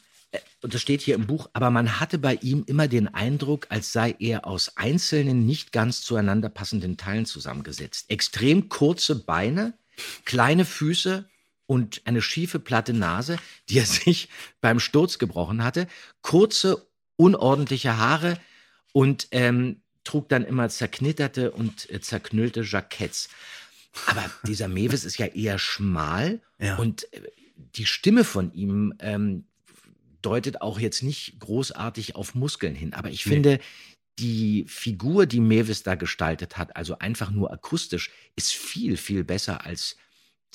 Und 0.67 0.73
das 0.73 0.81
steht 0.81 0.99
hier 1.01 1.15
im 1.15 1.27
Buch, 1.27 1.49
aber 1.53 1.69
man 1.71 2.01
hatte 2.01 2.17
bei 2.17 2.33
ihm 2.41 2.65
immer 2.67 2.89
den 2.89 3.07
Eindruck, 3.07 3.67
als 3.69 3.93
sei 3.93 4.13
er 4.19 4.45
aus 4.45 4.75
einzelnen, 4.75 5.45
nicht 5.45 5.71
ganz 5.71 6.01
zueinander 6.01 6.49
passenden 6.49 6.97
Teilen 6.97 7.25
zusammengesetzt. 7.25 8.09
Extrem 8.09 8.67
kurze 8.67 9.15
Beine, 9.15 9.75
kleine 10.25 10.65
Füße 10.65 11.23
und 11.67 12.01
eine 12.03 12.21
schiefe, 12.21 12.59
platte 12.59 12.91
Nase, 12.91 13.37
die 13.69 13.77
er 13.79 13.85
sich 13.85 14.27
beim 14.59 14.81
Sturz 14.81 15.19
gebrochen 15.19 15.63
hatte, 15.63 15.87
kurze, 16.21 16.85
unordentliche 17.15 17.95
Haare 17.95 18.37
und 18.91 19.29
ähm, 19.31 19.79
trug 20.03 20.27
dann 20.27 20.43
immer 20.43 20.67
zerknitterte 20.67 21.51
und 21.51 21.89
äh, 21.89 22.01
zerknüllte 22.01 22.63
Jacketts. 22.63 23.29
Aber 24.07 24.29
dieser 24.45 24.67
Mewis 24.67 25.05
ist 25.05 25.17
ja 25.17 25.27
eher 25.27 25.59
schmal 25.59 26.41
Ja. 26.59 26.75
und 26.75 27.07
äh, 27.13 27.21
die 27.55 27.85
Stimme 27.85 28.25
von 28.25 28.51
ihm 28.53 28.93
ähm, 28.99 29.45
deutet 30.27 30.61
auch 30.61 30.79
jetzt 30.79 31.03
nicht 31.03 31.39
großartig 31.39 32.15
auf 32.15 32.35
Muskeln 32.35 32.75
hin. 32.75 32.93
Aber 32.93 33.09
ich 33.09 33.25
Nee. 33.25 33.29
finde, 33.29 33.59
die 34.19 34.65
Figur, 34.67 35.25
die 35.25 35.39
Mewis 35.39 35.83
da 35.83 35.95
gestaltet 35.95 36.57
hat, 36.57 36.75
also 36.75 36.99
einfach 36.99 37.31
nur 37.31 37.51
akustisch, 37.51 38.11
ist 38.35 38.53
viel, 38.53 38.97
viel 38.97 39.23
besser 39.23 39.65
als 39.65 39.95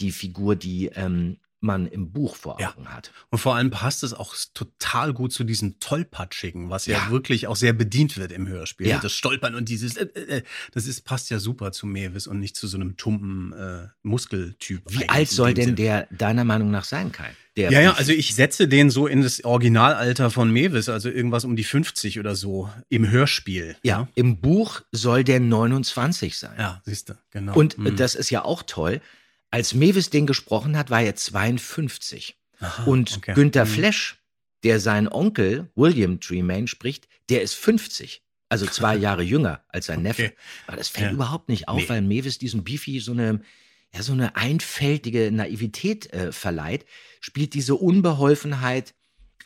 die 0.00 0.12
Figur, 0.12 0.56
die 0.56 0.86
ähm, 0.88 1.38
man 1.62 1.86
im 1.86 2.10
Buch 2.12 2.36
vor 2.36 2.58
Ja. 2.60 2.70
Augen 2.72 2.88
hat. 2.88 3.12
Und 3.30 3.38
vor 3.38 3.54
allem 3.54 3.70
passt 3.70 4.02
es 4.02 4.12
auch 4.12 4.34
total 4.54 5.12
gut 5.14 5.32
zu 5.32 5.44
diesem 5.44 5.78
Tollpatschigen, 5.80 6.70
was 6.70 6.86
ja, 6.86 6.98
Ja. 6.98 7.10
wirklich 7.10 7.46
auch 7.46 7.56
sehr 7.56 7.72
bedient 7.72 8.16
wird 8.18 8.32
im 8.32 8.48
Hörspiel. 8.48 8.88
Ja. 8.88 8.98
Das 8.98 9.12
Stolpern 9.12 9.54
und 9.54 9.68
dieses, 9.68 9.96
äh, 9.96 10.04
äh, 10.14 10.38
äh, 10.38 10.42
das 10.72 10.86
ist, 10.86 11.02
passt 11.04 11.30
ja 11.30 11.38
super 11.38 11.72
zu 11.72 11.86
Mewis 11.86 12.26
und 12.26 12.38
nicht 12.40 12.56
zu 12.56 12.66
so 12.66 12.76
einem 12.76 12.96
tumpen 12.96 13.52
äh, 13.52 13.88
Muskeltyp. 14.02 14.82
Wie 14.88 15.08
alt 15.08 15.28
soll 15.28 15.54
denn 15.54 15.64
Sinne. 15.64 15.74
der 15.76 16.08
deiner 16.10 16.44
Meinung 16.44 16.70
nach 16.70 16.84
sein, 16.84 17.12
Kai? 17.12 17.30
Der 17.56 17.70
Ja, 17.70 17.80
ja, 17.80 17.92
also 17.92 18.12
ich 18.12 18.34
setze 18.34 18.66
den 18.66 18.88
so 18.90 19.06
in 19.06 19.20
das 19.22 19.44
Originalalter 19.44 20.30
von 20.30 20.50
Mewis, 20.50 20.88
also 20.88 21.10
irgendwas 21.10 21.44
um 21.44 21.54
die 21.54 21.64
50 21.64 22.18
oder 22.18 22.34
so 22.34 22.70
im 22.88 23.10
Hörspiel. 23.10 23.76
ja, 23.82 24.08
im 24.14 24.40
Buch 24.40 24.80
soll 24.90 25.22
der 25.22 25.38
29 25.38 26.38
sein. 26.38 26.54
Ja, 26.58 26.80
siehst 26.86 27.10
du, 27.10 27.14
genau. 27.30 27.54
Und 27.54 27.76
äh, 27.78 27.80
Mhm. 27.92 27.96
das 27.96 28.14
ist 28.14 28.30
ja 28.30 28.44
auch 28.44 28.62
toll. 28.62 29.00
Als 29.52 29.74
Mewis 29.74 30.10
den 30.10 30.26
gesprochen 30.26 30.76
hat, 30.76 30.90
war 30.90 31.02
er 31.02 31.14
52. 31.14 32.36
Aha, 32.58 32.84
Und 32.84 33.16
okay. 33.18 33.34
Günther 33.34 33.64
Mhm. 33.64 33.68
Flesch, 33.68 34.16
der 34.64 34.80
seinen 34.80 35.08
Onkel 35.08 35.70
William 35.76 36.20
Tremaine 36.20 36.66
spricht, 36.68 37.06
der 37.28 37.42
ist 37.42 37.54
50. 37.54 38.22
Also 38.48 38.66
zwei 38.66 38.96
Jahre 38.96 39.22
jünger 39.22 39.62
als 39.68 39.86
sein 39.86 40.02
Neffe. 40.02 40.24
Okay. 40.26 40.34
Aber 40.66 40.76
das 40.76 40.88
fällt 40.88 41.08
Ja. 41.08 41.12
überhaupt 41.12 41.48
nicht 41.48 41.68
auf, 41.68 41.80
Nee. 41.82 41.88
weil 41.88 42.02
Mewis 42.02 42.38
diesem 42.38 42.64
Beefy 42.64 42.98
so 43.00 43.12
eine, 43.12 43.40
ja, 43.94 44.02
so 44.02 44.12
eine 44.12 44.36
einfältige 44.36 45.30
Naivität 45.32 46.12
äh, 46.12 46.32
verleiht, 46.32 46.84
spielt 47.20 47.54
diese 47.54 47.74
Unbeholfenheit 47.74 48.94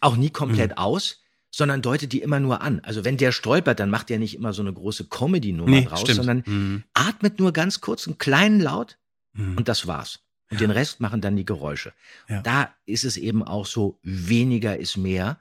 auch 0.01 0.17
nie 0.17 0.31
komplett 0.31 0.71
Mhm. 0.73 0.79
aus, 0.79 1.21
sondern 1.51 1.81
deutet 1.83 2.13
die 2.13 2.21
immer 2.21 2.39
nur 2.39 2.61
an. 2.61 2.81
Also 2.81 3.05
wenn 3.05 3.17
der 3.17 3.33
stolpert, 3.33 3.81
dann 3.81 3.91
macht 3.91 4.11
er 4.11 4.19
nicht 4.19 4.35
immer 4.35 4.53
so 4.53 4.61
eine 4.63 4.73
große 4.73 5.07
Comedy-Nummer 5.07 5.71
Nee, 5.71 5.85
draus, 5.87 6.01
stimmt. 6.03 6.17
sondern 6.17 6.43
Mhm. 6.47 6.83
atmet 6.93 7.39
nur 7.41 7.53
ganz 7.53 7.81
kurz 7.81 8.07
einen 8.07 8.19
kleinen 8.19 8.61
Laut 8.61 8.99
Mhm. 9.37 9.57
und 9.57 9.69
das 9.69 9.87
war's. 9.87 10.21
Und 10.51 10.61
den 10.61 10.71
Rest 10.71 11.01
machen 11.01 11.21
dann 11.21 11.37
die 11.37 11.45
Geräusche. 11.45 11.93
Ja. 12.29 12.41
Da 12.43 12.75
ist 12.85 13.05
es 13.05 13.17
eben 13.17 13.43
auch 13.43 13.67
so, 13.67 13.99
weniger 14.03 14.77
ist 14.77 14.97
mehr, 14.97 15.41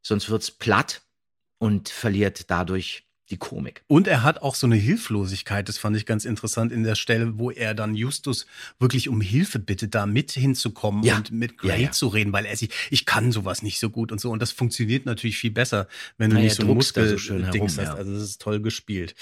sonst 0.00 0.30
wird's 0.30 0.50
platt 0.50 1.02
und 1.58 1.90
verliert 1.90 2.50
dadurch 2.50 3.07
die 3.30 3.36
Komik. 3.36 3.82
Und 3.86 4.08
er 4.08 4.22
hat 4.22 4.42
auch 4.42 4.54
so 4.54 4.66
eine 4.66 4.76
Hilflosigkeit, 4.76 5.68
das 5.68 5.78
fand 5.78 5.96
ich 5.96 6.06
ganz 6.06 6.24
interessant 6.24 6.72
in 6.72 6.82
der 6.82 6.94
Stelle, 6.94 7.38
wo 7.38 7.50
er 7.50 7.74
dann 7.74 7.94
Justus 7.94 8.46
wirklich 8.78 9.08
um 9.08 9.20
Hilfe 9.20 9.58
bittet, 9.58 9.94
da 9.94 10.06
mit 10.06 10.32
hinzukommen 10.32 11.02
Ja. 11.04 11.16
und 11.18 11.30
mit 11.30 11.52
Ja, 11.52 11.56
Gray 11.74 11.82
ja. 11.84 11.90
zu 11.90 12.08
reden, 12.08 12.32
weil 12.32 12.46
er 12.46 12.56
sich, 12.56 12.70
ich 12.90 13.06
kann 13.06 13.32
sowas 13.32 13.62
nicht 13.62 13.78
so 13.78 13.90
gut 13.90 14.12
und 14.12 14.20
so. 14.20 14.30
Und 14.30 14.40
das 14.40 14.52
funktioniert 14.52 15.06
natürlich 15.06 15.38
viel 15.38 15.50
besser, 15.50 15.88
wenn 16.16 16.30
du 16.30 16.36
Na, 16.36 16.42
nicht 16.42 16.54
so 16.56 16.62
ein 16.62 16.66
da 16.68 16.70
so 16.72 16.74
Muskel 16.74 17.18
schön 17.18 17.50
Dings 17.50 17.54
herum, 17.54 17.68
hast. 17.68 17.78
ja. 17.78 17.94
Also 17.94 18.12
das 18.14 18.22
ist 18.22 18.40
toll 18.40 18.60
gespielt. 18.60 19.14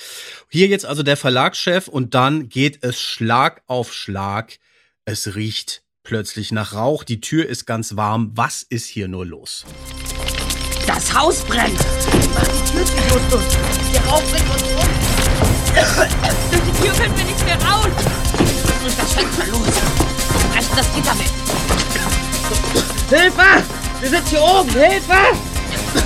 Hier 0.50 0.66
jetzt 0.68 0.86
also 0.86 1.02
der 1.02 1.16
Verlagschef 1.16 1.88
und 1.88 2.14
dann 2.14 2.48
geht 2.48 2.78
es 2.82 3.00
Schlag 3.00 3.62
auf 3.66 3.92
Schlag. 3.92 4.58
Es 5.04 5.34
riecht 5.34 5.82
plötzlich 6.02 6.52
nach 6.52 6.72
Rauch, 6.74 7.02
die 7.04 7.20
Tür 7.20 7.46
ist 7.46 7.66
ganz 7.66 7.96
warm. 7.96 8.30
Was 8.34 8.62
ist 8.62 8.86
hier 8.86 9.08
nur 9.08 9.26
los? 9.26 9.64
Das 10.86 11.12
Haus 11.12 11.42
brennt! 11.42 11.80
Durch 12.72 12.90
die 16.62 16.72
Tür 16.80 16.92
können 16.92 17.16
wir 17.16 17.24
nicht 17.24 17.44
mehr 17.44 17.56
raus. 17.56 17.88
Durch 18.82 18.94
das 18.94 19.12
Fenster 19.12 19.46
los! 19.46 19.68
Brechen 20.52 20.76
das 20.76 20.86
Gitter 20.94 21.18
weg! 21.18 21.30
Hilfe! 23.10 23.64
Wir 24.00 24.08
sind 24.10 24.28
hier 24.28 24.42
oben! 24.42 24.70
Hilfe! 24.70 25.14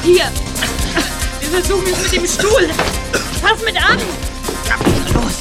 Hier. 0.02 0.24
Wir 1.40 1.48
versuchen 1.48 1.86
es 1.92 2.02
mit 2.02 2.12
dem 2.12 2.26
Stuhl. 2.26 2.70
Pass 3.42 3.62
mit 3.62 3.76
an. 3.76 3.98
Los! 5.12 5.32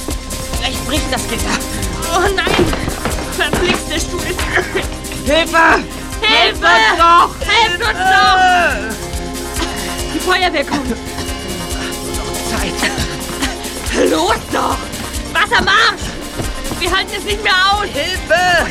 Vielleicht 0.57 0.85
bricht 0.85 1.11
das 1.11 1.27
Gitter! 1.27 1.57
Oh 2.13 2.27
nein. 2.35 2.65
Verflixt, 3.37 3.89
der 3.89 3.99
Stuhl 3.99 4.19
ist... 4.19 4.39
Hilfe! 5.25 5.83
Hilfe! 6.21 6.67
doch! 6.97 7.35
Helft 7.47 7.81
uns 7.81 7.99
doch! 7.99 9.08
Die 10.13 10.19
Feuerwehr 10.19 10.65
kommt. 10.65 10.89
Zeit! 12.49 14.09
Los 14.09 14.35
doch! 14.51 14.77
Wassermarsch! 15.33 16.05
Wir 16.79 16.95
halten 16.95 17.11
es 17.17 17.23
nicht 17.23 17.43
mehr 17.43 17.53
aus! 17.73 17.85
Hilfe! 17.93 18.65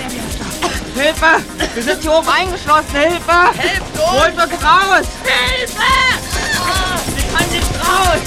Hilfe! 0.94 1.42
Wir 1.74 1.82
sind 1.82 2.02
hier 2.02 2.12
oben 2.12 2.28
eingeschlossen! 2.28 2.90
Hilfe! 2.92 3.52
Hilfe! 3.54 3.98
Holt 3.98 4.32
uns 4.34 4.64
raus! 4.64 5.06
Hilfe! 5.22 5.82
Ich 7.16 7.34
kann 7.34 7.48
nicht 7.50 7.72
raus! 7.86 8.17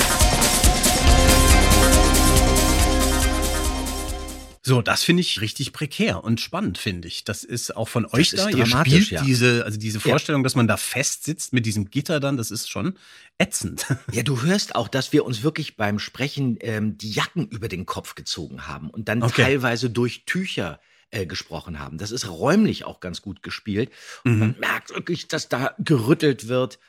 So, 4.71 4.81
das 4.81 5.03
finde 5.03 5.19
ich 5.19 5.41
richtig 5.41 5.73
prekär 5.73 6.23
und 6.23 6.39
spannend, 6.39 6.77
finde 6.77 7.09
ich. 7.09 7.25
Das 7.25 7.43
ist 7.43 7.75
auch 7.75 7.89
von 7.89 8.05
euch 8.05 8.31
ist 8.31 8.37
da. 8.37 8.47
Ihr 8.47 8.63
dramatisch, 8.63 9.07
spielt 9.07 9.11
ja. 9.11 9.21
diese, 9.21 9.65
also 9.65 9.77
diese 9.77 9.99
Vorstellung, 9.99 10.43
dass 10.43 10.55
man 10.55 10.65
da 10.65 10.77
festsitzt 10.77 11.51
mit 11.51 11.65
diesem 11.65 11.89
Gitter 11.89 12.21
dann, 12.21 12.37
das 12.37 12.51
ist 12.51 12.69
schon 12.69 12.97
ätzend. 13.37 13.85
Ja, 14.13 14.23
du 14.23 14.43
hörst 14.43 14.75
auch, 14.75 14.87
dass 14.87 15.11
wir 15.11 15.25
uns 15.25 15.43
wirklich 15.43 15.75
beim 15.75 15.99
Sprechen 15.99 16.57
ähm, 16.61 16.97
die 16.97 17.11
Jacken 17.11 17.49
über 17.49 17.67
den 17.67 17.85
Kopf 17.85 18.15
gezogen 18.15 18.65
haben 18.65 18.89
und 18.89 19.09
dann 19.09 19.21
Okay. 19.23 19.41
teilweise 19.43 19.89
durch 19.89 20.23
Tücher 20.25 20.79
äh, 21.09 21.25
gesprochen 21.25 21.79
haben. 21.79 21.97
Das 21.97 22.11
ist 22.11 22.29
räumlich 22.29 22.85
auch 22.85 23.01
ganz 23.01 23.21
gut 23.21 23.43
gespielt. 23.43 23.91
Und 24.23 24.39
man 24.39 24.55
merkt 24.57 24.91
wirklich, 24.91 25.27
dass 25.27 25.49
da 25.49 25.75
gerüttelt 25.79 26.47
wird. 26.47 26.79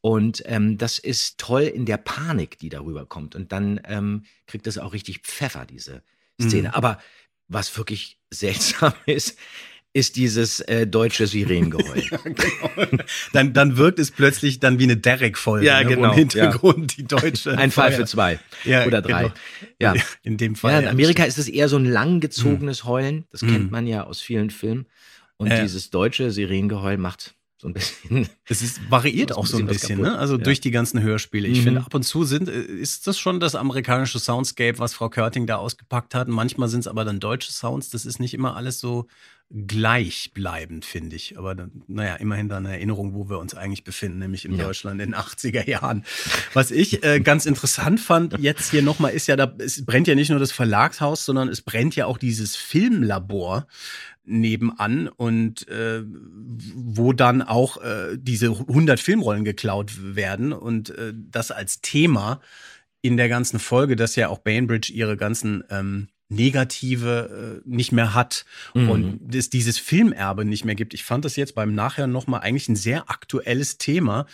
Und 0.00 0.42
ähm, 0.46 0.78
das 0.78 0.98
ist 0.98 1.36
toll 1.36 1.64
in 1.64 1.84
der 1.84 1.98
Panik, 1.98 2.58
die 2.58 2.70
darüber 2.70 3.04
kommt. 3.04 3.34
Und 3.34 3.52
dann 3.52 3.82
ähm, 3.84 4.24
kriegt 4.46 4.66
es 4.66 4.78
auch 4.78 4.94
richtig 4.94 5.20
Pfeffer, 5.24 5.66
diese 5.66 6.02
Szene. 6.40 6.74
Aber 6.74 6.98
was 7.48 7.76
wirklich 7.76 8.18
seltsam 8.32 8.92
ist, 9.06 9.36
ist 9.94 10.16
dieses 10.16 10.60
äh, 10.60 10.86
deutsche 10.86 11.26
Sirenengeheul. 11.26 12.02
Genau. 12.24 13.00
dann, 13.32 13.52
dann 13.54 13.76
wirkt 13.78 13.98
es 13.98 14.10
plötzlich 14.10 14.60
dann 14.60 14.78
wie 14.78 14.84
eine 14.84 14.96
Derek-Folge, 14.98 15.66
Ja, 15.66 15.80
ne, 15.82 15.86
wo 15.86 15.94
genau, 15.94 16.10
im 16.12 16.18
Hintergrund 16.18 16.96
die 16.98 17.04
deutsche. 17.04 17.52
Ein 17.58 17.70
Fall 17.70 17.92
für 17.92 18.04
zwei 18.04 18.38
Ja, 18.64 18.84
oder 18.86 19.00
drei. 19.02 19.22
genau. 19.24 19.34
Ja. 19.80 19.94
In 20.22 20.36
dem 20.36 20.54
Fall. 20.56 20.72
Ja, 20.72 20.78
in 20.80 20.88
Amerika 20.88 21.24
ist 21.24 21.38
es 21.38 21.48
eher 21.48 21.68
so 21.68 21.76
ein 21.78 21.86
langgezogenes 21.86 22.84
Heulen. 22.84 23.24
Das 23.30 23.40
kennt 23.40 23.64
Mhm. 23.66 23.70
man 23.70 23.86
ja 23.86 24.04
aus 24.04 24.20
vielen 24.20 24.50
Filmen. 24.50 24.86
Und 25.38 25.48
Ja. 25.48 25.62
dieses 25.62 25.90
deutsche 25.90 26.30
Sirenengeheul 26.30 26.98
macht 26.98 27.34
so 27.60 27.66
ein 27.68 27.74
bisschen. 27.74 28.28
Es 28.46 28.62
ist, 28.62 28.80
variiert 28.88 29.32
auch 29.32 29.44
so 29.46 29.58
ein 29.58 29.66
bisschen, 29.66 30.00
ne? 30.00 30.16
Also 30.16 30.36
Ja. 30.36 30.44
durch 30.44 30.60
die 30.60 30.70
ganzen 30.70 31.02
Hörspiele. 31.02 31.48
Ich 31.48 31.58
Mhm. 31.58 31.62
finde, 31.64 31.80
ab 31.80 31.92
und 31.92 32.04
zu 32.04 32.22
sind, 32.24 32.48
äh, 32.48 32.52
ist 32.62 33.06
das 33.08 33.18
schon 33.18 33.40
das 33.40 33.56
amerikanische 33.56 34.20
Soundscape, 34.20 34.78
was 34.78 34.94
Frau 34.94 35.08
Körting 35.10 35.46
da 35.48 35.56
ausgepackt 35.56 36.14
hat. 36.14 36.28
Manchmal 36.28 36.68
sind 36.68 36.80
es 36.80 36.86
aber 36.86 37.04
dann 37.04 37.18
deutsche 37.18 37.52
Sounds. 37.52 37.90
Das 37.90 38.06
ist 38.06 38.20
nicht 38.20 38.32
immer 38.32 38.54
alles 38.56 38.78
so 38.78 39.08
gleichbleibend, 39.50 40.84
finde 40.84 41.16
ich. 41.16 41.38
Aber 41.38 41.54
dann, 41.54 41.82
naja, 41.88 42.16
immerhin 42.16 42.48
dann 42.48 42.66
eine 42.66 42.74
Erinnerung, 42.76 43.14
wo 43.14 43.28
wir 43.30 43.38
uns 43.38 43.54
eigentlich 43.54 43.82
befinden, 43.84 44.18
nämlich 44.18 44.44
in 44.44 44.52
Ja. 44.52 44.64
Deutschland 44.66 45.00
in 45.00 45.10
den 45.10 45.14
80er 45.18 45.66
Jahren. 45.68 46.04
Was 46.52 46.70
ich 46.70 47.02
äh, 47.02 47.20
ganz 47.20 47.46
interessant 47.46 47.98
fand 48.00 48.38
jetzt 48.38 48.70
hier 48.70 48.82
nochmal, 48.82 49.12
ist 49.12 49.26
ja, 49.26 49.36
da, 49.36 49.52
es 49.58 49.84
brennt 49.84 50.06
ja 50.06 50.14
nicht 50.14 50.30
nur 50.30 50.38
das 50.38 50.52
Verlagshaus, 50.52 51.24
sondern 51.24 51.48
es 51.48 51.62
brennt 51.62 51.96
ja 51.96 52.06
auch 52.06 52.18
dieses 52.18 52.56
Filmlabor 52.56 53.66
nebenan 54.28 55.08
und 55.08 55.66
äh, 55.68 56.02
wo 56.04 57.12
dann 57.12 57.42
auch 57.42 57.82
äh, 57.82 58.16
diese 58.18 58.48
100 58.48 59.00
Filmrollen 59.00 59.44
geklaut 59.44 60.14
werden 60.14 60.52
und 60.52 60.90
äh, 60.90 61.12
das 61.14 61.50
als 61.50 61.80
Thema 61.80 62.40
in 63.02 63.16
der 63.16 63.28
ganzen 63.28 63.58
Folge, 63.58 63.96
dass 63.96 64.16
ja 64.16 64.28
auch 64.28 64.38
Bainbridge 64.38 64.92
ihre 64.92 65.16
ganzen 65.16 65.64
ähm, 65.70 66.08
Negative 66.30 67.60
äh, 67.64 67.68
nicht 67.68 67.92
mehr 67.92 68.14
hat 68.14 68.44
Mhm. 68.74 68.90
und 68.90 69.34
es 69.34 69.50
dieses 69.50 69.78
Filmerbe 69.78 70.44
nicht 70.44 70.64
mehr 70.64 70.74
gibt. 70.74 70.94
Ich 70.94 71.04
fand 71.04 71.24
das 71.24 71.36
jetzt 71.36 71.54
beim 71.54 71.74
Nachher 71.74 72.06
nochmal 72.06 72.40
eigentlich 72.40 72.68
ein 72.68 72.76
sehr 72.76 73.10
aktuelles 73.10 73.78
Thema. 73.78 74.26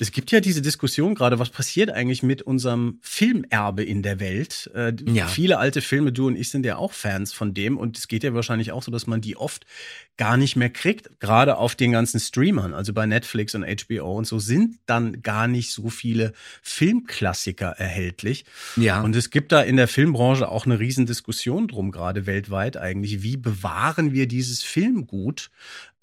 Es 0.00 0.10
gibt 0.12 0.30
ja 0.32 0.40
diese 0.40 0.60
Diskussion 0.62 1.14
gerade, 1.14 1.38
was 1.38 1.50
passiert 1.50 1.90
eigentlich 1.90 2.22
mit 2.22 2.42
unserem 2.42 2.98
Filmerbe 3.00 3.82
in 3.84 4.02
der 4.02 4.20
Welt? 4.20 4.70
Äh, 4.74 4.92
Ja. 5.06 5.26
Viele 5.28 5.58
alte 5.58 5.80
Filme, 5.82 6.12
du 6.12 6.26
und 6.26 6.36
ich 6.36 6.50
sind 6.50 6.66
ja 6.66 6.76
auch 6.76 6.92
Fans 6.92 7.32
von 7.32 7.54
dem 7.54 7.76
und 7.78 7.96
es 7.98 8.08
geht 8.08 8.24
ja 8.24 8.34
wahrscheinlich 8.34 8.72
auch 8.72 8.82
so, 8.82 8.90
dass 8.90 9.06
man 9.06 9.20
die 9.20 9.36
oft 9.36 9.66
gar 10.16 10.36
nicht 10.36 10.56
mehr 10.56 10.70
kriegt, 10.70 11.20
gerade 11.20 11.58
auf 11.58 11.74
den 11.74 11.92
ganzen 11.92 12.20
Streamern, 12.20 12.72
also 12.72 12.92
bei 12.92 13.06
Netflix 13.06 13.54
und 13.54 13.64
HBO 13.64 14.16
und 14.16 14.26
so 14.26 14.38
sind 14.38 14.78
dann 14.86 15.22
gar 15.22 15.46
nicht 15.46 15.72
so 15.72 15.90
viele 15.90 16.32
Filmklassiker 16.62 17.68
erhältlich. 17.68 18.44
Ja. 18.76 19.02
Und 19.02 19.14
es 19.14 19.30
gibt 19.30 19.52
da 19.52 19.60
in 19.60 19.76
der 19.76 19.88
Filmbranche 19.88 20.48
auch 20.48 20.64
eine 20.64 20.78
riesen 20.78 21.06
Diskussion 21.06 21.68
drum, 21.68 21.90
gerade 21.90 22.26
weltweit 22.26 22.76
eigentlich. 22.76 23.22
Wie 23.22 23.36
bewahren 23.36 24.12
wir 24.12 24.26
dieses 24.26 24.62
Filmgut, 24.62 25.50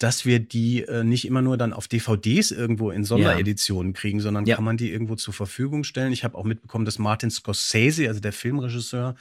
dass 0.04 0.26
wir 0.26 0.38
die 0.38 0.82
äh, 0.82 1.02
nicht 1.02 1.24
immer 1.26 1.40
nur 1.40 1.56
dann 1.56 1.72
auf 1.72 1.88
DVDs 1.88 2.50
irgendwo 2.50 2.90
in 2.90 3.04
Sondereditionen 3.04 3.94
kriegen, 3.94 4.20
sondern 4.20 4.44
Ja. 4.44 4.56
kann 4.56 4.64
man 4.64 4.76
die 4.76 4.90
irgendwo 4.92 5.14
zur 5.14 5.32
Verfügung 5.32 5.82
stellen? 5.82 6.12
Ich 6.12 6.24
habe 6.24 6.36
auch 6.36 6.44
mitbekommen, 6.44 6.84
dass 6.84 6.98
Martin 6.98 7.30
Scorsese, 7.30 8.06
also 8.08 8.20
der 8.20 8.34
Filmregisseur, 8.34 9.16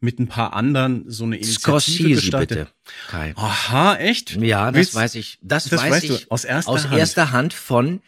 mit 0.00 0.20
ein 0.20 0.28
paar 0.28 0.52
anderen 0.52 1.10
so 1.10 1.24
eine 1.24 1.36
Initiative 1.38 1.60
Scorsese, 1.60 2.08
gestartet. 2.10 2.48
bitte. 2.50 2.68
Kai. 3.08 3.32
Aha, 3.34 3.96
echt? 3.96 4.36
Ja, 4.36 4.66
das 4.70 4.76
Willst- 4.76 4.94
weiß 4.94 5.14
ich. 5.16 5.38
Das, 5.42 5.64
das 5.64 5.80
weiß 5.82 5.90
weißt 5.90 6.04
ich 6.04 6.26
du 6.26 6.30
aus 6.30 6.44
erster 6.44 6.70
aus 6.70 6.84
Hand. 6.88 6.98
erster 6.98 7.32
Hand 7.32 7.52
von, 7.52 8.00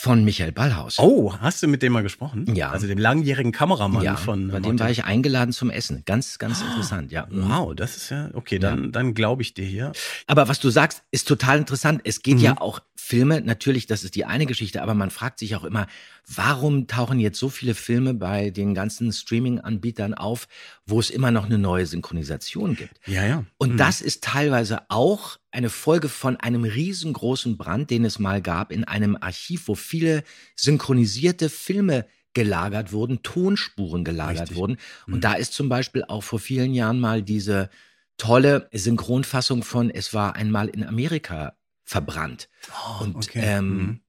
von 0.00 0.24
Michael 0.24 0.52
Ballhaus. 0.52 1.00
Oh, 1.00 1.34
hast 1.40 1.60
du 1.60 1.66
mit 1.66 1.82
dem 1.82 1.92
mal 1.92 2.04
gesprochen? 2.04 2.54
Ja. 2.54 2.70
Also 2.70 2.86
dem 2.86 2.98
langjährigen 2.98 3.50
Kameramann 3.50 4.04
ja, 4.04 4.14
von 4.14 4.46
bei 4.46 4.54
dem 4.60 4.62
Martin- 4.62 4.78
war 4.78 4.90
ich 4.90 5.04
eingeladen 5.04 5.52
zum 5.52 5.70
Essen. 5.70 6.04
Ganz, 6.06 6.38
ganz 6.38 6.60
interessant, 6.62 7.10
ja. 7.10 7.26
Wow, 7.32 7.74
das 7.74 7.96
ist 7.96 8.10
ja, 8.10 8.30
okay, 8.34 8.60
dann, 8.60 8.92
dann 8.92 9.12
glaube 9.12 9.42
ich 9.42 9.54
dir 9.54 9.64
hier. 9.64 9.90
Aber 10.28 10.46
was 10.46 10.60
du 10.60 10.70
sagst, 10.70 11.02
ist 11.10 11.26
total 11.26 11.58
interessant. 11.58 12.02
Es 12.04 12.22
geht 12.22 12.36
Mhm. 12.36 12.42
ja 12.44 12.60
auch 12.60 12.78
Filme, 12.94 13.40
natürlich, 13.40 13.86
das 13.86 14.04
ist 14.04 14.14
die 14.14 14.24
eine 14.24 14.46
Geschichte, 14.46 14.82
aber 14.82 14.94
man 14.94 15.10
fragt 15.10 15.40
sich 15.40 15.56
auch 15.56 15.64
immer, 15.64 15.86
warum 16.26 16.86
tauchen 16.86 17.18
jetzt 17.18 17.38
so 17.40 17.48
viele 17.48 17.74
Filme 17.74 18.14
bei 18.14 18.50
den 18.50 18.74
ganzen 18.74 19.12
Streaming-Anbietern 19.12 20.14
auf, 20.14 20.46
wo 20.86 21.00
es 21.00 21.10
immer 21.10 21.30
noch 21.32 21.46
eine 21.46 21.58
neue 21.58 21.86
Synchronisation 21.86 22.76
gibt? 22.76 23.00
Ja, 23.06 23.24
ja. 23.26 23.44
Und 23.56 23.72
Mhm. 23.72 23.76
das 23.78 24.00
ist 24.00 24.22
teilweise 24.22 24.82
auch 24.90 25.38
eine 25.50 25.70
Folge 25.70 26.08
von 26.08 26.36
einem 26.36 26.64
riesengroßen 26.64 27.56
Brand, 27.56 27.90
den 27.90 28.04
es 28.04 28.18
mal 28.18 28.42
gab 28.42 28.70
in 28.70 28.84
einem 28.84 29.16
Archiv, 29.20 29.68
wo 29.68 29.74
viele 29.74 30.22
synchronisierte 30.56 31.48
Filme 31.48 32.06
gelagert 32.34 32.92
wurden, 32.92 33.22
Tonspuren 33.22 34.04
gelagert 34.04 34.42
Richtig. 34.42 34.56
wurden. 34.56 34.76
Und 35.06 35.16
Mhm. 35.16 35.20
da 35.20 35.32
ist 35.34 35.54
zum 35.54 35.68
Beispiel 35.68 36.04
auch 36.04 36.22
vor 36.22 36.38
vielen 36.38 36.74
Jahren 36.74 37.00
mal 37.00 37.22
diese 37.22 37.70
tolle 38.18 38.68
Synchronfassung 38.72 39.62
von 39.62 39.90
Es 39.90 40.12
war 40.12 40.36
einmal 40.36 40.68
in 40.68 40.84
Amerika 40.84 41.56
verbrannt. 41.84 42.48
Oh, 42.70 43.04
Und 43.04 43.16
okay. 43.16 43.40
ähm, 43.42 43.76
Mhm. 43.76 44.00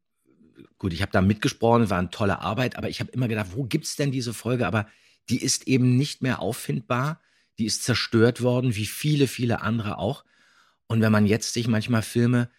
gut, 0.78 0.93
ich 0.93 1.02
habe 1.02 1.12
da 1.12 1.21
mitgesprochen, 1.21 1.89
war 1.89 1.99
eine 1.99 2.10
tolle 2.10 2.39
Arbeit, 2.39 2.75
aber 2.75 2.89
ich 2.89 2.99
habe 2.99 3.12
immer 3.12 3.28
gedacht, 3.28 3.47
wo 3.56 3.63
gibt's 3.63 3.95
denn 3.95 4.12
diese 4.12 4.34
Folge? 4.34 4.67
Aber 4.67 4.88
die 5.30 5.41
ist 5.41 5.67
eben 5.67 5.95
nicht 5.95 6.21
mehr 6.21 6.41
auffindbar. 6.41 7.21
Die 7.58 7.65
ist 7.65 7.84
zerstört 7.84 8.41
worden, 8.41 8.75
wie 8.75 8.86
viele, 8.86 9.28
viele 9.28 9.62
andere 9.62 9.97
auch. 9.97 10.23
Und 10.89 11.02
wenn 11.02 11.12
man 11.12 11.25
jetzt 11.25 11.54
sich 11.54 11.67
manchmal 11.67 12.02
Filme 12.02 12.49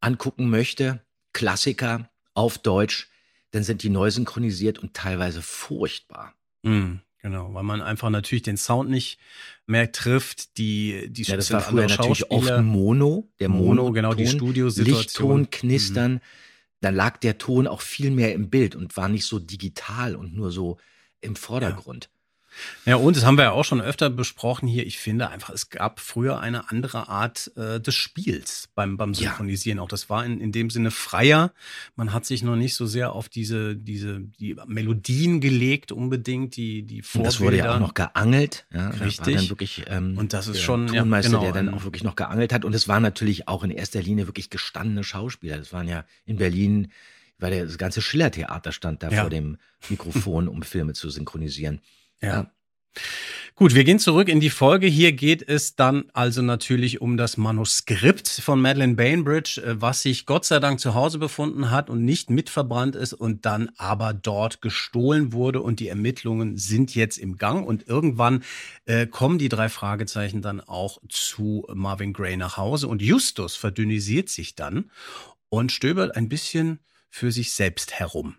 angucken 0.00 0.50
möchte, 0.50 1.04
Klassiker 1.32 2.10
auf 2.34 2.58
Deutsch, 2.58 3.08
dann 3.52 3.62
sind 3.62 3.84
die 3.84 3.90
neu 3.90 4.10
synchronisiert 4.10 4.80
und 4.80 4.94
teilweise 4.94 5.40
furchtbar. 5.40 6.34
Mhm, 6.62 7.00
Genau, 7.24 7.54
weil 7.54 7.62
man 7.62 7.80
einfach 7.80 8.10
natürlich 8.10 8.42
den 8.42 8.58
Sound 8.58 8.90
nicht 8.90 9.18
mehr 9.66 9.90
trifft. 9.92 10.58
Die, 10.58 11.06
die 11.08 11.22
Ja, 11.22 11.36
das 11.38 11.50
war 11.50 11.62
früher 11.62 11.86
natürlich 11.86 12.30
oft. 12.30 12.62
Mono, 12.62 13.32
der 13.40 13.48
Mono, 13.48 13.84
Mono, 13.84 13.92
genau, 13.92 14.12
die 14.12 14.26
Studiosituation. 14.26 15.38
Lichtton, 15.38 15.50
Knistern. 15.50 16.20
Dann 16.82 16.94
lag 16.94 17.16
der 17.16 17.38
Ton 17.38 17.66
auch 17.66 17.80
viel 17.80 18.10
mehr 18.10 18.34
im 18.34 18.50
Bild 18.50 18.76
und 18.76 18.98
war 18.98 19.08
nicht 19.08 19.24
so 19.24 19.38
digital 19.38 20.16
und 20.16 20.34
nur 20.34 20.52
so 20.52 20.76
im 21.22 21.34
Vordergrund. 21.34 22.10
Ja, 22.12 22.23
und 22.96 23.16
das 23.16 23.24
haben 23.24 23.36
wir 23.36 23.44
ja 23.44 23.50
auch 23.52 23.64
schon 23.64 23.80
öfter 23.80 24.10
besprochen 24.10 24.68
hier. 24.68 24.86
Ich 24.86 24.98
finde 24.98 25.28
einfach, 25.30 25.50
es 25.50 25.70
gab 25.70 26.00
früher 26.00 26.40
eine 26.40 26.70
andere 26.70 27.08
Art 27.08 27.50
äh, 27.56 27.80
des 27.80 27.94
Spiels 27.94 28.68
beim, 28.74 28.96
beim 28.96 29.12
Ja. 29.12 29.30
Synchronisieren. 29.30 29.78
Auch 29.78 29.88
das 29.88 30.08
war 30.10 30.24
in, 30.24 30.40
in 30.40 30.52
dem 30.52 30.70
Sinne 30.70 30.90
freier. 30.90 31.52
Man 31.96 32.12
hat 32.12 32.26
sich 32.26 32.42
noch 32.42 32.56
nicht 32.56 32.74
so 32.74 32.86
sehr 32.86 33.12
auf 33.12 33.28
diese, 33.28 33.76
diese, 33.76 34.20
die 34.20 34.56
Melodien 34.66 35.40
gelegt 35.40 35.92
unbedingt, 35.92 36.56
die, 36.56 36.82
die 36.82 36.96
Und 36.98 37.04
Vorbilder. 37.04 37.30
das 37.30 37.40
wurde 37.40 37.56
ja 37.58 37.74
auch 37.74 37.80
noch 37.80 37.94
geangelt. 37.94 38.66
Ja, 38.72 38.90
Richtig. 38.90 39.36
dann 39.36 39.48
wirklich, 39.48 39.84
ähm, 39.88 40.16
Und 40.18 40.32
das 40.32 40.46
ist 40.46 40.56
der 40.56 40.62
schon, 40.62 40.88
ja, 40.92 41.00
Tonmeister, 41.00 41.30
genau, 41.30 41.42
der 41.42 41.52
dann 41.52 41.68
ein- 41.68 41.74
auch 41.74 41.84
wirklich 41.84 42.04
noch 42.04 42.16
geangelt 42.16 42.52
hat. 42.52 42.64
Und 42.64 42.74
es 42.74 42.88
waren 42.88 43.02
natürlich 43.02 43.48
auch 43.48 43.64
in 43.64 43.70
erster 43.70 44.02
Linie 44.02 44.26
wirklich 44.26 44.50
gestandene 44.50 45.04
Schauspieler. 45.04 45.58
Das 45.58 45.72
waren 45.72 45.88
ja 45.88 46.04
in 46.26 46.36
Berlin, 46.36 46.92
weil 47.38 47.50
der, 47.50 47.64
das 47.64 47.78
ganze 47.78 48.00
Schillertheater 48.00 48.70
stand 48.72 49.02
da 49.02 49.10
Ja. 49.10 49.22
vor 49.22 49.30
dem 49.30 49.56
Mikrofon, 49.88 50.48
um 50.48 50.62
Filme 50.62 50.92
zu 50.92 51.10
synchronisieren. 51.10 51.80
Ja. 52.22 52.50
Gut, 53.56 53.72
wir 53.72 53.84
gehen 53.84 54.00
zurück 54.00 54.28
in 54.28 54.40
die 54.40 54.50
Folge. 54.50 54.88
Hier 54.88 55.12
geht 55.12 55.48
es 55.48 55.76
dann 55.76 56.06
also 56.12 56.42
natürlich 56.42 57.00
um 57.00 57.16
das 57.16 57.36
Manuskript 57.36 58.28
von 58.28 58.60
Madeleine 58.60 58.94
Bainbridge, 58.94 59.62
äh, 59.64 59.80
was 59.80 60.02
sich 60.02 60.26
Gott 60.26 60.44
sei 60.44 60.58
Dank 60.58 60.80
zu 60.80 60.94
Hause 60.94 61.18
befunden 61.18 61.70
hat 61.70 61.88
und 61.88 62.04
nicht 62.04 62.30
mitverbrannt 62.30 62.96
ist 62.96 63.12
und 63.12 63.46
dann 63.46 63.70
aber 63.76 64.12
dort 64.12 64.60
gestohlen 64.60 65.32
wurde 65.32 65.62
und 65.62 65.78
die 65.78 65.86
Ermittlungen 65.86 66.56
sind 66.56 66.96
jetzt 66.96 67.16
im 67.16 67.36
Gang 67.36 67.64
und 67.64 67.86
irgendwann 67.86 68.42
äh, 68.86 69.06
kommen 69.06 69.38
die 69.38 69.48
drei 69.48 69.68
Fragezeichen 69.68 70.42
dann 70.42 70.60
auch 70.60 70.98
zu 71.08 71.64
Marvin 71.72 72.12
Gray 72.12 72.36
nach 72.36 72.56
Hause 72.56 72.88
und 72.88 73.02
Justus 73.02 73.54
verdünnisiert 73.54 74.30
sich 74.30 74.56
dann 74.56 74.90
und 75.48 75.70
stöbert 75.70 76.16
ein 76.16 76.28
bisschen 76.28 76.80
für 77.08 77.30
sich 77.30 77.52
selbst 77.52 77.92
herum. 77.92 78.34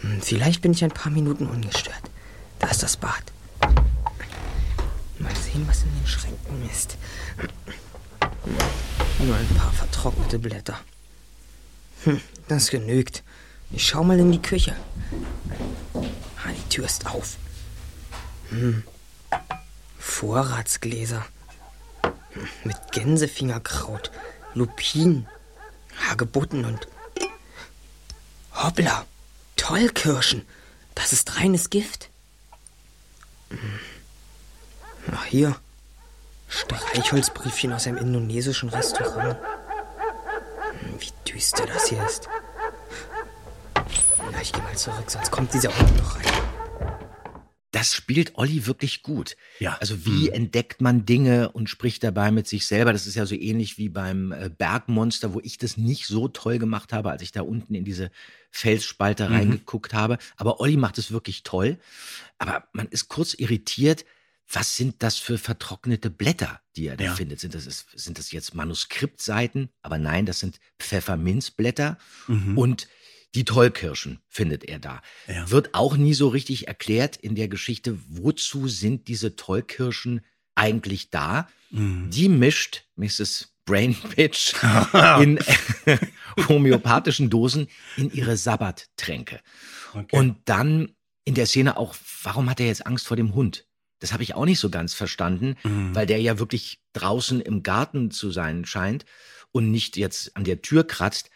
Hm, 0.00 0.20
Vielleicht 0.22 0.62
bin 0.62 0.72
ich 0.72 0.84
ein 0.84 0.90
paar 0.90 1.10
Minuten 1.12 1.46
ungestört. 1.46 2.02
Da 2.58 2.68
ist 2.68 2.82
das 2.82 2.96
Bad. 2.96 3.22
Mal 5.18 5.34
sehen, 5.36 5.66
was 5.66 5.82
in 5.82 5.94
den 5.94 6.06
Schränken 6.06 6.68
ist. 6.70 6.96
Nur 9.20 9.36
ein 9.36 9.48
paar 9.56 9.72
vertrocknete 9.72 10.38
Blätter. 10.38 10.78
Hm, 12.04 12.20
das 12.46 12.70
genügt. 12.70 13.22
Ich 13.70 13.86
schau 13.86 14.04
mal 14.04 14.18
in 14.18 14.30
die 14.32 14.40
Küche. 14.40 14.74
Ah, 15.94 16.50
die 16.56 16.68
Tür 16.68 16.86
ist 16.86 17.06
auf. 17.06 17.36
Hm. 18.50 18.84
Vorratsgläser. 19.98 21.26
Hm, 22.32 22.48
Mit 22.64 22.76
Gänsefingerkraut, 22.92 24.10
Lupin, 24.54 25.26
Hagebutten 26.08 26.64
und. 26.64 26.86
Hoppla! 28.54 29.04
Tollkirschen! 29.68 30.46
Das 30.94 31.12
ist 31.12 31.38
reines 31.38 31.68
Gift. 31.68 32.08
Hm. 33.50 33.58
Ach, 35.12 35.26
hier. 35.26 35.56
Streichholzbriefchen 36.48 37.74
aus 37.74 37.86
einem 37.86 37.98
indonesischen 37.98 38.70
Restaurant. 38.70 39.36
Hm, 40.80 40.98
Wie 40.98 41.12
düster 41.30 41.66
das 41.66 41.88
hier 41.88 42.02
ist. 42.02 42.30
Na, 44.32 44.40
ich 44.40 44.54
geh 44.54 44.62
mal 44.62 44.74
zurück, 44.74 45.10
sonst 45.10 45.30
kommt 45.30 45.52
dieser 45.52 45.78
Hund 45.78 45.98
noch 45.98 46.16
rein. 46.16 46.24
Das 47.78 47.94
spielt 47.94 48.36
Olli 48.36 48.66
wirklich 48.66 49.02
gut. 49.04 49.36
Ja. 49.60 49.76
Also 49.80 50.04
wie 50.04 50.30
entdeckt 50.30 50.80
man 50.80 51.06
Dinge 51.06 51.50
und 51.52 51.70
spricht 51.70 52.02
dabei 52.02 52.32
mit 52.32 52.48
sich 52.48 52.66
selber? 52.66 52.92
Das 52.92 53.06
ist 53.06 53.14
ja 53.14 53.24
so 53.24 53.36
ähnlich 53.36 53.78
wie 53.78 53.88
beim 53.88 54.32
äh, 54.32 54.50
Bergmonster, 54.50 55.32
wo 55.32 55.40
ich 55.40 55.58
das 55.58 55.76
nicht 55.76 56.06
so 56.06 56.26
toll 56.26 56.58
gemacht 56.58 56.92
habe, 56.92 57.10
als 57.10 57.22
ich 57.22 57.30
da 57.30 57.42
unten 57.42 57.76
in 57.76 57.84
diese 57.84 58.10
Felsspalte 58.50 59.30
reingeguckt 59.30 59.94
habe. 59.94 60.18
Aber 60.36 60.58
Olli 60.60 60.76
macht 60.76 60.98
es 60.98 61.12
wirklich 61.12 61.44
toll. 61.44 61.78
Aber 62.38 62.66
man 62.72 62.88
ist 62.88 63.06
kurz 63.08 63.34
irritiert. 63.34 64.04
Was 64.50 64.76
sind 64.76 65.02
das 65.02 65.18
für 65.18 65.36
vertrocknete 65.38 66.08
Blätter, 66.10 66.60
die 66.74 66.86
er 66.86 66.96
da 66.96 67.04
Ja. 67.04 67.14
findet? 67.14 67.38
Sind 67.38 67.54
das, 67.54 67.86
sind 67.94 68.18
das 68.18 68.32
jetzt 68.32 68.54
Manuskriptseiten? 68.54 69.68
Aber 69.82 69.98
nein, 69.98 70.24
das 70.26 70.40
sind 70.40 70.58
Pfefferminzblätter 70.78 71.98
Mhm. 72.26 72.56
und 72.58 72.88
die 73.34 73.44
Tollkirschen 73.44 74.20
findet 74.28 74.64
er 74.64 74.78
da. 74.78 75.02
Ja. 75.26 75.50
Wird 75.50 75.74
auch 75.74 75.96
nie 75.96 76.14
so 76.14 76.28
richtig 76.28 76.66
erklärt 76.68 77.16
in 77.16 77.34
der 77.34 77.48
Geschichte, 77.48 77.98
wozu 78.08 78.68
sind 78.68 79.08
diese 79.08 79.36
Tollkirschen 79.36 80.22
eigentlich 80.54 81.10
da? 81.10 81.48
Mhm. 81.70 82.10
Die 82.10 82.28
mischt 82.28 82.84
Mrs. 82.96 83.52
Brainpitch 83.66 84.54
in 85.20 85.38
homöopathischen 86.48 87.30
Dosen 87.30 87.68
in 87.96 88.10
ihre 88.12 88.36
Sabbattränke. 88.36 89.40
Okay. 89.94 90.16
Und 90.16 90.36
dann 90.46 90.92
in 91.24 91.34
der 91.34 91.46
Szene 91.46 91.76
auch, 91.76 91.94
warum 92.22 92.48
hat 92.48 92.60
er 92.60 92.66
jetzt 92.66 92.86
Angst 92.86 93.06
vor 93.06 93.16
dem 93.16 93.34
Hund? 93.34 93.66
Das 94.00 94.12
habe 94.12 94.22
ich 94.22 94.34
auch 94.34 94.44
nicht 94.44 94.60
so 94.60 94.70
ganz 94.70 94.94
verstanden, 94.94 95.56
Mhm. 95.64 95.94
weil 95.94 96.06
der 96.06 96.20
ja 96.20 96.38
wirklich 96.38 96.80
draußen 96.92 97.40
im 97.40 97.62
Garten 97.62 98.10
zu 98.10 98.30
sein 98.30 98.64
scheint 98.64 99.04
und 99.52 99.70
nicht 99.70 99.96
jetzt 99.96 100.36
an 100.36 100.44
der 100.44 100.62
Tür 100.62 100.86
kratzt. 100.86 101.30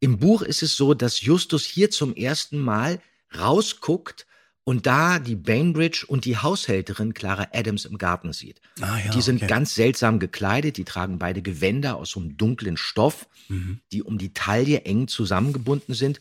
Im 0.00 0.18
Buch 0.18 0.42
ist 0.42 0.62
es 0.62 0.76
so, 0.76 0.94
dass 0.94 1.20
Justus 1.20 1.64
hier 1.64 1.90
zum 1.90 2.14
ersten 2.14 2.58
Mal 2.58 3.00
rausguckt 3.38 4.26
und 4.64 4.86
da 4.86 5.18
die 5.18 5.36
Bainbridge 5.36 6.04
und 6.06 6.24
die 6.24 6.36
Haushälterin 6.38 7.12
Clara 7.14 7.48
Adams 7.52 7.84
im 7.84 7.98
Garten 7.98 8.32
sieht. 8.32 8.60
Ah, 8.80 8.98
ja, 9.04 9.10
die 9.10 9.20
sind 9.22 9.36
okay. 9.36 9.46
ganz 9.46 9.74
seltsam 9.74 10.18
gekleidet, 10.18 10.76
die 10.76 10.84
tragen 10.84 11.18
beide 11.18 11.42
Gewänder 11.42 11.96
aus 11.96 12.10
so 12.10 12.20
einem 12.20 12.36
dunklen 12.36 12.76
Stoff, 12.76 13.26
Mhm. 13.48 13.80
die 13.92 14.02
um 14.02 14.16
die 14.16 14.32
Taille 14.32 14.82
eng 14.82 15.08
zusammengebunden 15.08 15.94
sind 15.94 16.20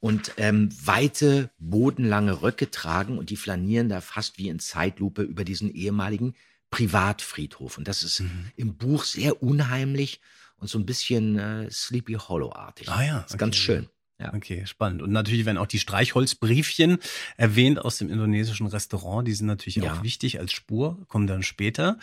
und 0.00 0.32
ähm, 0.36 0.68
weite, 0.84 1.50
bodenlange 1.58 2.42
Röcke 2.42 2.70
tragen 2.70 3.16
und 3.18 3.30
die 3.30 3.36
flanieren 3.36 3.88
da 3.88 4.00
fast 4.02 4.36
wie 4.38 4.48
in 4.48 4.58
Zeitlupe 4.58 5.22
über 5.22 5.44
diesen 5.44 5.72
ehemaligen 5.74 6.34
Privatfriedhof. 6.70 7.78
Und 7.78 7.88
das 7.88 8.02
ist 8.02 8.20
Mhm. 8.20 8.50
im 8.56 8.74
Buch 8.76 9.04
sehr 9.04 9.42
unheimlich 9.42 10.20
und 10.58 10.68
so 10.68 10.78
ein 10.78 10.86
bisschen 10.86 11.38
äh, 11.38 11.70
Sleepy 11.70 12.14
Hollow-artig. 12.14 12.88
Ah 12.88 13.04
ja, 13.04 13.20
ist 13.20 13.36
ganz 13.38 13.54
okay. 13.56 13.64
schön. 13.64 13.88
Ja. 14.18 14.32
Okay, 14.32 14.64
spannend. 14.64 15.02
Und 15.02 15.12
natürlich 15.12 15.44
werden 15.44 15.58
auch 15.58 15.66
die 15.66 15.78
Streichholzbriefchen 15.78 16.96
erwähnt 17.36 17.78
aus 17.78 17.98
dem 17.98 18.08
indonesischen 18.08 18.66
Restaurant. 18.66 19.28
Die 19.28 19.34
sind 19.34 19.46
natürlich 19.46 19.76
Ja. 19.76 19.92
auch 19.92 20.02
wichtig 20.02 20.38
als 20.40 20.52
Spur, 20.52 21.04
kommen 21.08 21.26
dann 21.26 21.42
später. 21.42 21.98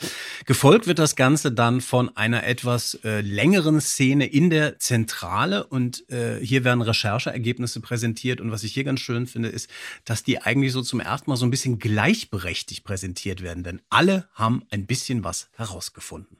Gefolgt 0.46 0.86
wird 0.86 1.00
das 1.00 1.16
Ganze 1.16 1.52
dann 1.52 1.82
von 1.82 2.16
einer 2.16 2.44
etwas 2.44 3.00
äh, 3.04 3.22
längeren 3.22 3.82
Szene 3.82 4.28
in 4.28 4.52
der 4.52 4.78
Zentrale. 4.78 5.66
Und 5.66 6.08
äh, 6.12 6.40
hier 6.40 6.64
werden 6.64 6.84
Rechercheergebnisse 6.84 7.80
präsentiert. 7.80 8.42
Und 8.42 8.52
was 8.52 8.64
ich 8.64 8.74
hier 8.74 8.84
ganz 8.84 9.00
schön 9.00 9.26
finde, 9.26 9.50
ist, 9.50 9.68
dass 10.06 10.22
die 10.22 10.40
eigentlich 10.40 10.72
so 10.72 10.84
zum 10.84 11.00
ersten 11.00 11.32
Mal 11.32 11.36
so 11.38 11.48
ein 11.48 11.52
bisschen 11.52 11.80
gleichberechtigt 11.80 12.84
präsentiert 12.84 13.42
werden. 13.42 13.64
Denn 13.64 13.82
alle 13.90 14.28
haben 14.36 14.62
ein 14.70 14.86
bisschen 14.86 15.24
was 15.24 15.50
herausgefunden. 15.54 16.38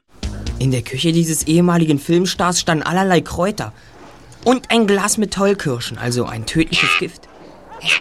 In 0.58 0.70
der 0.70 0.82
Küche 0.82 1.12
dieses 1.12 1.44
ehemaligen 1.44 1.98
Filmstars 1.98 2.60
standen 2.60 2.84
allerlei 2.84 3.20
Kräuter. 3.20 3.72
Und 4.44 4.70
ein 4.70 4.86
Glas 4.86 5.16
mit 5.16 5.32
Tollkirschen, 5.32 5.98
also 5.98 6.26
ein 6.26 6.46
tödliches 6.46 6.90
Gift. 6.98 7.28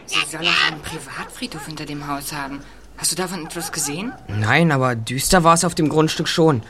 Sie 0.06 0.18
soll 0.30 0.42
auch 0.42 0.72
einen 0.72 0.82
Privatfriedhof 0.82 1.66
hinter 1.66 1.86
dem 1.86 2.08
Haus 2.08 2.32
haben. 2.34 2.60
Hast 2.98 3.12
du 3.12 3.16
davon 3.16 3.46
etwas 3.46 3.72
gesehen? 3.72 4.14
Nein, 4.28 4.72
aber 4.72 4.96
düster 4.96 5.44
war 5.44 5.56
es 5.56 5.66
auf 5.66 5.76
dem 5.76 5.90
Grundstück 5.90 6.28
schon. 6.28 6.62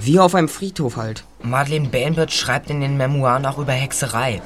Wie 0.00 0.18
auf 0.18 0.34
einem 0.34 0.48
Friedhof 0.48 0.96
halt. 0.96 1.24
Madeleine 1.42 1.88
Bainbridge 1.88 2.32
schreibt 2.32 2.70
in 2.70 2.80
den 2.80 2.96
Memoiren 2.96 3.44
auch 3.44 3.58
über 3.58 3.72
Hexerei. 3.72 4.40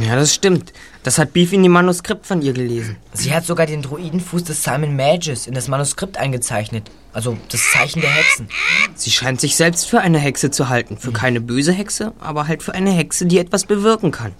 Ja, 0.00 0.16
das 0.16 0.34
stimmt. 0.34 0.72
Das 1.02 1.18
hat 1.18 1.32
Beef 1.32 1.52
in 1.52 1.62
dem 1.62 1.72
Manuskript 1.72 2.26
von 2.26 2.42
ihr 2.42 2.52
gelesen. 2.52 2.96
Sie 3.12 3.34
hat 3.34 3.44
sogar 3.44 3.66
den 3.66 3.82
Druidenfuß 3.82 4.44
des 4.44 4.62
Simon 4.62 4.96
Magus 4.96 5.46
in 5.46 5.54
das 5.54 5.68
Manuskript 5.68 6.16
eingezeichnet. 6.16 6.90
Also 7.12 7.36
das 7.50 7.60
Zeichen 7.72 8.00
der 8.00 8.10
Hexen. 8.10 8.48
Sie 8.94 9.10
scheint 9.10 9.40
sich 9.40 9.56
selbst 9.56 9.86
für 9.86 10.00
eine 10.00 10.18
Hexe 10.18 10.50
zu 10.50 10.68
halten. 10.68 10.96
Für 10.96 11.12
keine 11.12 11.40
böse 11.40 11.72
Hexe, 11.72 12.12
aber 12.20 12.46
halt 12.46 12.62
für 12.62 12.72
eine 12.72 12.90
Hexe, 12.90 13.26
die 13.26 13.38
etwas 13.38 13.64
bewirken 13.64 14.12
kann. 14.12 14.32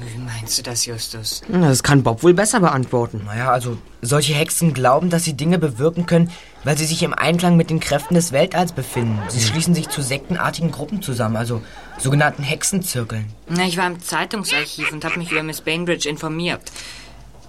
Wie 0.00 0.18
meinst 0.18 0.58
du 0.58 0.62
das, 0.62 0.86
Justus? 0.86 1.42
Das 1.48 1.82
kann 1.82 2.02
Bob 2.02 2.22
wohl 2.22 2.34
besser 2.34 2.60
beantworten. 2.60 3.22
Naja, 3.26 3.50
also 3.50 3.78
solche 4.02 4.34
Hexen 4.34 4.72
glauben, 4.72 5.10
dass 5.10 5.24
sie 5.24 5.34
Dinge 5.34 5.58
bewirken 5.58 6.06
können, 6.06 6.30
weil 6.64 6.76
sie 6.78 6.84
sich 6.84 7.02
im 7.02 7.14
Einklang 7.14 7.56
mit 7.56 7.70
den 7.70 7.80
Kräften 7.80 8.14
des 8.14 8.32
Weltalls 8.32 8.72
befinden. 8.72 9.18
Sie 9.28 9.40
schließen 9.40 9.74
sich 9.74 9.88
zu 9.88 10.02
sektenartigen 10.02 10.70
Gruppen 10.70 11.02
zusammen, 11.02 11.36
also 11.36 11.62
sogenannten 11.98 12.42
Hexenzirkeln. 12.42 13.26
Na, 13.48 13.64
ich 13.64 13.76
war 13.76 13.86
im 13.86 14.00
Zeitungsarchiv 14.00 14.92
und 14.92 15.04
habe 15.04 15.18
mich 15.18 15.32
über 15.32 15.42
Miss 15.42 15.60
Bainbridge 15.60 16.08
informiert. 16.08 16.62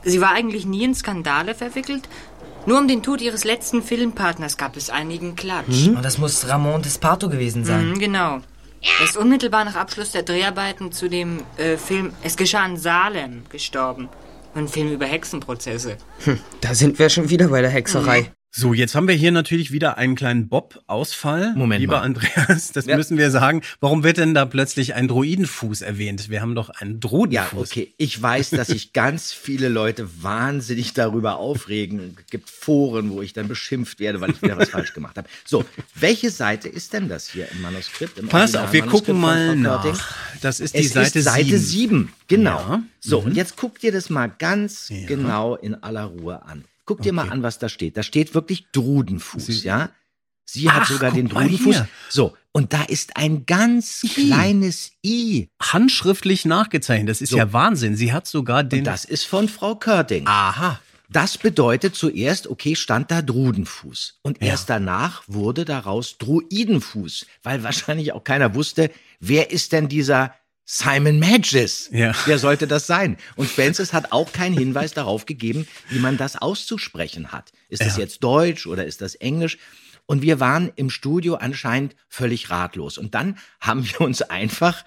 Sie 0.04 0.20
war 0.20 0.32
eigentlich 0.34 0.66
nie 0.66 0.84
in 0.84 0.96
Skandale 0.96 1.56
verwickelt. 1.56 2.10
Nur 2.66 2.78
um 2.78 2.88
den 2.88 3.02
Tod 3.02 3.22
ihres 3.22 3.44
letzten 3.44 3.82
Filmpartners 3.82 4.58
gab 4.58 4.78
es 4.78 4.90
einigen 4.90 5.36
Klatsch. 5.36 5.88
Und 5.88 6.04
das 6.04 6.20
muss 6.20 6.48
Ramon 6.48 6.82
Desparto 6.84 7.28
gewesen 7.28 7.66
sein. 7.66 7.92
Mhm, 7.92 8.00
genau. 8.00 8.42
Er 8.82 9.06
ist 9.06 9.16
unmittelbar 9.16 9.64
nach 9.64 9.76
Abschluss 9.76 10.12
der 10.12 10.24
Dreharbeiten 10.24 10.92
zu 10.92 11.08
dem 11.08 11.44
äh, 11.58 11.78
Film 11.78 12.14
Es 12.24 12.36
geschah 12.36 12.66
in 12.66 12.78
Salem 12.78 13.44
gestorben. 13.50 14.10
Ein 14.56 14.68
Film 14.68 14.92
über 14.92 15.06
Hexenprozesse. 15.06 15.98
Da 16.62 16.74
sind 16.74 17.00
wir 17.00 17.10
schon 17.10 17.30
wieder 17.30 17.48
bei 17.50 17.62
der 17.62 17.70
Hexerei. 17.70 18.32
So, 18.54 18.74
jetzt 18.74 18.96
haben 18.96 19.08
wir 19.08 19.16
hier 19.16 19.32
natürlich 19.32 19.72
wieder 19.72 19.98
einen 19.98 20.16
kleinen 20.16 20.50
Bob-Ausfall. 20.50 21.54
Moment 21.56 21.80
Lieber 21.80 22.00
mal. 22.00 22.02
Andreas, 22.04 22.74
das 22.74 22.86
Ja. 22.86 22.98
müssen 22.98 23.18
wir 23.18 23.32
sagen. 23.32 23.62
Warum 23.80 24.04
wird 24.04 24.18
denn 24.18 24.34
da 24.34 24.44
plötzlich 24.44 24.94
ein 24.94 25.08
Druidenfuß 25.08 25.82
erwähnt? 25.82 26.30
Wir 26.30 26.42
haben 26.42 26.54
doch 26.54 26.70
einen 26.70 26.96
Ja, 26.96 27.00
Druidenfuß. 27.00 27.72
okay. 27.72 27.94
Ich 27.96 28.22
weiß, 28.22 28.50
dass 28.50 28.68
sich 28.68 28.92
ganz 28.92 29.32
viele 29.32 29.70
Leute 29.70 30.10
wahnsinnig 30.22 30.92
darüber 30.94 31.38
aufregen. 31.38 32.18
Es 32.20 32.30
gibt 32.30 32.50
Foren, 32.50 33.12
wo 33.12 33.22
ich 33.22 33.32
dann 33.32 33.48
beschimpft 33.48 34.02
werde, 34.02 34.20
weil 34.20 34.32
ich 34.32 34.42
wieder 34.42 34.58
was 34.58 34.70
falsch 34.72 34.94
gemacht 34.94 35.18
habe. 35.18 35.30
So, 35.46 35.64
welche 35.96 36.30
Seite 36.30 36.68
ist 36.68 36.92
denn 36.92 37.08
das 37.08 37.30
hier 37.30 37.50
im 37.54 37.62
Manuskript? 37.62 38.18
Im 38.20 38.28
Pass 38.28 38.54
auf, 38.56 38.74
wir 38.74 38.82
gucken 38.82 39.18
mal 39.18 39.56
nach. 39.56 39.86
Das 40.42 40.60
ist 40.60 40.76
die 40.76 40.80
Es 40.80 40.92
Seite 40.92 41.20
ist 41.20 41.26
Seite 41.26 41.58
7. 41.58 41.60
7, 41.60 42.14
genau. 42.28 42.58
Ja. 42.58 42.84
So, 43.00 43.20
und 43.20 43.34
jetzt 43.38 43.56
guck 43.56 43.80
dir 43.80 43.94
das 43.94 44.10
mal 44.10 44.28
ganz 44.28 44.90
Ja. 44.90 45.08
genau 45.08 45.56
in 45.56 45.82
aller 45.82 46.04
Ruhe 46.04 46.44
an. 46.44 46.66
Guck 46.86 47.02
dir 47.02 47.14
mal 47.14 47.30
an, 47.30 47.44
was 47.44 47.60
da 47.60 47.70
steht. 47.70 47.98
Da 47.98 48.04
steht 48.04 48.34
wirklich 48.34 48.66
Drudenfuß, 48.72 49.46
Sie- 49.46 49.68
ja? 49.68 49.90
Sie 50.46 50.70
hat 50.70 50.84
Ach, 50.84 50.90
sogar 50.90 51.12
guck 51.12 51.20
den 51.20 51.30
Drudenfuß. 51.30 51.84
So, 52.10 52.36
und 52.52 52.74
da 52.74 52.84
ist 52.84 53.16
ein 53.16 53.46
ganz 53.46 54.02
kleines 54.14 54.92
I. 55.06 55.48
Handschriftlich 55.62 56.44
nachgezeichnet. 56.46 57.08
Das 57.10 57.22
ist 57.22 57.30
So. 57.30 57.38
ja 57.38 57.54
Wahnsinn. 57.54 57.96
Sie 57.96 58.12
hat 58.12 58.28
sogar 58.28 58.64
den. 58.64 58.80
Und 58.80 58.86
das 58.86 59.06
ist 59.06 59.24
von 59.26 59.48
Frau 59.48 59.76
Körting. 59.76 60.28
Aha. 60.28 60.80
Das 61.10 61.38
bedeutet 61.38 61.96
zuerst, 61.96 62.48
okay, 62.48 62.76
stand 62.76 63.12
da 63.12 63.22
Drudenfuß. 63.22 64.20
Und 64.24 64.42
Ja. 64.42 64.48
erst 64.50 64.70
danach 64.70 65.24
wurde 65.28 65.64
daraus 65.66 66.18
Druidenfuß, 66.18 67.26
weil 67.44 67.64
wahrscheinlich 67.64 68.14
auch 68.14 68.24
keiner 68.24 68.56
wusste, 68.56 68.92
wer 69.20 69.52
ist 69.52 69.72
denn 69.74 69.88
dieser 69.88 70.34
Simon 70.66 71.20
Magus? 71.20 71.90
Ja. 71.92 72.14
Wer 72.26 72.40
sollte 72.40 72.68
das 72.68 72.88
sein? 72.88 73.18
Und 73.36 73.50
Francis 73.50 73.94
hat 73.94 74.12
auch 74.12 74.32
keinen 74.32 74.58
Hinweis 74.58 74.94
darauf 74.94 75.26
gegeben, 75.26 75.68
wie 75.90 76.00
man 76.00 76.18
das 76.18 76.36
auszusprechen 76.38 77.32
hat. 77.32 77.52
Ist 77.70 77.82
das 77.82 77.98
Ja. 77.98 78.04
jetzt 78.04 78.24
Deutsch 78.24 78.68
oder 78.68 78.86
ist 78.86 79.02
das 79.02 79.16
Englisch? 79.16 79.58
Und 80.06 80.22
wir 80.22 80.40
waren 80.40 80.72
im 80.76 80.90
Studio 80.90 81.36
anscheinend 81.36 81.96
völlig 82.10 82.50
ratlos. 82.50 82.98
Und 82.98 83.16
dann 83.16 83.38
haben 83.60 83.86
wir 83.88 84.02
uns 84.02 84.22
einfach 84.22 84.84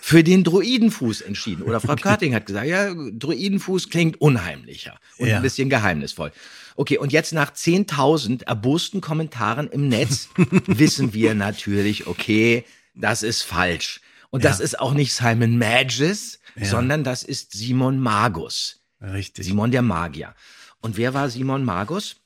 für 0.00 0.22
den 0.22 0.44
Druidenfuß 0.44 1.22
entschieden. 1.22 1.62
Oder 1.62 1.80
Frau 1.80 1.96
Körting 1.96 2.34
hat 2.34 2.46
gesagt, 2.46 2.66
ja, 2.68 2.92
Druidenfuß 2.94 3.90
klingt 3.90 4.20
unheimlicher 4.20 4.98
und 5.18 5.28
Ja. 5.28 5.36
ein 5.36 5.42
bisschen 5.42 5.68
geheimnisvoll. 5.68 6.30
Okay, 6.76 6.98
und 6.98 7.10
jetzt 7.12 7.32
nach 7.32 7.52
10.000 7.52 8.42
erbosten 8.44 9.00
Kommentaren 9.00 9.66
im 9.68 9.88
Netz 9.88 10.28
wissen 10.66 11.12
wir 11.12 11.34
natürlich, 11.34 12.06
okay, 12.06 12.64
das 12.94 13.22
ist 13.22 13.42
falsch. 13.42 14.00
Und 14.30 14.44
das 14.44 14.58
Ja. 14.58 14.64
ist 14.64 14.80
auch 14.80 14.92
nicht 14.94 15.12
Simon 15.14 15.58
Magis, 15.58 16.40
sondern 16.60 17.04
das 17.04 17.22
ist 17.22 17.52
Simon 17.52 18.00
Magus. 18.00 18.80
Richtig. 19.00 19.44
Simon 19.44 19.70
der 19.70 19.82
Magier. 19.82 20.34
Und 20.80 20.96
wer 20.96 21.14
war 21.14 21.28
Simon 21.30 21.64
Magus? 21.64 22.16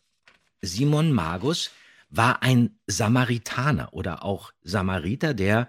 Simon 0.63 1.13
Magus 1.13 1.71
war 2.11 2.43
ein 2.43 2.79
Samaritaner 2.87 3.93
oder 3.93 4.25
auch 4.25 4.53
Samariter, 4.63 5.35
der 5.35 5.69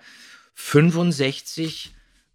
65 0.56 1.94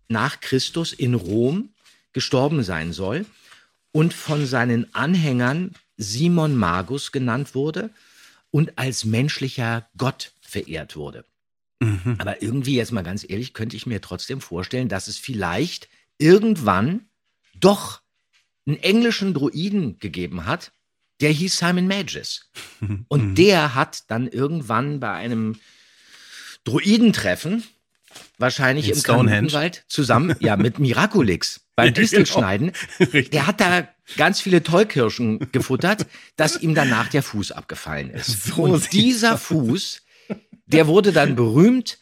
nach 0.09 0.41
Christus 0.41 0.93
in 0.93 1.15
Rom 1.15 1.71
gestorben 2.13 2.63
sein 2.63 2.93
soll 2.93 3.27
und 3.93 4.15
von 4.15 4.47
seinen 4.47 4.93
Anhängern 4.95 5.75
Simon 5.97 6.57
Magus 6.57 7.13
genannt 7.13 7.55
wurde 7.55 7.91
und 8.51 8.79
als 8.79 9.05
menschlicher 9.05 9.89
Gott 9.97 10.33
verehrt 10.41 10.97
wurde. 10.97 11.25
Mhm. 11.81 12.17
Aber 12.19 12.43
irgendwie, 12.43 12.77
jetzt 12.77 12.93
mal 12.93 13.03
ganz 13.03 13.25
ehrlich, 13.29 13.53
könnte 13.53 13.77
ich 13.77 13.87
mir 13.87 14.01
trotzdem 14.01 14.41
vorstellen, 14.41 14.89
dass 14.89 15.09
es 15.09 15.19
vielleicht 15.19 15.89
irgendwann 16.19 17.09
doch 17.55 18.01
einen 18.67 18.79
englischen 18.79 19.35
Druiden 19.35 19.99
gegeben 19.99 20.47
hat, 20.47 20.73
der 21.21 21.31
hieß 21.31 21.59
Simon 21.59 21.87
Magis. 21.87 22.51
Und 23.09 23.37
der 23.37 23.75
hat 23.75 24.11
dann 24.11 24.29
irgendwann 24.29 25.01
bei 25.01 25.13
einem 25.13 25.57
Druidentreffen, 26.65 27.63
wahrscheinlich 28.39 28.89
In 28.89 28.95
im 28.95 29.01
Stonehenge. 29.01 29.71
Zusammen, 29.89 30.35
ja, 30.41 30.57
mit 30.57 30.79
Miraculix 30.81 31.61
beim 31.77 31.93
Distelschneiden, 31.93 32.73
der 33.33 33.47
hat 33.47 33.61
da 33.61 33.89
ganz 34.17 34.41
viele 34.41 34.63
Tollkirschen 34.63 35.53
gefuttert, 35.53 36.07
dass 36.37 36.61
ihm 36.61 36.75
danach 36.75 37.09
der 37.09 37.23
Fuß 37.23 37.53
abgefallen 37.53 38.11
ist. 38.11 38.47
So 38.57 38.63
und 38.63 38.93
dieser 38.93 39.37
Fuß, 39.37 40.03
der 40.67 40.87
wurde 40.87 41.13
dann 41.13 41.37
berühmt 41.37 41.99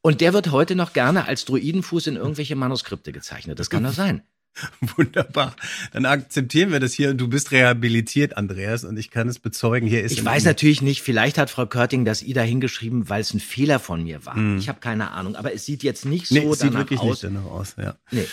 und 0.00 0.20
der 0.20 0.32
wird 0.32 0.50
heute 0.50 0.74
noch 0.74 0.92
gerne 0.92 1.26
als 1.26 1.44
Druidenfuß 1.44 2.06
in 2.08 2.16
irgendwelche 2.16 2.56
Manuskripte 2.56 3.12
gezeichnet. 3.12 3.58
Das 3.58 3.70
kann 3.70 3.84
doch 3.84 3.92
sein. 3.92 4.22
Wunderbar. 4.96 5.54
Dann 5.92 6.04
akzeptieren 6.06 6.72
wir 6.72 6.80
das 6.80 6.92
hier. 6.92 7.14
Du 7.14 7.28
bist 7.28 7.52
rehabilitiert, 7.52 8.36
Andreas, 8.36 8.84
und 8.84 8.98
ich 8.98 9.10
kann 9.10 9.28
es 9.28 9.38
bezeugen. 9.38 9.86
Hier 9.86 10.02
ist 10.02 10.12
Ich 10.12 10.24
weiß 10.24 10.44
natürlich 10.44 10.82
nicht, 10.82 11.02
vielleicht 11.02 11.38
hat 11.38 11.50
Frau 11.50 11.66
Körting 11.66 12.04
das 12.04 12.22
I 12.22 12.32
da 12.32 12.42
hingeschrieben, 12.42 13.08
weil 13.08 13.20
es 13.20 13.32
ein 13.32 13.40
Fehler 13.40 13.78
von 13.78 14.02
mir 14.02 14.24
war. 14.26 14.34
Hm. 14.34 14.58
Ich 14.58 14.68
habe 14.68 14.80
keine 14.80 15.12
Ahnung, 15.12 15.36
aber 15.36 15.52
es 15.54 15.64
sieht 15.64 15.82
jetzt 15.82 16.04
nicht 16.04 16.26
so 16.26 16.34
Nee, 16.34 16.46
es 16.46 16.58
sieht 16.58 16.74
wirklich 16.74 17.00
aus. 17.00 17.22
nicht 17.22 17.24
danach 17.24 17.44
aus. 17.44 17.76
Ja. 17.78 17.96
Nee. 18.10 18.26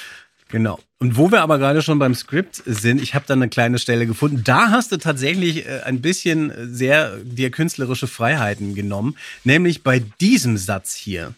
Genau. 0.56 0.80
Und 1.00 1.18
wo 1.18 1.34
wir 1.34 1.42
aber 1.42 1.58
gerade 1.58 1.82
schon 1.82 2.00
beim 2.00 2.16
Skript 2.16 2.64
sind, 2.66 3.02
ich 3.02 3.14
habe 3.14 3.26
da 3.28 3.34
eine 3.34 3.50
kleine 3.50 3.78
Stelle 3.78 4.08
gefunden. 4.08 4.42
Da 4.46 4.70
hast 4.72 4.90
du 4.90 4.96
tatsächlich 4.96 5.66
äh, 5.66 5.82
ein 5.84 6.00
bisschen 6.00 6.50
äh, 6.50 6.68
sehr 6.68 7.18
dir 7.18 7.52
künstlerische 7.52 8.08
Freiheiten 8.08 8.74
genommen, 8.74 9.18
nämlich 9.44 9.84
bei 9.84 10.02
diesem 10.22 10.56
Satz 10.56 10.96
hier. 10.96 11.34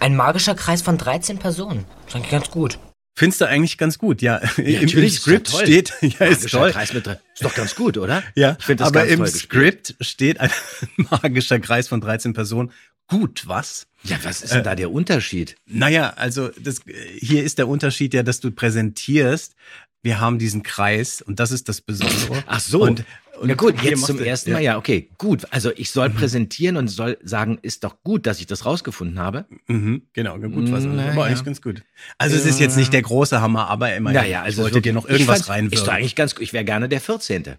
Ein 0.00 0.16
magischer 0.16 0.54
Kreis 0.54 0.82
von 0.82 0.98
13 0.98 1.38
Personen. 1.38 1.86
Das 2.04 2.08
ist 2.08 2.16
eigentlich 2.16 2.30
ganz 2.30 2.50
gut. 2.50 2.78
Findest 3.16 3.40
du 3.40 3.46
eigentlich 3.46 3.78
ganz 3.78 3.96
gut, 3.96 4.20
ja. 4.20 4.36
Im, 4.58 4.86
im 4.86 5.08
Skript 5.08 5.50
toll. 5.50 5.62
steht, 5.62 5.94
ja, 6.02 6.26
ist 6.26 6.40
Magischer 6.42 6.58
toll. 6.58 6.72
Kreis 6.72 6.92
mit 6.92 7.06
Ist 7.06 7.20
doch 7.40 7.54
ganz 7.54 7.74
gut, 7.74 7.96
oder? 7.96 8.22
Ja, 8.34 8.54
ich 8.58 8.66
finde 8.66 8.82
das 8.84 8.88
aber 8.88 9.06
ganz 9.06 9.12
im. 9.12 9.26
Skript 9.26 9.94
steht 10.02 10.40
ein 10.40 10.50
magischer 11.10 11.58
Kreis 11.58 11.88
von 11.88 12.02
13 12.02 12.34
Personen. 12.34 12.70
Gut, 13.08 13.44
was? 13.46 13.86
Ja, 14.04 14.18
was 14.22 14.42
ist 14.42 14.54
denn 14.54 14.62
da 14.64 14.74
der 14.74 14.92
Unterschied? 14.92 15.56
Naja, 15.66 16.12
also 16.16 16.50
das, 16.60 16.82
hier 17.18 17.42
ist 17.42 17.58
der 17.58 17.66
Unterschied 17.66 18.14
ja, 18.14 18.22
dass 18.22 18.40
du 18.40 18.50
präsentierst, 18.50 19.54
wir 20.02 20.20
haben 20.20 20.38
diesen 20.38 20.62
Kreis 20.62 21.22
und 21.22 21.40
das 21.40 21.50
ist 21.50 21.68
das 21.68 21.80
Besondere. 21.80 22.44
Ach 22.46 22.60
so. 22.60 22.82
Und, 22.82 23.04
und 23.40 23.48
ja 23.48 23.54
gut, 23.54 23.82
jetzt 23.82 24.04
zum 24.04 24.18
er- 24.18 24.26
ersten 24.26 24.52
Mal, 24.52 24.62
ja, 24.62 24.76
okay, 24.76 25.10
gut. 25.18 25.46
Also 25.50 25.72
ich 25.74 25.90
soll 25.90 26.10
präsentieren 26.10 26.76
und 26.76 26.88
soll 26.88 27.18
sagen, 27.22 27.58
ist 27.62 27.82
doch 27.82 28.02
gut, 28.02 28.26
dass 28.26 28.40
ich 28.40 28.46
das 28.46 28.64
rausgefunden 28.64 29.18
habe. 29.18 29.46
Mhm, 29.66 30.02
genau, 30.12 30.38
gut, 30.38 30.70
was. 30.70 30.84
Na 30.84 31.10
aber 31.10 31.14
ja. 31.14 31.22
eigentlich 31.24 31.44
ganz 31.44 31.62
gut. 31.62 31.82
Also 32.18 32.36
es 32.36 32.44
ist 32.44 32.60
jetzt 32.60 32.76
nicht 32.76 32.92
der 32.92 33.02
große 33.02 33.40
Hammer, 33.40 33.68
aber 33.68 33.94
immerhin. 33.94 34.20
Naja, 34.20 34.42
also 34.42 34.60
ich 34.60 34.64
wollte 34.64 34.82
dir 34.82 34.92
noch 34.92 35.08
irgendwas 35.08 35.48
reinwirken. 35.48 35.78
Ist 35.78 35.86
doch 35.86 35.92
eigentlich 35.92 36.14
ganz 36.14 36.34
gut. 36.34 36.42
Ich 36.42 36.52
wäre 36.52 36.64
gerne 36.64 36.88
der 36.88 37.00
14. 37.00 37.56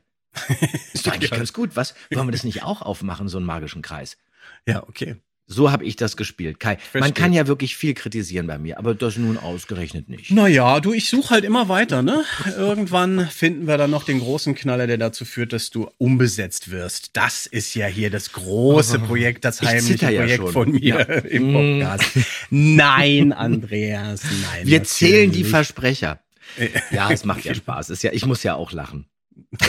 Ist 0.94 1.08
doch 1.08 1.14
eigentlich 1.14 1.32
ganz 1.32 1.54
gut. 1.54 1.76
Was? 1.76 1.96
Wollen 2.12 2.28
wir 2.28 2.32
das 2.32 2.44
nicht 2.44 2.64
auch 2.64 2.82
aufmachen, 2.82 3.28
so 3.28 3.38
einen 3.38 3.46
magischen 3.48 3.82
Kreis? 3.82 4.18
ja, 4.66 4.84
okay. 4.88 5.16
So 5.52 5.72
habe 5.72 5.84
ich 5.84 5.96
das 5.96 6.16
gespielt. 6.16 6.60
Kai, 6.60 6.74
man 6.76 6.80
Verstehe. 7.02 7.14
kann 7.14 7.34
ja 7.34 7.48
wirklich 7.48 7.76
viel 7.76 7.96
kritisieren 7.96 8.46
bei 8.46 8.60
mir, 8.60 8.78
aber 8.78 8.94
das 8.94 9.18
nun 9.18 9.36
ausgerechnet 9.36 10.08
nicht. 10.08 10.30
Naja, 10.30 10.80
du, 10.80 10.94
ich 10.94 11.10
suche 11.10 11.32
halt 11.32 11.44
immer 11.44 11.68
weiter, 11.70 12.04
ne? 12.04 12.24
Irgendwann 12.56 13.28
finden 13.32 13.66
wir 13.66 13.78
dann 13.80 13.90
noch 13.90 14.04
den 14.04 14.20
großen 14.20 14.54
Knaller, 14.54 14.86
der 14.86 15.00
dazu 15.00 15.26
führt, 15.26 15.52
dass 15.52 15.72
du 15.72 15.90
umbesetzt 15.98 16.70
wirst. 16.70 17.18
Das 17.18 17.48
ist 17.48 17.74
ja 17.74 17.88
hier 17.88 18.12
das 18.12 18.32
große 18.32 19.00
Projekt, 19.00 19.44
das 19.44 19.60
Ich 19.64 19.68
heimliche 19.68 20.12
ja 20.12 20.22
Projekt 20.22 20.44
schon. 20.44 20.52
von 20.54 20.72
mir 20.72 20.82
Ja. 20.84 21.00
im 21.02 21.52
Podcast. 21.52 22.12
Nein, 22.52 23.34
Andreas, 23.34 24.22
nein. 24.24 24.68
Wir 24.68 24.84
zählen 24.84 25.32
die. 25.32 25.44
Versprecher. 25.44 26.20
Ja, 26.92 27.10
es 27.12 27.26
macht 27.26 27.44
ja 27.46 27.56
Spaß. 27.56 27.90
Ist 27.90 28.04
ja, 28.04 28.12
ich 28.14 28.26
muss 28.28 28.44
ja 28.44 28.54
auch 28.54 28.72
lachen. 28.72 29.08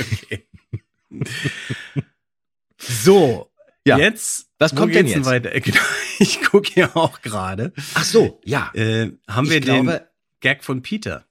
So, 2.79 3.51
Ja. 3.87 3.99
jetzt. 3.99 4.47
Was 4.59 4.73
wo 4.73 4.81
kommt 4.81 4.95
denn 4.95 5.07
jetzt? 5.07 5.25
Weiter? 5.25 5.51
Genau, 5.61 5.81
Ich 6.19 6.43
gucke 6.43 6.71
hier 6.73 6.97
auch 6.97 7.23
gerade. 7.23 7.73
Ach 7.95 8.05
so, 8.05 8.41
ja. 8.45 8.71
Äh, 8.75 9.13
haben 9.29 9.47
Ich 9.47 9.51
wir 9.53 9.61
den 9.61 9.85
glaube- 9.87 10.09
Gag 10.41 10.65
von 10.65 10.83
Peter, 10.83 11.25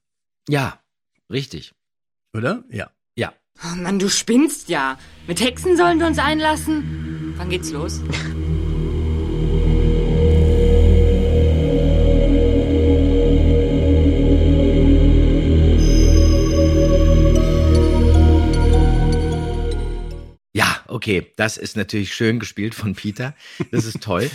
Ja, 0.48 0.78
richtig. 1.30 1.72
oder? 2.32 2.64
Ja. 2.70 2.90
Ja. 3.16 3.32
Oh 3.64 3.76
Mann, 3.76 3.98
du 3.98 4.08
spinnst 4.08 4.68
ja. 4.68 4.98
Mit 5.26 5.40
Hexen 5.40 5.76
sollen 5.76 5.98
wir 6.00 6.06
uns 6.06 6.18
einlassen? 6.18 7.34
Wann 7.36 7.50
geht's 7.50 7.70
los? 7.70 8.00
okay. 21.00 21.32
Das 21.36 21.56
ist 21.56 21.76
natürlich 21.76 22.14
schön 22.14 22.38
gespielt 22.38 22.74
von 22.74 22.94
Peter. 22.94 23.34
Das 23.70 23.86
ist 23.86 24.02
toll. 24.02 24.30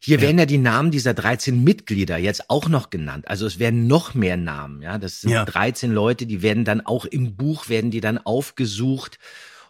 Hier 0.00 0.20
werden 0.24 0.38
ja 0.38 0.46
die 0.46 0.58
Namen 0.58 0.90
dieser 0.90 1.14
13 1.14 1.62
Mitglieder 1.62 2.18
jetzt 2.18 2.50
auch 2.50 2.68
noch 2.68 2.90
genannt. 2.90 3.28
Also 3.28 3.46
es 3.46 3.60
werden 3.60 3.86
noch 3.86 4.14
mehr 4.14 4.36
Namen, 4.36 4.82
ja. 4.82 4.98
Das 4.98 5.20
sind 5.20 5.30
Ja. 5.30 5.44
13 5.44 5.92
Leute, 5.92 6.26
die 6.26 6.42
werden 6.42 6.64
dann 6.64 6.80
auch 6.80 7.04
im 7.04 7.36
Buch, 7.36 7.68
werden 7.68 7.92
die 7.92 8.00
dann 8.00 8.18
aufgesucht. 8.18 9.20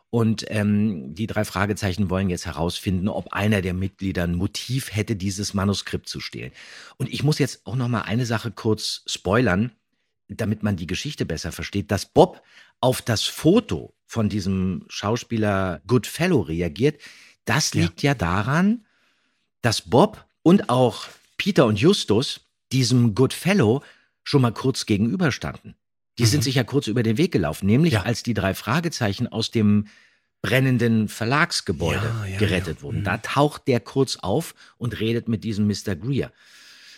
Und 0.09 0.47
ähm, 0.49 1.14
die 1.14 1.26
drei 1.26 1.45
Fragezeichen 1.45 2.09
wollen 2.09 2.30
jetzt 2.30 2.47
herausfinden, 2.47 3.09
ob 3.09 3.34
einer 3.34 3.61
der 3.61 3.74
Mitglieder 3.74 4.24
ein 4.24 4.34
Motiv 4.34 4.97
hätte, 4.97 5.14
dieses 5.14 5.53
Manuskript 5.53 6.09
zu 6.09 6.20
stehlen. 6.20 6.53
Und 6.97 7.12
ich 7.12 7.22
muss 7.22 7.38
jetzt 7.38 7.66
auch 7.66 7.76
noch 7.76 7.88
mal 7.88 8.03
eine 8.03 8.24
Sache 8.24 8.51
kurz 8.51 9.03
spoilern, 9.07 9.72
damit 10.28 10.62
man 10.62 10.76
die 10.76 10.86
Geschichte 10.86 11.26
besser 11.26 11.53
versteht, 11.53 11.91
dass 11.91 12.07
Bob 12.07 12.43
auf 12.81 13.03
das 13.03 13.24
Foto 13.24 13.95
von 14.07 14.28
diesem 14.28 14.85
Schauspieler 14.89 15.81
Goodfellow 15.87 16.41
reagiert. 16.41 17.01
Das 17.45 17.72
Ja. 17.74 17.83
liegt 17.83 18.03
ja 18.03 18.14
daran, 18.14 18.85
dass 19.62 19.83
Bob 19.83 20.24
und 20.43 20.68
auch 20.70 21.07
Peter 21.37 21.66
und 21.66 21.78
Justus 21.78 22.41
diesem 22.72 23.14
Goodfellow 23.14 23.83
schon 24.24 24.43
mal 24.43 24.53
kurz 24.53 24.87
gegenüberstanden. 24.87 25.74
Die 26.18 26.26
sind 26.26 26.45
sich 26.45 26.57
ja 26.57 26.64
kurz 26.64 26.87
über 26.87 27.03
den 27.03 27.16
Weg 27.16 27.33
gelaufen, 27.33 27.66
nämlich 27.66 27.93
Mhm. 27.95 27.99
Ja. 28.01 28.03
als 28.05 28.22
die 28.22 28.35
drei 28.35 28.53
Fragezeichen 28.55 29.26
aus 29.28 29.51
dem 29.51 29.87
brennenden 30.43 31.09
Verlagsgebäude 31.09 32.12
Ja, 32.20 32.24
ja, 32.26 32.39
gerettet 32.39 32.78
ja. 32.78 32.83
wurden. 32.83 33.01
Mhm. 33.01 33.05
Da 33.05 33.18
taucht 33.18 33.68
der 33.68 33.81
kurz 33.81 34.16
auf 34.16 34.55
und 34.78 34.99
redet 35.01 35.28
mit 35.28 35.45
diesem 35.45 35.66
Mr. 35.66 35.97
Greer. 35.97 36.33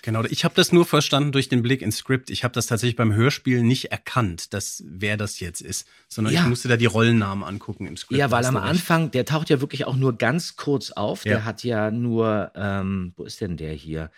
Genau, 0.02 0.24
ich 0.24 0.44
habe 0.44 0.54
das 0.56 0.72
nur 0.72 0.84
verstanden 0.84 1.30
durch 1.32 1.48
den 1.48 1.62
Blick 1.62 1.80
ins 1.80 1.98
Skript. 1.98 2.28
Ich 2.30 2.42
habe 2.44 2.52
das 2.52 2.66
tatsächlich 2.66 2.96
beim 2.96 3.14
Hörspiel 3.14 3.62
nicht 3.62 3.92
erkannt, 3.92 4.52
dass 4.52 4.82
wer 4.86 5.16
das 5.16 5.38
jetzt 5.40 5.60
ist, 5.60 5.86
sondern 6.08 6.34
Ja. 6.34 6.40
ich 6.42 6.46
musste 6.48 6.68
da 6.68 6.76
die 6.76 6.86
Rollennamen 6.86 7.44
angucken 7.44 7.86
im 7.86 7.96
Skript. 7.96 8.18
Ja, 8.18 8.30
weil 8.32 8.44
am. 8.44 8.56
Anfang, 8.56 9.10
der 9.12 9.24
taucht 9.24 9.48
ja 9.48 9.60
wirklich 9.60 9.84
auch 9.86 9.94
nur 9.96 10.18
ganz 10.18 10.56
kurz 10.56 10.90
auf. 10.90 11.24
Ja. 11.24 11.32
Der 11.34 11.44
hat 11.44 11.62
ja 11.64 11.90
nur, 11.92 12.50
ähm, 12.56 13.12
wo 13.16 13.24
ist 13.24 13.40
denn 13.40 13.56
der 13.56 13.72
hier? 13.74 14.10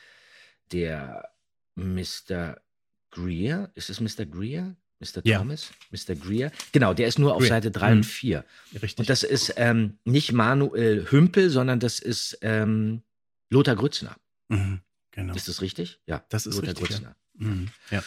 Der 0.73 1.29
Mr. 1.77 2.57
Greer? 3.11 3.71
Ist 3.75 3.91
es 3.91 4.01
Mr. 4.01 4.25
Greer? 4.27 4.75
Mr. 5.01 5.21
Ja. 5.25 5.39
Thomas? 5.39 5.71
Mr. 5.91 6.15
Greer? 6.15 6.51
Genau, 6.73 6.95
der 6.95 7.09
ist 7.09 7.19
nur 7.19 7.35
auf 7.35 7.41
Greer. 7.41 7.49
Seite 7.49 7.71
3 7.71 7.91
Mhm. 7.91 7.97
und 7.99 8.05
4. 8.05 8.45
Richtig. 8.81 8.99
Und 9.01 9.11
das 9.11 9.23
ist 9.23 9.53
ähm, 9.57 9.99
nicht 10.05 10.33
Manuel 10.33 11.07
Hümpel, 11.11 11.51
sondern 11.51 11.79
das 11.81 11.99
ist 11.99 12.39
ähm, 12.43 13.03
Lothar 13.51 13.77
Grützner. 13.77 14.17
mhm, 14.49 14.81
genau. 15.15 15.35
Ist 15.35 15.49
das 15.49 15.63
richtig? 15.63 16.01
Ja, 16.07 16.25
Das 16.29 16.47
ist 16.47 16.57
Lothar 16.57 16.71
richtig, 16.71 16.91
ja. 16.91 16.97
Grützner. 16.97 17.17
Mhm, 17.35 17.69
ja. 17.91 18.03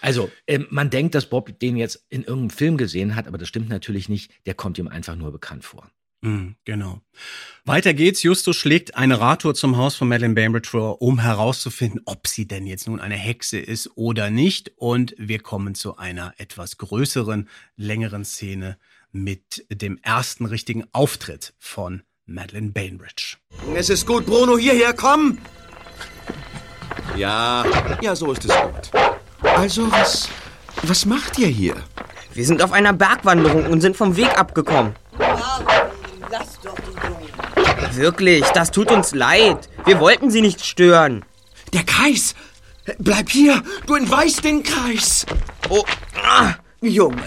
Also, 0.00 0.30
ähm, 0.46 0.66
man 0.70 0.90
denkt, 0.90 1.14
dass 1.14 1.26
Bob 1.26 1.58
den 1.58 1.76
jetzt 1.76 2.04
in 2.10 2.22
irgendeinem 2.22 2.50
Film 2.50 2.76
gesehen 2.76 3.16
hat, 3.16 3.26
aber 3.26 3.38
das 3.38 3.48
stimmt 3.48 3.68
natürlich 3.68 4.08
nicht. 4.08 4.30
Der 4.46 4.54
kommt 4.54 4.78
ihm 4.78 4.88
einfach 4.88 5.16
nur 5.16 5.32
bekannt 5.32 5.64
vor. 5.64 5.90
Mhm, 6.22 6.56
genau. 6.64 7.00
Weiter 7.64 7.94
geht's. 7.94 8.22
Justus 8.22 8.56
schlägt 8.56 8.94
eine 8.94 9.20
Radtour 9.20 9.54
zum 9.54 9.76
Haus 9.76 9.96
von 9.96 10.08
Madeleine 10.08 10.34
Bainbridge 10.34 10.68
vor, 10.68 11.02
um 11.02 11.18
herauszufinden, 11.18 12.00
ob 12.04 12.26
sie 12.26 12.46
denn 12.46 12.66
jetzt 12.66 12.86
nun 12.86 13.00
eine 13.00 13.16
Hexe 13.16 13.58
ist 13.58 13.90
oder 13.96 14.30
nicht. 14.30 14.72
Und 14.76 15.14
wir 15.18 15.40
kommen 15.40 15.74
zu 15.74 15.96
einer 15.96 16.34
etwas 16.38 16.78
größeren, 16.78 17.48
längeren 17.76 18.24
Szene 18.24 18.78
mit 19.12 19.66
dem 19.70 19.98
ersten 20.02 20.46
richtigen 20.46 20.84
Auftritt 20.92 21.54
von 21.58 22.02
Madeleine 22.26 22.70
Bainbridge. 22.70 23.36
Es 23.74 23.88
ist 23.88 24.06
gut, 24.06 24.26
Bruno, 24.26 24.58
hierher, 24.58 24.92
komm! 24.94 25.38
Ja, 27.16 27.64
ja, 28.02 28.14
so 28.14 28.32
ist 28.32 28.44
es 28.44 28.52
gut. 28.54 28.90
Also, 29.42 29.90
was, 29.90 30.28
was 30.82 31.06
macht 31.06 31.38
ihr 31.38 31.48
hier? 31.48 31.74
Wir 32.34 32.44
sind 32.44 32.62
auf 32.62 32.72
einer 32.72 32.92
Bergwanderung 32.92 33.66
und 33.66 33.80
sind 33.80 33.96
vom 33.96 34.16
Weg 34.16 34.38
abgekommen. 34.38 34.94
Lass 36.30 36.60
doch 36.62 36.74
die 36.74 37.06
Jungen. 37.06 37.96
Wirklich, 37.96 38.44
das 38.50 38.70
tut 38.70 38.90
uns 38.90 39.14
leid. 39.14 39.70
Wir 39.86 40.00
wollten 40.00 40.30
sie 40.30 40.42
nicht 40.42 40.64
stören. 40.64 41.24
Der 41.72 41.84
Kreis! 41.84 42.34
Bleib 42.98 43.30
hier, 43.30 43.62
du 43.86 43.94
entweihst 43.94 44.44
den 44.44 44.62
Kreis! 44.62 45.26
Oh, 45.70 45.84
ah, 46.22 46.54
Junge, 46.80 47.22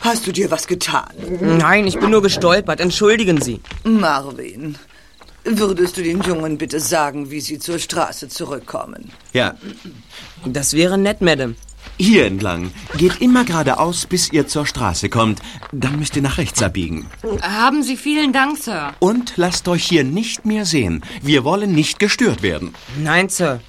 hast 0.00 0.26
du 0.26 0.32
dir 0.32 0.50
was 0.50 0.66
getan? 0.66 1.08
nein, 1.40 1.86
ich 1.86 1.98
bin 1.98 2.10
nur 2.10 2.22
gestolpert. 2.22 2.78
Entschuldigen 2.80 3.40
Sie. 3.40 3.60
Marvin, 3.84 4.76
würdest 5.56 5.96
du 5.96 6.02
den 6.02 6.20
Jungen 6.22 6.58
bitte 6.58 6.80
sagen, 6.80 7.30
wie 7.30 7.40
sie 7.40 7.58
zur 7.58 7.78
Straße 7.78 8.28
zurückkommen? 8.28 9.10
Ja, 9.32 9.54
Das 10.44 10.72
wäre 10.74 10.98
nett, 10.98 11.20
Madame. 11.20 11.54
hier 11.96 12.26
entlang. 12.26 12.70
Geht 12.96 13.20
immer 13.20 13.44
geradeaus, 13.44 14.06
bis 14.06 14.32
ihr 14.32 14.46
zur 14.46 14.66
Straße 14.66 15.08
kommt. 15.08 15.40
Dann 15.72 15.98
müsst 15.98 16.16
ihr 16.16 16.22
nach 16.22 16.38
rechts 16.38 16.62
abbiegen. 16.62 17.06
Haben 17.42 17.82
Sie 17.82 17.96
vielen 17.96 18.32
Dank, 18.32 18.58
Sir. 18.58 18.92
Und 18.98 19.34
lasst 19.36 19.66
euch 19.68 19.84
hier 19.84 20.04
nicht 20.04 20.44
mehr 20.44 20.64
sehen. 20.64 21.02
Wir 21.22 21.44
wollen 21.44 21.72
nicht 21.72 21.98
gestört 21.98 22.42
werden. 22.42 22.74
Nein, 22.98 23.28
Sir. 23.28 23.60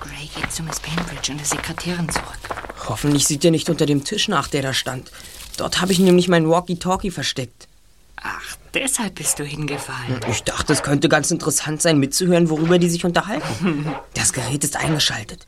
Gray 0.00 0.28
geht 0.34 0.50
zu 0.52 0.62
Miss 0.62 0.80
Bainbridge 0.80 1.32
und 1.32 1.38
der 1.38 1.46
Sekretärin 1.46 2.08
zurück. 2.08 2.38
Hoffentlich 2.88 3.26
sieht 3.26 3.44
er 3.44 3.50
nicht 3.50 3.68
unter 3.70 3.86
dem 3.86 4.04
Tisch 4.04 4.28
nach, 4.28 4.48
der 4.48 4.62
da 4.62 4.72
stand. 4.74 5.10
Dort 5.56 5.80
habe 5.80 5.92
ich 5.92 5.98
nämlich 6.00 6.28
mein 6.28 6.48
Walkie-Talkie 6.48 7.10
versteckt. 7.10 7.68
Ach, 8.26 8.56
deshalb 8.72 9.16
bist 9.16 9.38
du 9.38 9.44
hingefallen. 9.44 10.18
Ich 10.30 10.42
dachte, 10.44 10.72
es 10.72 10.82
könnte 10.82 11.10
ganz 11.10 11.30
interessant 11.30 11.82
sein, 11.82 11.98
mitzuhören, 11.98 12.48
worüber 12.48 12.78
die 12.78 12.88
sich 12.88 13.04
unterhalten. 13.04 13.94
Das 14.14 14.32
Gerät 14.32 14.64
ist 14.64 14.76
eingeschaltet. 14.76 15.46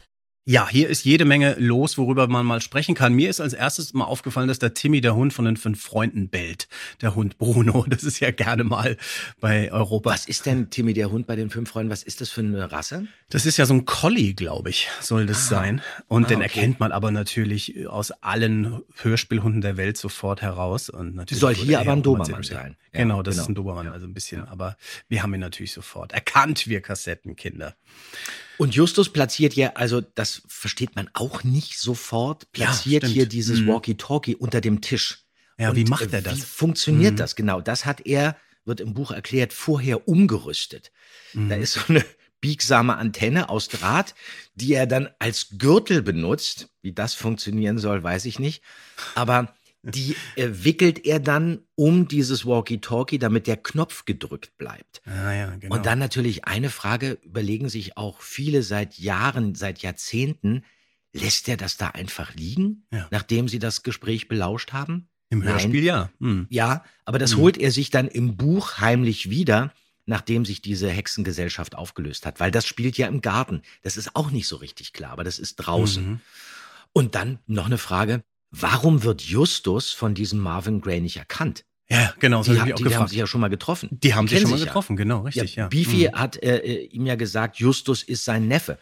Ja, 0.48 0.68
hier 0.68 0.88
ist 0.88 1.04
jede 1.04 1.24
Menge 1.24 1.56
los, 1.58 1.98
worüber 1.98 2.28
man 2.28 2.46
mal 2.46 2.60
sprechen 2.60 2.94
kann. 2.94 3.12
Mir 3.14 3.28
ist 3.28 3.40
als 3.40 3.52
erstes 3.52 3.94
mal 3.94 4.04
aufgefallen, 4.04 4.46
dass 4.46 4.60
der 4.60 4.74
Timmy, 4.74 5.00
der 5.00 5.16
Hund 5.16 5.32
von 5.32 5.44
den 5.44 5.56
fünf 5.56 5.82
Freunden, 5.82 6.28
bellt. 6.28 6.68
Der 7.02 7.16
Hund 7.16 7.36
Bruno. 7.36 7.84
Das 7.96 8.04
ist 8.04 8.20
ja 8.20 8.30
gerne 8.30 8.62
mal 8.62 8.96
bei 9.40 9.72
Europa. 9.72 10.10
Was 10.10 10.26
ist 10.28 10.46
denn 10.46 10.70
Timmy, 10.70 10.92
der 10.92 11.10
Hund 11.10 11.26
bei 11.26 11.34
den 11.34 11.50
fünf 11.50 11.70
Freunden? 11.70 11.90
Was 11.90 12.04
ist 12.04 12.20
das 12.20 12.30
für 12.30 12.42
eine 12.42 12.70
Rasse? 12.70 13.08
Das 13.28 13.44
ist 13.44 13.56
ja 13.56 13.66
so 13.66 13.74
ein 13.74 13.86
Collie, 13.86 14.34
glaube 14.34 14.70
ich, 14.70 14.88
soll 15.00 15.26
das 15.26 15.48
sein. 15.48 15.82
Und 16.06 16.26
Ah, 16.26 16.28
den 16.28 16.36
okay. 16.36 16.44
erkennt 16.44 16.78
man 16.78 16.92
aber 16.92 17.10
natürlich 17.10 17.88
aus 17.88 18.12
allen 18.12 18.82
Hörspielhunden 19.02 19.62
der 19.62 19.76
Welt 19.76 19.96
sofort 19.96 20.42
heraus. 20.42 20.90
Und 20.90 21.16
natürlich 21.16 21.40
Soll 21.40 21.54
hier 21.56 21.74
er 21.74 21.80
aber 21.80 21.92
ein 21.92 21.98
ja 21.98 22.02
Dobermann 22.04 22.42
sein. 22.44 22.76
Ja, 22.92 23.00
Genau, 23.00 23.24
das 23.24 23.34
genau. 23.34 23.42
ist 23.42 23.48
ein 23.48 23.54
Dobermann, 23.56 23.88
also 23.88 24.06
ein 24.06 24.14
bisschen. 24.14 24.46
Aber 24.46 24.76
wir 25.08 25.24
haben 25.24 25.34
ihn 25.34 25.40
natürlich 25.40 25.72
sofort 25.72 26.12
erkannt, 26.12 26.68
wir 26.68 26.80
Kassettenkinder. 26.82 27.74
Und 28.58 28.74
Justus 28.74 29.10
platziert 29.12 29.54
ja, 29.54 29.72
also 29.74 30.00
das 30.00 30.42
versteht 30.48 30.96
man 30.96 31.10
auch 31.12 31.44
nicht 31.44 31.78
sofort, 31.78 32.44
Ja, 32.56 32.66
platziert 32.66 33.02
stimmt. 33.04 33.14
hier 33.14 33.26
dieses 33.26 33.60
Mhm. 33.60 33.68
Walkie-Talkie 33.68 34.36
unter 34.36 34.60
dem 34.60 34.80
Tisch. 34.80 35.18
Ja, 35.58 35.74
wie 35.74 35.80
Und, 35.82 35.90
macht 35.90 36.12
äh, 36.12 36.16
er 36.16 36.22
das? 36.22 36.36
Wie 36.36 36.40
funktioniert 36.42 37.12
Mhm. 37.14 37.16
das 37.18 37.36
genau? 37.36 37.60
Das 37.60 37.84
hat 37.84 38.06
er, 38.06 38.36
wird 38.64 38.80
im 38.80 38.94
Buch 38.94 39.10
erklärt, 39.10 39.52
vorher 39.52 40.08
umgerüstet. 40.08 40.90
Mhm. 41.34 41.48
Da 41.48 41.56
ist 41.56 41.72
so 41.74 41.80
eine 41.88 42.04
biegsame 42.40 42.96
Antenne 42.96 43.48
aus 43.48 43.68
Draht, 43.68 44.14
die 44.54 44.74
er 44.74 44.86
dann 44.86 45.08
als 45.18 45.48
Gürtel 45.58 46.02
benutzt. 46.02 46.68
Wie 46.82 46.92
das 46.92 47.14
funktionieren 47.14 47.78
soll, 47.78 48.02
weiß 48.02 48.24
ich 48.26 48.38
nicht. 48.38 48.62
Aber 49.14 49.54
die 49.82 50.16
äh, 50.34 50.48
wickelt 50.50 51.04
er 51.06 51.20
dann 51.20 51.60
um 51.76 52.08
dieses 52.08 52.44
Walkie-Talkie, 52.44 53.18
damit 53.18 53.46
der 53.46 53.56
Knopf 53.56 54.04
gedrückt 54.04 54.56
bleibt. 54.58 55.00
Ah, 55.06 55.32
ja, 55.32 55.56
genau. 55.56 55.74
Und 55.76 55.86
dann 55.86 55.98
natürlich 55.98 56.44
eine 56.44 56.70
Frage, 56.70 57.18
überlegen 57.22 57.68
sich 57.68 57.96
auch 57.96 58.20
viele 58.20 58.62
seit 58.62 58.98
Jahren, 58.98 59.54
seit 59.54 59.78
Jahrzehnten, 59.80 60.64
lässt 61.12 61.48
er 61.48 61.56
das 61.56 61.76
da 61.76 61.88
einfach 61.88 62.34
liegen, 62.34 62.86
Ja. 62.92 63.06
nachdem 63.10 63.48
sie 63.48 63.58
das 63.58 63.82
Gespräch 63.82 64.28
belauscht 64.28 64.72
haben? 64.72 65.08
Im 65.30 65.38
Nein. 65.40 65.48
Hörspiel 65.54 65.84
ja. 65.84 66.10
Hm. 66.20 66.46
Ja, 66.50 66.84
aber 67.04 67.18
das 67.18 67.34
Mhm. 67.36 67.40
holt 67.40 67.58
er 67.58 67.70
sich 67.72 67.90
dann 67.90 68.08
im 68.08 68.36
Buch 68.36 68.78
heimlich 68.78 69.30
wieder, 69.30 69.72
nachdem 70.04 70.44
sich 70.44 70.62
diese 70.62 70.88
Hexengesellschaft 70.88 71.74
aufgelöst 71.74 72.26
hat, 72.26 72.38
weil 72.38 72.50
das 72.50 72.66
spielt 72.66 72.96
ja 72.98 73.08
im 73.08 73.22
Garten. 73.22 73.62
Das 73.82 73.96
ist 73.96 74.14
auch 74.14 74.30
nicht 74.30 74.46
so 74.46 74.56
richtig 74.56 74.92
klar, 74.92 75.10
aber 75.12 75.24
das 75.24 75.38
ist 75.38 75.56
draußen. 75.56 76.08
Mhm. 76.10 76.20
Und 76.92 77.14
dann 77.14 77.38
noch 77.46 77.66
eine 77.66 77.78
Frage, 77.78 78.22
warum 78.60 79.02
wird 79.02 79.22
Justus 79.22 79.92
von 79.92 80.14
diesem 80.14 80.38
Marvin 80.40 80.80
Gray 80.80 81.00
nicht 81.00 81.16
erkannt? 81.16 81.64
Ja, 81.88 82.12
genau, 82.18 82.38
das 82.38 82.46
Die, 82.46 82.60
habe 82.60 82.70
ich 82.70 82.74
ha- 82.74 82.76
mich 82.76 82.86
auch 82.86 82.88
die 82.88 82.96
haben 82.96 83.08
sich 83.08 83.18
ja 83.18 83.26
schon 83.28 83.40
mal 83.40 83.48
getroffen. 83.48 83.88
Die 83.92 84.14
haben 84.14 84.26
sich 84.26 84.38
kennen 84.38 84.42
schon 84.46 84.50
mal 84.50 84.56
sich 84.58 84.66
ja. 84.66 84.70
getroffen, 84.70 84.96
genau, 84.96 85.20
richtig, 85.20 85.54
ja. 85.56 85.68
Beefy 85.68 86.08
Mhm. 86.08 86.18
hat 86.18 86.42
äh, 86.42 86.56
äh, 86.58 86.84
ihm 86.86 87.06
ja 87.06 87.14
gesagt, 87.14 87.56
Justus 87.58 88.02
ist 88.02 88.24
sein 88.24 88.48
Neffe. 88.48 88.78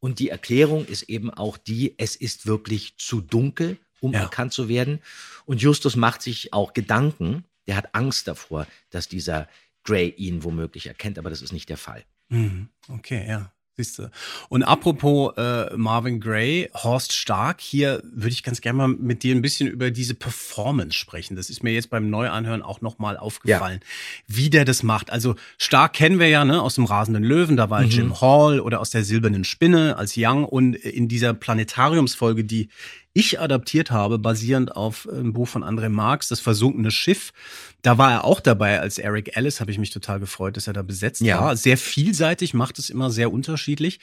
Und 0.00 0.18
die 0.20 0.30
Erklärung 0.30 0.86
ist 0.86 1.02
eben 1.04 1.30
auch 1.30 1.58
die, 1.58 1.94
es 1.98 2.16
ist 2.16 2.46
wirklich 2.46 2.96
zu 2.98 3.20
dunkel, 3.20 3.76
um 4.00 4.12
Ja. 4.12 4.20
erkannt 4.20 4.52
zu 4.52 4.68
werden. 4.68 5.00
Und 5.44 5.60
Justus 5.60 5.96
macht 5.96 6.22
sich 6.22 6.52
auch 6.54 6.72
Gedanken. 6.72 7.44
Der 7.66 7.76
hat 7.76 7.94
Angst 7.94 8.28
davor, 8.28 8.66
dass 8.90 9.08
dieser 9.08 9.48
Gray 9.84 10.08
ihn 10.16 10.42
womöglich 10.44 10.86
erkennt, 10.86 11.18
aber 11.18 11.30
das 11.30 11.42
ist 11.42 11.52
nicht 11.52 11.68
der 11.68 11.76
Fall. 11.76 12.04
Mhm. 12.28 12.68
Okay, 12.88 13.26
ja. 13.28 13.52
Siehst 13.78 13.98
du. 13.98 14.10
Und 14.48 14.62
apropos 14.62 15.34
äh, 15.36 15.76
Marvin 15.76 16.18
Gray, 16.18 16.70
Horst 16.72 17.12
Stark, 17.12 17.60
hier 17.60 18.02
würde 18.04 18.30
ich 18.30 18.42
ganz 18.42 18.62
gerne 18.62 18.78
mal 18.78 18.88
mit 18.88 19.22
dir 19.22 19.34
ein 19.34 19.42
bisschen 19.42 19.68
über 19.68 19.90
diese 19.90 20.14
Performance 20.14 20.96
sprechen. 20.96 21.36
Das 21.36 21.50
ist 21.50 21.62
mir 21.62 21.74
jetzt 21.74 21.90
beim 21.90 22.08
Neuanhören 22.08 22.62
auch 22.62 22.80
nochmal 22.80 23.18
aufgefallen, 23.18 23.80
wie 24.26 24.48
der 24.48 24.64
das 24.64 24.82
macht. 24.82 25.10
Also 25.10 25.34
Stark 25.58 25.92
kennen 25.92 26.18
wir 26.18 26.28
ja 26.28 26.46
ne, 26.46 26.62
aus 26.62 26.76
dem 26.76 26.86
Rasenden 26.86 27.22
Löwen, 27.22 27.58
da 27.58 27.68
war 27.68 27.82
Mhm. 27.82 27.90
Jim 27.90 28.20
Hall 28.22 28.60
oder 28.60 28.80
aus 28.80 28.88
der 28.88 29.04
Silbernen 29.04 29.44
Spinne 29.44 29.98
als 29.98 30.14
Young 30.16 30.46
und 30.46 30.74
in 30.74 31.06
dieser 31.08 31.34
Planetariumsfolge, 31.34 32.44
die 32.44 32.70
ich 33.16 33.40
adaptiert 33.40 33.90
habe, 33.90 34.18
basierend 34.18 34.76
auf 34.76 35.08
einem 35.08 35.32
Buch 35.32 35.48
von 35.48 35.64
André 35.64 35.88
Marx, 35.88 36.28
Das 36.28 36.40
versunkene 36.40 36.90
Schiff. 36.90 37.32
Da 37.80 37.96
war 37.96 38.10
er 38.12 38.24
auch 38.24 38.40
dabei 38.40 38.80
als 38.80 38.98
Eric 38.98 39.36
Ellis, 39.36 39.60
habe 39.60 39.70
ich 39.70 39.78
mich 39.78 39.90
total 39.90 40.20
gefreut, 40.20 40.56
dass 40.56 40.66
er 40.66 40.74
da 40.74 40.82
besetzt 40.82 41.22
Ja. 41.22 41.40
war. 41.40 41.56
Sehr 41.56 41.78
vielseitig, 41.78 42.52
macht 42.52 42.78
es 42.78 42.90
immer 42.90 43.10
sehr 43.10 43.32
unterschiedlich. 43.32 44.00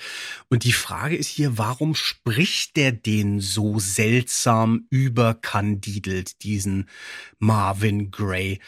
Und 0.50 0.64
die 0.64 0.74
Frage 0.74 1.16
ist 1.16 1.28
hier, 1.28 1.58
warum 1.58 1.94
spricht 1.94 2.76
der 2.76 2.92
den 2.92 3.40
so 3.40 3.78
seltsam 3.78 4.88
überkandidelt, 4.90 6.44
diesen 6.44 6.90
Marvin 7.38 8.10
Gray? 8.10 8.60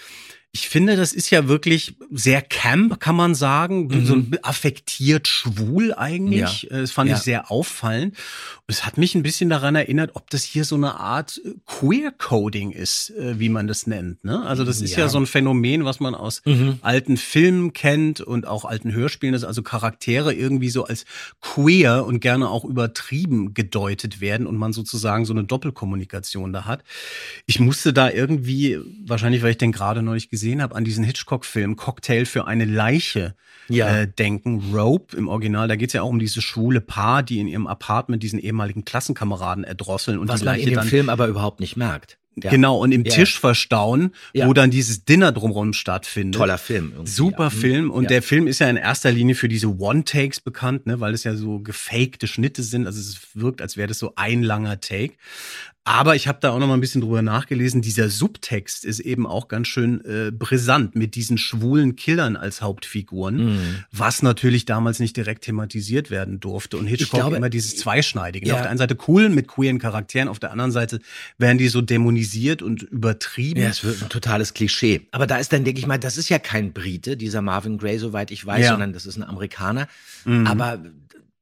Ich 0.57 0.69
finde, 0.69 0.95
das 0.95 1.11
ist 1.11 1.31
ja 1.31 1.49
wirklich 1.49 1.97
sehr 2.11 2.41
camp, 2.41 3.01
kann 3.01 3.17
man 3.17 3.35
sagen. 3.35 3.87
Mhm. 3.87 4.05
So 4.05 4.13
ein 4.15 4.37
affektiert 4.41 5.27
schwul 5.27 5.93
eigentlich. 5.93 6.69
Ja. 6.71 6.79
Das 6.79 6.91
fand 6.91 7.09
Ja. 7.09 7.17
ich 7.17 7.23
sehr 7.23 7.51
auffallend. 7.51 8.13
Und 8.15 8.73
es 8.73 8.85
hat 8.85 8.97
mich 8.97 9.15
ein 9.15 9.21
bisschen 9.21 9.49
daran 9.49 9.75
erinnert, 9.75 10.11
ob 10.13 10.29
das 10.29 10.45
hier 10.45 10.63
so 10.63 10.75
eine 10.75 10.97
Art 10.97 11.41
äh, 11.43 11.55
Queer-Coding 11.65 12.71
ist, 12.71 13.09
äh, 13.11 13.37
wie 13.37 13.49
man 13.49 13.67
das 13.67 13.85
nennt. 13.85 14.23
Ne? 14.23 14.43
Also 14.45 14.63
das 14.63 14.79
ist 14.81 14.91
ja. 14.93 14.99
Ja. 14.99 15.09
so 15.09 15.17
ein 15.17 15.25
Phänomen, 15.25 15.83
was 15.83 15.99
man 15.99 16.15
aus 16.15 16.41
Mhm. 16.45 16.79
alten 16.81 17.17
Filmen 17.17 17.73
kennt 17.73 18.21
und 18.21 18.47
auch 18.47 18.63
alten 18.63 18.93
Hörspielen, 18.93 19.33
dass 19.33 19.43
also 19.43 19.61
Charaktere 19.61 20.33
irgendwie 20.33 20.69
so 20.69 20.85
als 20.85 21.03
queer 21.41 22.05
und 22.05 22.21
gerne 22.21 22.49
auch 22.49 22.63
übertrieben 22.63 23.53
gedeutet 23.53 24.21
werden 24.21 24.47
und 24.47 24.55
man 24.55 24.71
sozusagen 24.71 25.25
so 25.25 25.33
eine 25.33 25.43
Doppelkommunikation 25.43 26.53
da 26.53 26.63
hat. 26.63 26.81
Ich 27.45 27.59
musste 27.59 27.91
da 27.91 28.09
irgendwie, 28.09 28.79
wahrscheinlich 29.05 29.43
weil 29.43 29.51
ich 29.51 29.57
den 29.57 29.73
gerade 29.73 30.01
noch 30.01 30.13
nicht 30.13 30.29
gesehen 30.45 30.61
habe, 30.61 30.75
an 30.75 30.83
diesen 30.83 31.03
Hitchcock-Film 31.03 31.75
Cocktail 31.75 32.25
für 32.25 32.45
eine 32.45 32.65
Leiche 32.65 33.33
Ja. 33.67 34.01
äh, 34.01 34.07
denken. 34.07 34.71
Rope 34.73 35.17
im 35.17 35.27
Original, 35.27 35.67
da 35.67 35.75
geht 35.75 35.89
es 35.89 35.93
ja 35.93 36.03
auch 36.03 36.09
um 36.09 36.19
dieses 36.19 36.43
schwule 36.43 36.81
Paar, 36.81 37.23
die 37.23 37.39
in 37.39 37.47
ihrem 37.47 37.65
Apartment 37.65 38.21
diesen 38.21 38.37
ehemaligen 38.37 38.85
Klassenkameraden 38.85 39.63
erdrosseln 39.63 40.19
und 40.19 40.27
Was 40.27 40.41
die 40.41 40.45
man 40.45 40.53
Leiche 40.55 40.63
in 40.65 40.69
dem 40.69 40.75
dann 40.75 40.87
Film 40.87 41.09
aber 41.09 41.27
überhaupt 41.27 41.59
nicht 41.59 41.75
merkt. 41.77 42.19
Ja. 42.43 42.51
Genau, 42.51 42.77
und 42.77 42.91
im 42.91 43.05
Ja. 43.05 43.13
Tisch 43.13 43.39
verstauen, 43.39 44.11
Ja. 44.33 44.45
wo 44.47 44.53
dann 44.53 44.69
dieses 44.69 45.05
Dinner 45.05 45.31
drumherum 45.31 45.71
stattfindet. 45.73 46.37
Toller 46.37 46.57
Film. 46.57 46.91
irgendwie, 46.93 47.09
Super 47.09 47.45
ja. 47.45 47.49
Film. 47.49 47.89
Und 47.89 48.09
der 48.09 48.21
Film 48.21 48.45
ist 48.47 48.59
ja 48.59 48.69
in 48.69 48.75
erster 48.75 49.09
Linie 49.11 49.35
für 49.35 49.47
diese 49.47 49.67
One-Takes 49.79 50.41
bekannt, 50.41 50.85
ne, 50.85 50.99
weil 50.99 51.13
es 51.13 51.23
ja 51.23 51.33
so 51.35 51.59
gefakte 51.59 52.27
Schnitte 52.27 52.61
sind. 52.61 52.85
Also 52.87 52.99
es 52.99 53.19
wirkt, 53.35 53.61
als 53.61 53.77
wäre 53.77 53.87
das 53.87 53.99
so 53.99 54.13
ein 54.17 54.43
langer 54.43 54.79
Take. 54.81 55.13
Aber 55.88 56.15
ich 56.15 56.27
habe 56.27 56.39
da 56.41 56.49
auch 56.49 56.57
noch 56.57 56.65
mal 56.67 56.73
ein 56.73 56.81
bisschen 56.81 57.01
drüber 57.01 57.21
nachgelesen. 57.21 57.83
Dieser 57.83 58.09
Subtext 58.09 58.83
ist 58.86 58.99
eben 58.99 59.27
auch 59.27 59.47
ganz 59.47 59.67
schön 59.67 60.03
äh, 60.03 60.31
brisant 60.31 60.95
mit 60.95 61.13
diesen 61.13 61.38
schwulen 61.38 61.95
Killern 61.95 62.36
als 62.36 62.63
Hauptfiguren, 62.63 63.36
Mhm. 63.53 63.59
was 63.91 64.23
natürlich 64.23 64.65
damals 64.65 64.99
nicht 64.99 65.15
direkt 65.15 65.43
thematisiert 65.43 66.09
werden 66.09 66.39
durfte. 66.39 66.77
Und 66.77 66.88
Hitchcock 66.88 67.19
glaube- 67.19 67.36
immer 67.38 67.51
dieses 67.51 67.77
Zweischneidige. 67.77 68.47
Ja. 68.47 68.55
Auf 68.55 68.61
der 68.61 68.71
einen 68.71 68.79
Seite 68.79 68.97
cool 69.07 69.29
mit 69.29 69.47
queeren 69.47 69.77
Charakteren, 69.77 70.27
auf 70.27 70.39
der 70.39 70.51
anderen 70.51 70.71
Seite 70.71 70.99
werden 71.38 71.59
die 71.59 71.67
so 71.67 71.81
dämonisiert 71.81 72.63
und 72.63 72.81
übertrieben. 72.81 73.61
Ja, 73.61 73.69
es 73.69 73.83
wird 73.83 74.01
ein 74.01 74.09
totales 74.09 74.55
Klischee. 74.55 75.01
Aber 75.11 75.27
da 75.27 75.38
ist 75.38 75.53
dann, 75.53 75.63
denke 75.65 75.79
ich 75.79 75.86
mal, 75.86 75.99
das 75.99 76.17
ist 76.17 76.29
ja 76.29 76.39
kein 76.39 76.73
Brite, 76.73 77.15
dieser 77.15 77.43
Marvin 77.43 77.77
Gray, 77.77 77.99
soweit 77.99 78.31
ich 78.31 78.43
weiß, 78.43 78.63
Ja. 78.63 78.71
sondern 78.71 78.91
das 78.91 79.05
ist 79.05 79.17
ein 79.17 79.23
Amerikaner. 79.23 79.88
Mhm. 80.25 80.47
Aber 80.47 80.79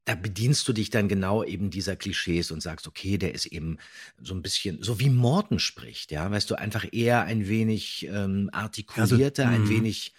da 0.05 0.15
bedienst 0.15 0.67
du 0.67 0.73
dich 0.73 0.89
dann 0.89 1.07
genau 1.07 1.43
eben 1.43 1.69
dieser 1.69 1.95
Klischees 1.95 2.51
und 2.51 2.61
sagst, 2.61 2.87
okay, 2.87 3.17
der 3.17 3.33
ist 3.33 3.45
eben 3.45 3.77
so 4.21 4.33
ein 4.33 4.41
bisschen, 4.41 4.83
so 4.83 4.99
wie 4.99 5.09
Morton 5.09 5.59
spricht, 5.59 6.11
ja, 6.11 6.29
weißt 6.29 6.49
du, 6.51 6.55
einfach 6.55 6.85
eher 6.91 7.23
ein 7.23 7.47
wenig 7.47 8.07
ähm, 8.11 8.49
artikulierter, 8.51 9.45
Also, 9.47 9.55
ein 9.55 9.61
mhm. 9.63 9.69
wenig 9.69 10.13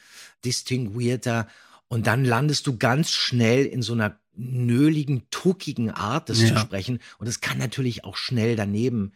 distinguierter. 0.45 1.49
Und 1.89 2.07
dann 2.07 2.25
landest 2.25 2.67
du 2.67 2.79
ganz 2.79 3.11
schnell 3.11 3.67
in 3.67 3.83
so 3.83 3.93
einer 3.93 4.19
nöligen, 4.37 5.23
tuckigen 5.31 5.91
Art, 5.91 6.29
das 6.29 6.39
zu 6.39 6.45
Ja. 6.47 6.59
sprechen. 6.61 6.99
Und 7.19 7.27
es 7.27 7.41
kann 7.41 7.59
natürlich 7.59 8.05
auch 8.05 8.17
schnell 8.17 8.57
daneben 8.57 9.13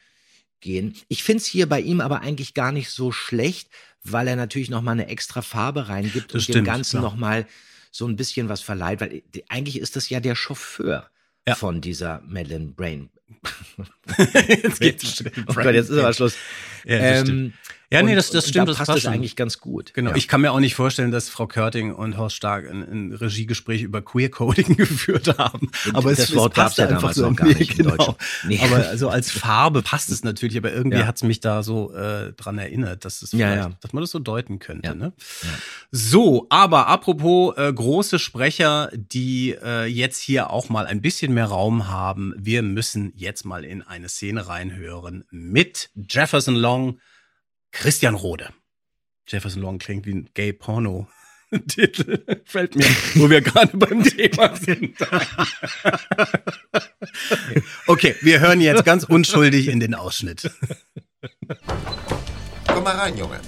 gehen. 0.61 0.95
Ich 1.09 1.23
finde 1.23 1.41
es 1.43 1.47
hier 1.47 1.69
bei 1.69 1.81
ihm 1.81 2.01
aber 2.01 2.21
eigentlich 2.21 2.55
gar 2.55 2.73
nicht 2.73 2.91
so 2.91 3.11
schlecht, 3.11 3.71
weil 4.03 4.29
er 4.29 4.37
natürlich 4.37 4.71
noch 4.71 4.83
mal 4.83 4.93
eine 4.93 5.09
extra 5.09 5.43
Farbe 5.43 5.89
reingibt 5.89 6.35
Das 6.35 6.43
und 6.43 6.49
dem 6.49 6.53
stimmt, 6.53 6.67
Ganzen 6.67 6.99
klar. 7.01 7.03
noch 7.03 7.17
mal 7.17 7.47
so 7.91 8.07
ein 8.07 8.17
bisschen 8.17 8.49
was 8.49 8.61
verleiht, 8.61 9.01
weil 9.01 9.13
äh, 9.15 9.23
eigentlich 9.49 9.79
ist 9.81 9.97
das 9.97 10.09
ja 10.09 10.21
der 10.21 10.35
Chauffeur 10.35 11.11
Ja. 11.47 11.55
von 11.55 11.81
dieser 11.81 12.23
Madeleine 12.27 12.67
Brain. 12.73 13.11
jetzt 14.49 14.81
geht's. 14.81 15.25
Oh 15.49 15.53
Gott, 15.55 15.75
jetzt 15.75 15.91
ist 15.91 15.99
aber 15.99 16.13
Schluss. 16.13 16.37
Ja, 16.85 16.99
das 16.99 17.21
stimmt. 17.23 17.55
Ja, 17.91 18.03
nee, 18.03 18.11
und- 18.11 18.17
das, 18.17 18.31
das 18.31 18.45
und 18.45 18.51
stimmt. 18.51 18.69
Da 18.69 18.73
das 18.73 18.87
passt 18.87 18.99
es 18.99 19.07
eigentlich 19.07 19.35
ganz 19.35 19.61
gut. 19.61 19.95
Genau. 19.95 20.11
Ja. 20.11 20.17
Ich 20.17 20.29
kann 20.29 20.43
mir 20.43 20.53
auch 20.53 20.61
nicht 20.61 20.75
vorstellen, 20.75 21.11
dass 21.11 21.31
Frau 21.31 21.47
Körting 21.47 21.95
und 21.95 22.19
Horst 22.19 22.37
Stark 22.37 22.69
ein, 22.69 22.83
ein 22.83 23.13
Regiegespräch 23.15 23.81
über 23.83 24.03
Queer-Coding 24.03 24.77
geführt 24.77 25.39
haben. 25.39 25.71
Aber 25.95 26.11
das 26.11 26.19
es, 26.19 26.35
Wort 26.37 26.53
es 26.53 26.63
passt 26.63 26.77
gab's 26.77 26.91
ja 26.91 26.97
einfach 26.97 27.01
damals 27.15 27.17
so. 27.17 27.31
noch 27.31 27.37
gar 27.37 27.47
nicht 27.49 27.77
genau. 27.79 27.97
Deutschen. 27.97 28.15
Nee. 28.47 28.61
Aber 28.63 28.77
also 28.89 29.09
als 29.09 29.31
Farbe 29.31 29.81
passt 29.81 30.11
es 30.11 30.23
natürlich, 30.23 30.59
aber 30.59 30.71
irgendwie 30.73 30.99
Ja. 30.99 31.07
hat's 31.07 31.23
mich 31.23 31.41
da 31.41 31.63
so 31.63 31.93
äh, 31.95 32.33
dran 32.35 32.59
erinnert, 32.59 33.07
dass 33.07 33.23
es 33.23 33.33
Ja, 33.33 33.55
ja. 33.55 33.71
dass 33.81 33.93
man 33.95 34.03
das 34.03 34.11
so 34.11 34.19
deuten 34.19 34.59
könnte. 34.59 34.95
Ne? 34.95 35.15
So, 35.91 36.47
aber 36.51 36.89
apropos 36.89 37.57
äh, 37.57 37.73
große 37.73 38.19
Sprecher, 38.19 38.91
die 38.95 39.57
äh, 39.63 39.87
jetzt 39.87 40.19
hier 40.21 40.51
auch 40.51 40.69
mal 40.69 40.87
ein 40.87 41.01
bisschen 41.01 41.33
mehr 41.33 41.47
Raum 41.47 41.89
haben. 41.89 42.35
Wir 42.37 42.63
müssen 42.63 43.13
jetzt 43.17 43.45
mal 43.45 43.65
in 43.65 43.81
eine 43.83 44.09
Szene 44.09 44.47
reinhören 44.47 45.25
mit 45.31 45.91
Jefferson 46.09 46.55
Long, 46.55 46.99
Christian 47.79 48.15
Rode. 48.17 48.49
Jefferson 49.29 49.63
Long 49.63 49.79
klingt 49.79 50.05
wie 50.05 50.15
ein 50.15 50.29
Gay-Porno-Titel. 50.35 52.25
Fällt 52.45 52.75
mir, 52.75 52.85
wo 53.15 53.31
wir 53.31 53.41
gerade 53.41 53.77
beim 53.77 54.03
Thema 54.03 54.57
sind. 54.57 54.97
okay, 57.87 58.17
wir 58.21 58.41
hören 58.41 58.61
jetzt 58.61 58.85
ganz 58.85 59.05
unschuldig 59.05 59.69
in 59.69 59.79
den 59.79 59.95
Ausschnitt. 59.95 60.51
Komm 62.67 62.83
mal 62.83 62.97
rein, 62.97 63.17
Junge. 63.17 63.39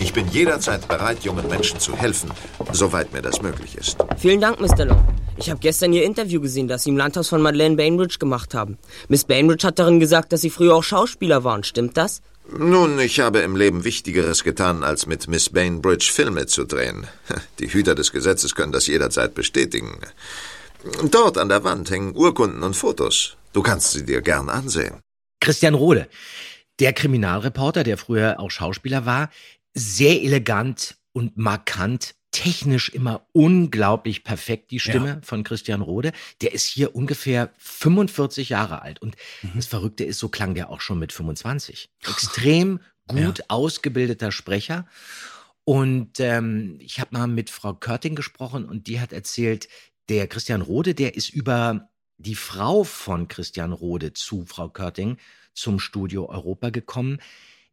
Ich 0.00 0.12
bin 0.12 0.28
jederzeit 0.28 0.86
bereit, 0.86 1.24
jungen 1.24 1.48
Menschen 1.48 1.80
zu 1.80 1.96
helfen, 1.96 2.30
soweit 2.72 3.10
mir 3.14 3.22
das 3.22 3.40
möglich 3.40 3.76
ist. 3.76 3.96
Vielen 4.18 4.42
Dank, 4.42 4.60
Mr. 4.60 4.84
Long. 4.84 5.02
Ich 5.38 5.48
habe 5.48 5.60
gestern 5.60 5.94
Ihr 5.94 6.04
Interview 6.04 6.42
gesehen, 6.42 6.68
das 6.68 6.82
Sie 6.82 6.90
im 6.90 6.98
Landhaus 6.98 7.30
von 7.30 7.40
Madeleine 7.40 7.76
Bainbridge 7.76 8.18
gemacht 8.18 8.52
haben. 8.52 8.76
Miss 9.08 9.24
Bainbridge 9.24 9.66
hat 9.66 9.78
darin 9.78 9.98
gesagt, 9.98 10.32
dass 10.32 10.42
Sie 10.42 10.50
früher 10.50 10.74
auch 10.74 10.84
Schauspieler 10.84 11.42
waren. 11.44 11.64
Stimmt 11.64 11.96
das? 11.96 12.20
Nun, 12.58 12.98
ich 12.98 13.20
habe 13.20 13.38
im 13.40 13.56
Leben 13.56 13.84
Wichtigeres 13.84 14.44
getan, 14.44 14.84
als 14.84 15.06
mit 15.06 15.26
Miss 15.26 15.48
Bainbridge 15.50 16.10
Filme 16.12 16.46
zu 16.46 16.64
drehen. 16.64 17.06
Die 17.58 17.72
Hüter 17.72 17.94
des 17.94 18.12
Gesetzes 18.12 18.54
können 18.54 18.72
das 18.72 18.86
jederzeit 18.86 19.34
bestätigen. 19.34 19.98
Dort 21.10 21.38
an 21.38 21.48
der 21.48 21.64
Wand 21.64 21.90
hängen 21.90 22.14
Urkunden 22.14 22.62
und 22.62 22.74
Fotos. 22.74 23.36
Du 23.52 23.62
kannst 23.62 23.92
sie 23.92 24.04
dir 24.04 24.20
gern 24.20 24.48
ansehen. 24.48 25.00
Christian 25.40 25.74
Rohle, 25.74 26.08
der 26.78 26.92
Kriminalreporter, 26.92 27.84
der 27.84 27.96
früher 27.96 28.38
auch 28.38 28.50
Schauspieler 28.50 29.06
war, 29.06 29.30
sehr 29.74 30.22
elegant 30.22 30.96
und 31.12 31.36
markant, 31.36 32.14
technisch 32.32 32.88
immer 32.88 33.26
unglaublich 33.32 34.24
perfekt, 34.24 34.70
die 34.70 34.80
Stimme 34.80 35.20
von 35.22 35.44
Christian 35.44 35.82
Rode. 35.82 36.12
Der 36.40 36.52
ist 36.52 36.64
hier 36.66 36.96
ungefähr 36.96 37.52
45 37.58 38.48
Jahre 38.48 38.82
alt. 38.82 39.00
Und 39.00 39.16
Mhm. 39.42 39.52
das 39.56 39.66
Verrückte 39.66 40.04
ist, 40.04 40.18
so 40.18 40.28
klang 40.28 40.54
der 40.54 40.70
auch 40.70 40.80
schon 40.80 40.98
mit 40.98 41.12
25. 41.12 41.90
Extrem 42.08 42.80
gut 43.06 43.44
ausgebildeter 43.48 44.32
Sprecher. 44.32 44.86
Und 45.64 46.18
ähm, 46.18 46.78
ich 46.80 46.98
habe 46.98 47.10
mal 47.16 47.26
mit 47.28 47.50
Frau 47.50 47.74
Körting 47.74 48.14
gesprochen 48.16 48.64
und 48.64 48.86
die 48.88 48.98
hat 48.98 49.12
erzählt, 49.12 49.68
der 50.08 50.26
Christian 50.26 50.62
Rode, 50.62 50.94
der 50.94 51.14
ist 51.14 51.28
über 51.28 51.90
die 52.16 52.34
Frau 52.34 52.82
von 52.82 53.28
Christian 53.28 53.72
Rode 53.72 54.12
zu 54.12 54.44
Frau 54.46 54.68
Körting 54.68 55.18
zum 55.54 55.78
Studio 55.78 56.28
Europa 56.28 56.70
gekommen, 56.70 57.18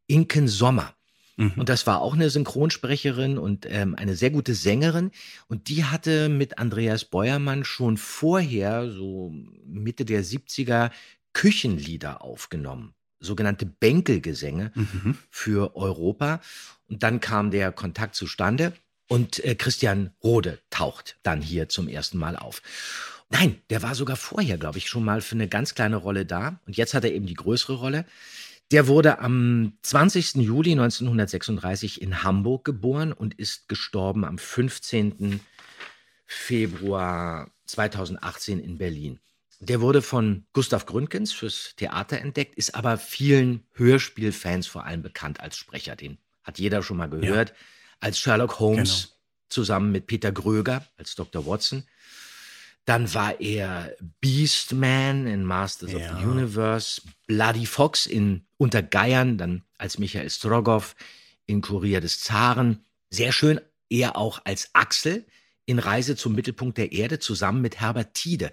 Inken 0.08 0.48
Sommer. 0.48 0.94
Mhm. 1.40 1.54
Und 1.56 1.70
das 1.70 1.88
war 1.88 2.02
auch 2.02 2.14
eine 2.14 2.30
Synchronsprecherin 2.30 3.38
und 3.38 3.66
ähm, 3.70 3.96
eine 3.96 4.16
sehr 4.16 4.30
gute 4.30 4.54
Sängerin. 4.54 5.12
Und 5.48 5.70
die 5.70 5.86
hatte 5.86 6.28
mit 6.28 6.60
Andreas 6.60 7.06
Beuermann 7.06 7.64
schon 7.64 7.96
vorher, 7.98 8.92
so 8.92 9.34
Mitte 9.66 10.04
der 10.04 10.24
70er, 10.24 10.92
Küchenlieder 11.34 12.22
aufgenommen. 12.22 12.94
Sogenannte 13.22 13.66
Bänkelgesänge 13.66 14.72
Mhm. 14.76 15.18
für 15.30 15.76
Europa. 15.76 16.42
Und 16.90 17.04
dann 17.04 17.20
kam 17.22 17.52
der 17.52 17.72
Kontakt 17.72 18.16
zustande 18.16 18.74
und 19.08 19.44
äh, 19.46 19.56
Christian 19.56 20.12
Rode 20.24 20.60
taucht 20.70 21.18
dann 21.24 21.42
hier 21.42 21.70
zum 21.70 21.88
ersten 21.88 22.18
Mal 22.18 22.36
auf. 22.36 22.62
Nein, 23.30 23.62
der 23.70 23.82
war 23.84 23.96
sogar 23.96 24.16
vorher, 24.16 24.58
glaube 24.58 24.80
ich, 24.80 24.90
schon 24.90 25.06
mal 25.06 25.22
für 25.22 25.36
eine 25.36 25.48
ganz 25.48 25.76
kleine 25.76 25.98
Rolle 25.98 26.26
da. 26.26 26.60
Und 26.66 26.78
jetzt 26.78 26.94
hat 26.94 27.04
er 27.06 27.14
eben 27.14 27.28
die 27.28 27.36
größere 27.36 27.74
Rolle. 27.76 28.06
Der 28.72 28.88
wurde 28.88 29.20
am 29.20 29.74
20. 29.82 30.36
Juli 30.36 30.72
1936 30.74 32.02
in 32.02 32.24
Hamburg 32.24 32.66
geboren 32.66 33.14
und 33.14 33.34
ist 33.34 33.68
gestorben 33.68 34.24
am 34.26 34.38
15. 34.38 35.40
Februar 36.26 37.50
2018 37.66 38.60
in 38.60 38.78
Berlin. 38.78 39.20
Der 39.60 39.82
wurde 39.82 40.02
von 40.02 40.46
Gustav 40.54 40.86
Gründgens 40.86 41.34
fürs 41.34 41.74
Theater 41.76 42.20
entdeckt, 42.20 42.56
ist 42.56 42.76
aber 42.76 42.98
vielen 42.98 43.64
Hörspielfans 43.74 44.68
vor 44.68 44.86
allem 44.86 45.02
bekannt 45.02 45.40
als 45.40 45.58
Sprecher. 45.58 45.96
Den 45.96 46.18
hat 46.44 46.60
jeder 46.60 46.84
schon 46.84 46.98
mal 46.98 47.10
gehört. 47.10 47.54
Als 48.00 48.20
Sherlock 48.20 48.60
Holmes 48.60 49.02
Genau. 49.08 49.16
zusammen 49.50 49.92
mit 49.92 50.08
Peter 50.08 50.32
Gröger 50.32 50.86
als 50.98 51.16
Dr. 51.16 51.46
Watson. 51.46 51.84
Dann 52.90 53.14
war 53.14 53.40
er 53.40 53.96
Beastman 54.20 55.28
in 55.28 55.44
Masters 55.44 55.94
of 55.94 56.02
Ja. 56.02 56.18
the 56.18 56.26
Universe, 56.26 57.04
Bloody 57.28 57.68
Fox 57.68 58.08
in 58.08 58.48
Unter 58.58 58.82
Geiern, 58.82 59.38
dann 59.38 59.62
als 59.78 60.00
Michael 60.00 60.28
Strogoff 60.28 60.96
in 61.46 61.62
Kurier 61.62 62.02
des 62.02 62.20
Zaren. 62.20 62.84
Sehr 63.12 63.32
schön, 63.32 63.62
er 63.92 64.16
auch 64.18 64.42
als 64.44 64.72
Axel 64.74 65.28
in 65.68 65.78
Reise 65.78 66.16
zum 66.16 66.34
Mittelpunkt 66.34 66.80
der 66.80 66.92
Erde 66.92 67.20
zusammen 67.20 67.62
mit 67.62 67.80
Herbert 67.80 68.16
Tiede. 68.16 68.52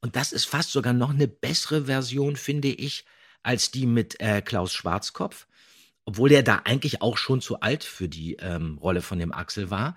Und 0.00 0.16
das 0.16 0.32
ist 0.32 0.44
fast 0.44 0.70
sogar 0.70 0.92
noch 0.92 1.10
eine 1.14 1.26
bessere 1.26 1.86
Version, 1.86 2.36
finde 2.36 2.68
ich, 2.68 3.06
als 3.42 3.70
die 3.70 3.86
mit 3.86 4.20
äh, 4.20 4.42
Klaus 4.42 4.74
Schwarzkopf. 4.74 5.46
Obwohl 6.04 6.28
der 6.28 6.42
da 6.42 6.60
eigentlich 6.64 7.00
auch 7.00 7.16
schon 7.16 7.40
zu 7.40 7.60
alt 7.60 7.84
für 7.84 8.08
die 8.08 8.34
ähm, 8.34 8.76
Rolle 8.76 9.00
von 9.00 9.18
dem 9.18 9.32
Axel 9.32 9.70
war. 9.70 9.96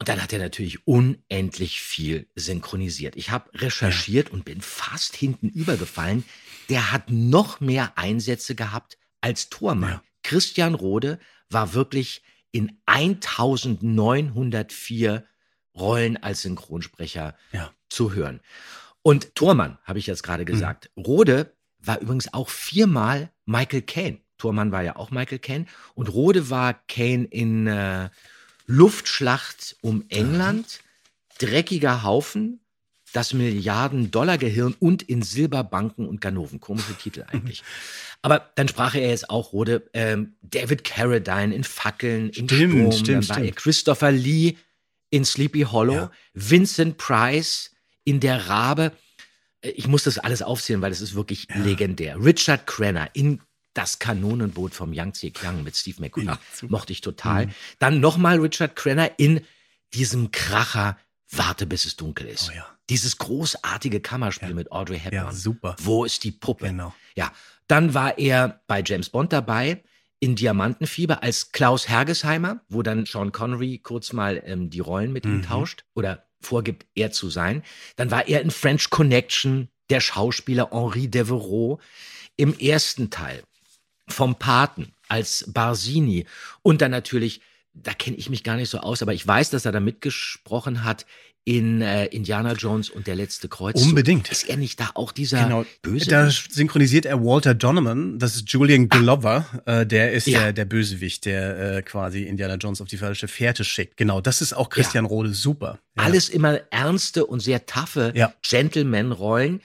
Und 0.00 0.08
dann 0.08 0.22
hat 0.22 0.32
er 0.32 0.38
natürlich 0.38 0.86
unendlich 0.86 1.80
viel 1.80 2.28
synchronisiert. 2.36 3.16
Ich 3.16 3.30
habe 3.30 3.50
recherchiert 3.54 4.30
und 4.30 4.44
bin 4.44 4.60
fast 4.60 5.16
hinten 5.16 5.48
übergefallen. 5.48 6.24
Der 6.68 6.92
hat 6.92 7.10
noch 7.10 7.58
mehr 7.60 7.98
Einsätze 7.98 8.54
gehabt 8.54 8.96
als 9.20 9.48
Tormann. 9.50 9.90
Ja. 9.90 10.02
Christian 10.22 10.74
Rode 10.74 11.18
war 11.50 11.74
wirklich 11.74 12.22
in 12.52 12.78
1904 12.86 15.24
Rollen 15.74 16.16
als 16.16 16.42
Synchronsprecher 16.42 17.36
Ja. 17.52 17.72
zu 17.88 18.12
hören. 18.12 18.40
Und 19.02 19.34
Tormann, 19.34 19.78
habe 19.84 19.98
ich 19.98 20.06
jetzt 20.06 20.22
gerade 20.22 20.44
gesagt. 20.44 20.90
Rode 20.96 21.54
war 21.78 22.00
übrigens 22.00 22.32
auch 22.34 22.48
viermal 22.48 23.30
Michael 23.46 23.82
Caine. 23.82 24.20
Tormann 24.36 24.72
war 24.72 24.82
ja 24.82 24.96
auch 24.96 25.10
Michael 25.10 25.38
Caine. 25.38 25.66
Und 25.94 26.08
Rode 26.08 26.50
war 26.50 26.74
Caine 26.88 27.24
in 27.24 27.66
äh, 27.66 28.10
Luftschlacht 28.68 29.76
um 29.80 30.04
England, 30.08 30.80
Dreckiger 31.38 32.02
Haufen, 32.04 32.60
das 33.12 33.32
Milliarden-Dollar-Gehirn 33.32 34.74
und 34.78 35.02
in 35.02 35.22
Silberbanken 35.22 36.06
und 36.06 36.20
Ganoven. 36.20 36.60
Komische 36.60 36.94
Titel 36.94 37.24
eigentlich. 37.26 37.62
Aber 38.22 38.50
dann 38.56 38.68
sprach 38.68 38.94
er 38.94 39.08
jetzt 39.08 39.30
auch 39.30 39.52
Rode, 39.52 39.88
ähm, 39.94 40.34
David 40.42 40.84
Carradine 40.84 41.54
in 41.54 41.64
Fackeln, 41.64 42.28
in 42.30 42.46
Stimmt, 42.48 42.72
Sturm. 42.72 42.92
stimmt, 42.92 43.30
dann 43.30 43.36
war 43.36 43.44
er. 43.44 43.52
Christopher 43.52 44.12
Lee 44.12 44.56
in 45.10 45.24
Sleepy 45.24 45.62
Hollow, 45.62 45.94
Ja. 45.94 46.10
Vincent 46.34 46.98
Price 46.98 47.70
in 48.04 48.20
Der 48.20 48.48
Rabe. 48.48 48.92
Äh, 49.62 49.70
Ich 49.70 49.86
muss 49.88 50.02
das 50.04 50.18
alles 50.18 50.42
aufzählen, 50.42 50.82
weil 50.82 50.92
es 50.92 51.00
ist 51.00 51.14
wirklich 51.14 51.46
legendär. 51.54 52.22
Richard 52.22 52.66
Crenna 52.66 53.08
in 53.14 53.40
Das 53.78 54.00
Kanonenboot 54.00 54.74
vom 54.74 54.92
Yangtze 54.92 55.30
Kiang 55.30 55.62
mit 55.62 55.76
Steve 55.76 56.00
McQueen. 56.00 56.26
Ja. 56.26 56.38
Mochte 56.68 56.92
ich 56.92 57.00
total. 57.00 57.46
Mhm. 57.46 57.50
Dann 57.78 58.00
nochmal 58.00 58.40
Richard 58.40 58.74
Crenna 58.74 59.04
in 59.18 59.40
diesem 59.94 60.32
Kracher 60.32 60.98
Warte, 61.30 61.66
bis 61.66 61.84
es 61.84 61.94
dunkel 61.94 62.26
ist. 62.26 62.48
Oh 62.50 62.56
ja. 62.56 62.66
Dieses 62.88 63.18
großartige 63.18 64.00
Kammerspiel 64.00 64.48
Ja. 64.48 64.54
mit 64.54 64.72
Audrey 64.72 64.98
Hepburn. 64.98 65.26
Ja, 65.26 65.32
super. 65.32 65.76
Wo 65.78 66.04
ist 66.04 66.24
die 66.24 66.32
Puppe? 66.32 66.66
Genau. 66.68 66.92
Ja, 67.14 67.30
dann 67.68 67.92
war 67.94 68.18
er 68.18 68.62
bei 68.66 68.82
James 68.84 69.10
Bond 69.10 69.32
dabei 69.32 69.84
in 70.20 70.34
Diamantenfieber 70.34 71.22
als 71.22 71.52
Klaus 71.52 71.88
Hergesheimer, 71.88 72.62
wo 72.68 72.82
dann 72.82 73.06
Sean 73.06 73.30
Connery 73.30 73.78
kurz 73.78 74.12
mal 74.12 74.42
ähm, 74.46 74.70
die 74.70 74.80
Rollen 74.80 75.12
mit 75.12 75.24
ihm 75.26 75.36
Mhm. 75.38 75.42
tauscht 75.42 75.84
oder 75.94 76.26
vorgibt, 76.40 76.86
er 76.96 77.12
zu 77.12 77.28
sein. 77.30 77.62
Dann 77.96 78.10
war 78.10 78.26
er 78.26 78.40
in 78.40 78.50
French 78.50 78.90
Connection, 78.90 79.68
der 79.90 80.00
Schauspieler 80.00 80.70
Henri 80.72 81.08
Devereaux 81.08 81.78
im 82.36 82.58
ersten 82.58 83.10
Teil 83.10 83.42
vom 84.08 84.36
Paten 84.36 84.92
als 85.08 85.44
Barsini 85.48 86.26
und 86.62 86.80
dann 86.82 86.90
natürlich, 86.90 87.40
da 87.74 87.92
kenne 87.94 88.16
ich 88.16 88.28
mich 88.30 88.44
gar 88.44 88.56
nicht 88.56 88.70
so 88.70 88.78
aus, 88.78 89.02
aber 89.02 89.14
ich 89.14 89.26
weiß, 89.26 89.50
dass 89.50 89.64
er 89.64 89.72
da 89.72 89.80
mitgesprochen 89.80 90.84
hat 90.84 91.06
in 91.44 91.80
äh, 91.80 92.04
Indiana 92.06 92.52
Jones 92.52 92.90
und 92.90 93.06
der 93.06 93.14
letzte 93.16 93.48
Kreuzzug. 93.48 93.82
Unbedingt. 93.88 94.28
Ist 94.30 94.50
er 94.50 94.58
nicht 94.58 94.78
da 94.80 94.90
auch 94.92 95.12
dieser 95.12 95.44
Genau. 95.44 95.64
Böse? 95.80 96.10
Da 96.10 96.30
synchronisiert 96.30 97.06
er 97.06 97.24
Walter 97.24 97.54
Donovan, 97.54 98.18
das 98.18 98.36
ist 98.36 98.50
Julian 98.52 98.90
Glover, 98.90 99.46
äh, 99.64 99.86
der 99.86 100.12
ist 100.12 100.26
Ja. 100.26 100.40
der, 100.40 100.52
der 100.52 100.64
Bösewicht, 100.66 101.24
der 101.24 101.76
äh, 101.76 101.82
quasi 101.82 102.24
Indiana 102.24 102.56
Jones 102.56 102.82
auf 102.82 102.88
die 102.88 102.98
falsche 102.98 103.28
Fährte 103.28 103.64
schickt. 103.64 103.96
Genau, 103.96 104.20
das 104.20 104.42
ist 104.42 104.52
auch 104.52 104.68
Christian 104.68 105.06
Rode 105.06 105.32
super. 105.32 105.78
Ja. 105.96 106.04
Alles 106.04 106.28
immer 106.28 106.60
ernste 106.70 107.24
und 107.24 107.40
sehr 107.40 107.64
taffe 107.64 108.12
Ja. 108.14 108.34
Gentleman-Rollen. 108.42 109.62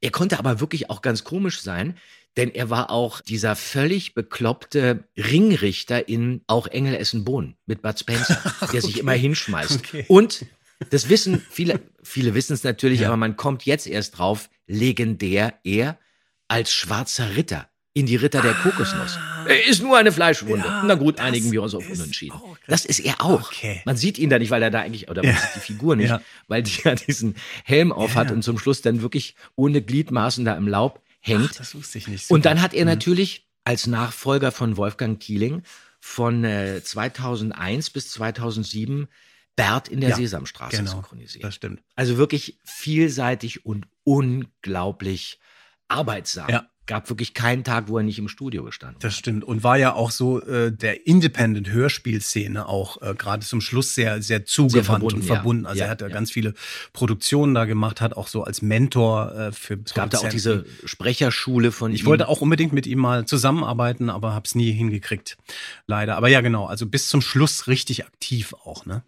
Er 0.00 0.10
konnte 0.10 0.40
aber 0.40 0.58
wirklich 0.58 0.90
auch 0.90 1.02
ganz 1.02 1.22
komisch 1.22 1.60
sein, 1.60 1.96
denn 2.36 2.50
er 2.50 2.70
war 2.70 2.90
auch 2.90 3.20
dieser 3.20 3.56
völlig 3.56 4.14
bekloppte 4.14 5.04
Ringrichter 5.16 6.08
in 6.08 6.42
Auch 6.46 6.66
Engel 6.66 6.94
essen 6.94 7.24
Bohnen 7.24 7.56
mit 7.66 7.82
Bud 7.82 7.98
Spencer, 7.98 8.40
der 8.72 8.80
sich 8.82 8.98
immer 8.98 9.12
hinschmeißt. 9.12 9.76
Okay. 9.78 10.04
Und 10.08 10.46
das 10.90 11.08
wissen 11.08 11.42
viele, 11.50 11.80
viele 12.02 12.34
wissen 12.34 12.54
es 12.54 12.64
natürlich, 12.64 13.00
Ja. 13.00 13.08
aber 13.08 13.16
man 13.16 13.36
kommt 13.36 13.64
jetzt 13.66 13.86
erst 13.86 14.18
drauf, 14.18 14.48
legendär 14.66 15.54
er 15.64 15.98
als 16.48 16.72
schwarzer 16.72 17.36
Ritter 17.36 17.68
in 17.94 18.06
die 18.06 18.16
Ritter 18.16 18.40
der 18.40 18.54
Kokosnuss. 18.54 19.18
Er 19.46 19.66
ist 19.66 19.82
nur 19.82 19.98
eine 19.98 20.12
Fleischwunde. 20.12 20.64
Ah. 20.66 20.78
Ja, 20.80 20.82
Na 20.86 20.94
gut, 20.94 21.20
einigen 21.20 21.52
wir 21.52 21.62
uns 21.62 21.74
auf 21.74 21.86
Unentschieden. 21.90 22.32
auch. 22.32 22.56
Das 22.66 22.86
ist 22.86 23.00
er 23.00 23.20
auch. 23.20 23.50
Okay. 23.52 23.82
Man 23.84 23.98
sieht 23.98 24.18
ihn 24.18 24.30
da 24.30 24.38
nicht, 24.38 24.50
weil 24.50 24.62
er 24.62 24.70
da 24.70 24.80
eigentlich, 24.80 25.10
oder 25.10 25.22
man 25.22 25.34
Ja. 25.34 25.38
sieht 25.40 25.56
die 25.56 25.60
Figur 25.60 25.94
nicht, 25.96 26.08
Ja. 26.08 26.22
weil 26.48 26.62
die 26.62 26.72
ja 26.84 26.94
diesen 26.94 27.34
Helm 27.64 27.92
auf 27.92 28.14
hat 28.14 28.30
und 28.30 28.42
zum 28.42 28.58
Schluss 28.58 28.80
dann 28.80 29.02
wirklich 29.02 29.34
ohne 29.56 29.82
Gliedmaßen 29.82 30.46
da 30.46 30.56
im 30.56 30.68
Laub 30.68 31.02
hängt. 31.22 31.50
Ach, 31.52 31.56
das 31.56 31.74
wusste 31.74 31.96
ich 31.98 32.06
nicht. 32.08 32.30
und 32.30 32.40
Super. 32.40 32.50
dann 32.54 32.60
hat 32.62 32.74
er 32.74 32.84
Mhm. 32.84 32.90
natürlich 32.90 33.48
als 33.64 33.86
Nachfolger 33.86 34.52
von 34.52 34.76
Wolfgang 34.76 35.18
Thieling 35.20 35.62
von 36.00 36.44
äh, 36.44 36.82
2001 36.82 37.90
bis 37.90 38.10
2007 38.10 39.08
Bert 39.56 39.88
in 39.88 40.00
der 40.00 40.10
Ja, 40.10 40.16
Sesamstraße 40.16 40.76
genau, 40.78 40.90
synchronisiert. 40.90 41.44
Das 41.44 41.54
stimmt. 41.54 41.82
Also 41.94 42.16
wirklich 42.18 42.58
vielseitig 42.64 43.64
und 43.64 43.86
unglaublich 44.04 45.38
arbeitsam. 45.88 46.48
Ja. 46.50 46.68
Gab 46.86 47.08
wirklich 47.08 47.32
keinen 47.32 47.62
Tag, 47.62 47.88
wo 47.88 47.98
er 47.98 48.02
nicht 48.02 48.18
im 48.18 48.26
Studio 48.28 48.64
gestanden 48.64 48.98
Das 49.00 49.14
stimmt. 49.16 49.44
Und 49.44 49.62
war 49.62 49.78
ja 49.78 49.94
auch 49.94 50.10
so 50.10 50.42
äh, 50.42 50.72
der 50.72 51.06
Independent-Hörspielszene 51.06 52.66
auch 52.66 53.00
äh, 53.00 53.14
gerade 53.14 53.46
zum 53.46 53.60
Schluss 53.60 53.94
sehr, 53.94 54.20
sehr 54.20 54.44
zugewandt 54.44 54.86
verbunden, 54.86 55.20
und 55.20 55.26
ja. 55.26 55.34
verbunden. 55.34 55.66
Also 55.66 55.78
Ja, 55.78 55.84
er 55.86 55.90
hat 55.92 56.00
ja, 56.00 56.08
ja. 56.08 56.12
ganz 56.12 56.32
viele 56.32 56.54
Produktionen 56.92 57.54
da 57.54 57.66
gemacht, 57.66 58.00
hat 58.00 58.16
auch 58.16 58.26
so 58.26 58.42
als 58.42 58.62
Mentor 58.62 59.32
äh, 59.32 59.52
für 59.52 59.78
Es 59.84 59.94
gab 59.94 60.10
da 60.10 60.18
auch 60.18 60.28
diese 60.28 60.64
Sprecherschule 60.84 61.70
von 61.70 61.92
Ich 61.92 62.00
ihm. 62.00 62.06
wollte 62.06 62.28
auch 62.28 62.40
unbedingt 62.40 62.72
mit 62.72 62.86
ihm 62.86 62.98
mal 62.98 63.26
zusammenarbeiten, 63.26 64.10
aber 64.10 64.34
hab's 64.34 64.54
nie 64.54 64.72
hingekriegt. 64.72 65.36
Leider. 65.86 66.16
Aber 66.16 66.28
ja, 66.28 66.40
genau. 66.40 66.66
Also 66.66 66.86
bis 66.86 67.08
zum 67.08 67.20
Schluss 67.20 67.68
richtig 67.68 68.04
aktiv 68.04 68.54
auch, 68.64 68.86
ne? 68.86 69.02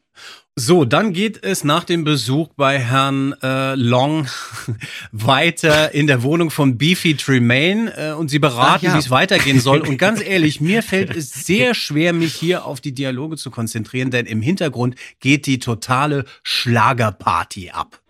So, 0.57 0.85
dann 0.85 1.13
geht 1.13 1.43
es 1.43 1.65
nach 1.65 1.83
dem 1.83 2.05
Besuch 2.05 2.51
bei 2.57 2.79
Herrn 2.79 3.35
äh, 3.43 3.75
Long 3.75 4.29
weiter 5.13 5.93
in 5.93 6.07
der 6.07 6.23
Wohnung 6.23 6.51
von 6.51 6.79
Beefy 6.79 7.17
Tremaine 7.17 7.93
äh, 7.97 8.13
und 8.13 8.29
sie 8.29 8.39
beraten, 8.39 8.87
ja. 8.87 8.95
wie 8.95 8.99
es 8.99 9.11
weitergehen 9.11 9.59
soll. 9.59 9.81
Und 9.81 9.99
ganz 9.99 10.21
ehrlich, 10.25 10.61
mir 10.61 10.85
fällt 10.85 11.17
es 11.17 11.33
sehr 11.33 11.75
schwer, 11.75 12.13
mich 12.13 12.35
hier 12.35 12.67
auf 12.67 12.81
die 12.81 12.93
Dialoge 12.93 13.37
zu 13.37 13.51
konzentrieren, 13.51 14.13
denn 14.13 14.27
im 14.27 14.43
Hintergrund 14.43 14.95
geht 15.19 15.47
die 15.47 15.59
totale 15.59 16.25
Schlagerparty 16.45 17.71
ab. 17.71 18.01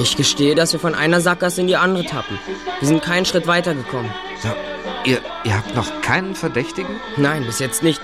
Ich 0.00 0.16
gestehe, 0.16 0.56
dass 0.56 0.72
wir 0.72 0.80
von 0.80 0.96
einer 0.96 1.20
Sackgasse 1.20 1.60
in 1.60 1.68
die 1.68 1.76
andere 1.76 2.04
tappen. 2.04 2.40
Wir 2.80 2.88
sind 2.88 3.02
keinen 3.02 3.24
Schritt 3.24 3.46
weitergekommen. 3.46 4.10
So, 4.42 4.48
ihr, 5.04 5.20
ihr 5.44 5.56
habt 5.56 5.76
noch 5.76 6.02
keinen 6.02 6.34
Verdächtigen? 6.34 6.96
Nein, 7.16 7.46
bis 7.46 7.60
jetzt 7.60 7.84
nicht. 7.84 8.00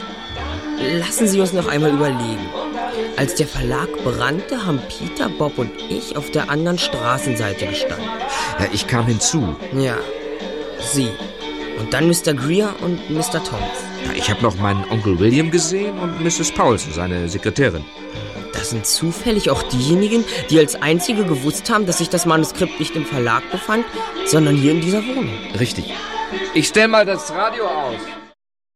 Lassen 1.01 1.27
Sie 1.27 1.41
uns 1.41 1.53
noch 1.53 1.67
einmal 1.67 1.91
überlegen. 1.91 2.39
Als 3.17 3.35
der 3.35 3.47
Verlag 3.47 3.89
brannte, 4.05 4.67
haben 4.67 4.81
Peter, 4.89 5.29
Bob 5.29 5.59
und 5.59 5.71
ich 5.89 6.17
auf 6.17 6.31
der 6.31 6.51
anderen 6.51 6.79
Straßenseite 6.79 7.67
gestanden. 7.67 8.09
Ja, 8.59 8.67
ich 8.73 8.87
kam 8.87 9.07
hinzu. 9.07 9.55
Ja, 9.77 9.97
Sie. 10.81 11.09
Und 11.79 11.93
dann 11.93 12.09
Mr. 12.09 12.35
Greer 12.35 12.75
und 12.81 13.11
Mr. 13.11 13.43
Thomas. 13.45 13.85
Ja, 14.07 14.13
ich 14.15 14.31
habe 14.31 14.43
noch 14.43 14.57
meinen 14.57 14.85
Onkel 14.91 15.19
William 15.19 15.51
gesehen 15.51 15.99
und 15.99 16.21
Mrs. 16.23 16.53
Paulson, 16.53 16.93
seine 16.93 17.29
Sekretärin. 17.29 17.85
Das 18.53 18.71
sind 18.71 18.87
zufällig 18.87 19.51
auch 19.51 19.63
diejenigen, 19.65 20.25
die 20.51 20.59
als 20.59 20.81
einzige 20.81 21.25
gewusst 21.25 21.71
haben, 21.71 21.87
dass 21.87 21.99
sich 21.99 22.11
das 22.11 22.27
Manuskript 22.27 22.79
nicht 22.79 22.95
im 22.97 23.05
Verlag 23.05 23.43
befand, 23.51 23.85
sondern 24.27 24.57
hier 24.57 24.73
in 24.73 24.81
dieser 24.81 25.05
Wohnung. 25.05 25.31
Richtig. 25.59 25.93
Ich 26.55 26.69
stell 26.69 26.89
mal 26.89 27.05
das 27.05 27.31
Radio 27.33 27.67
aus. 27.67 27.97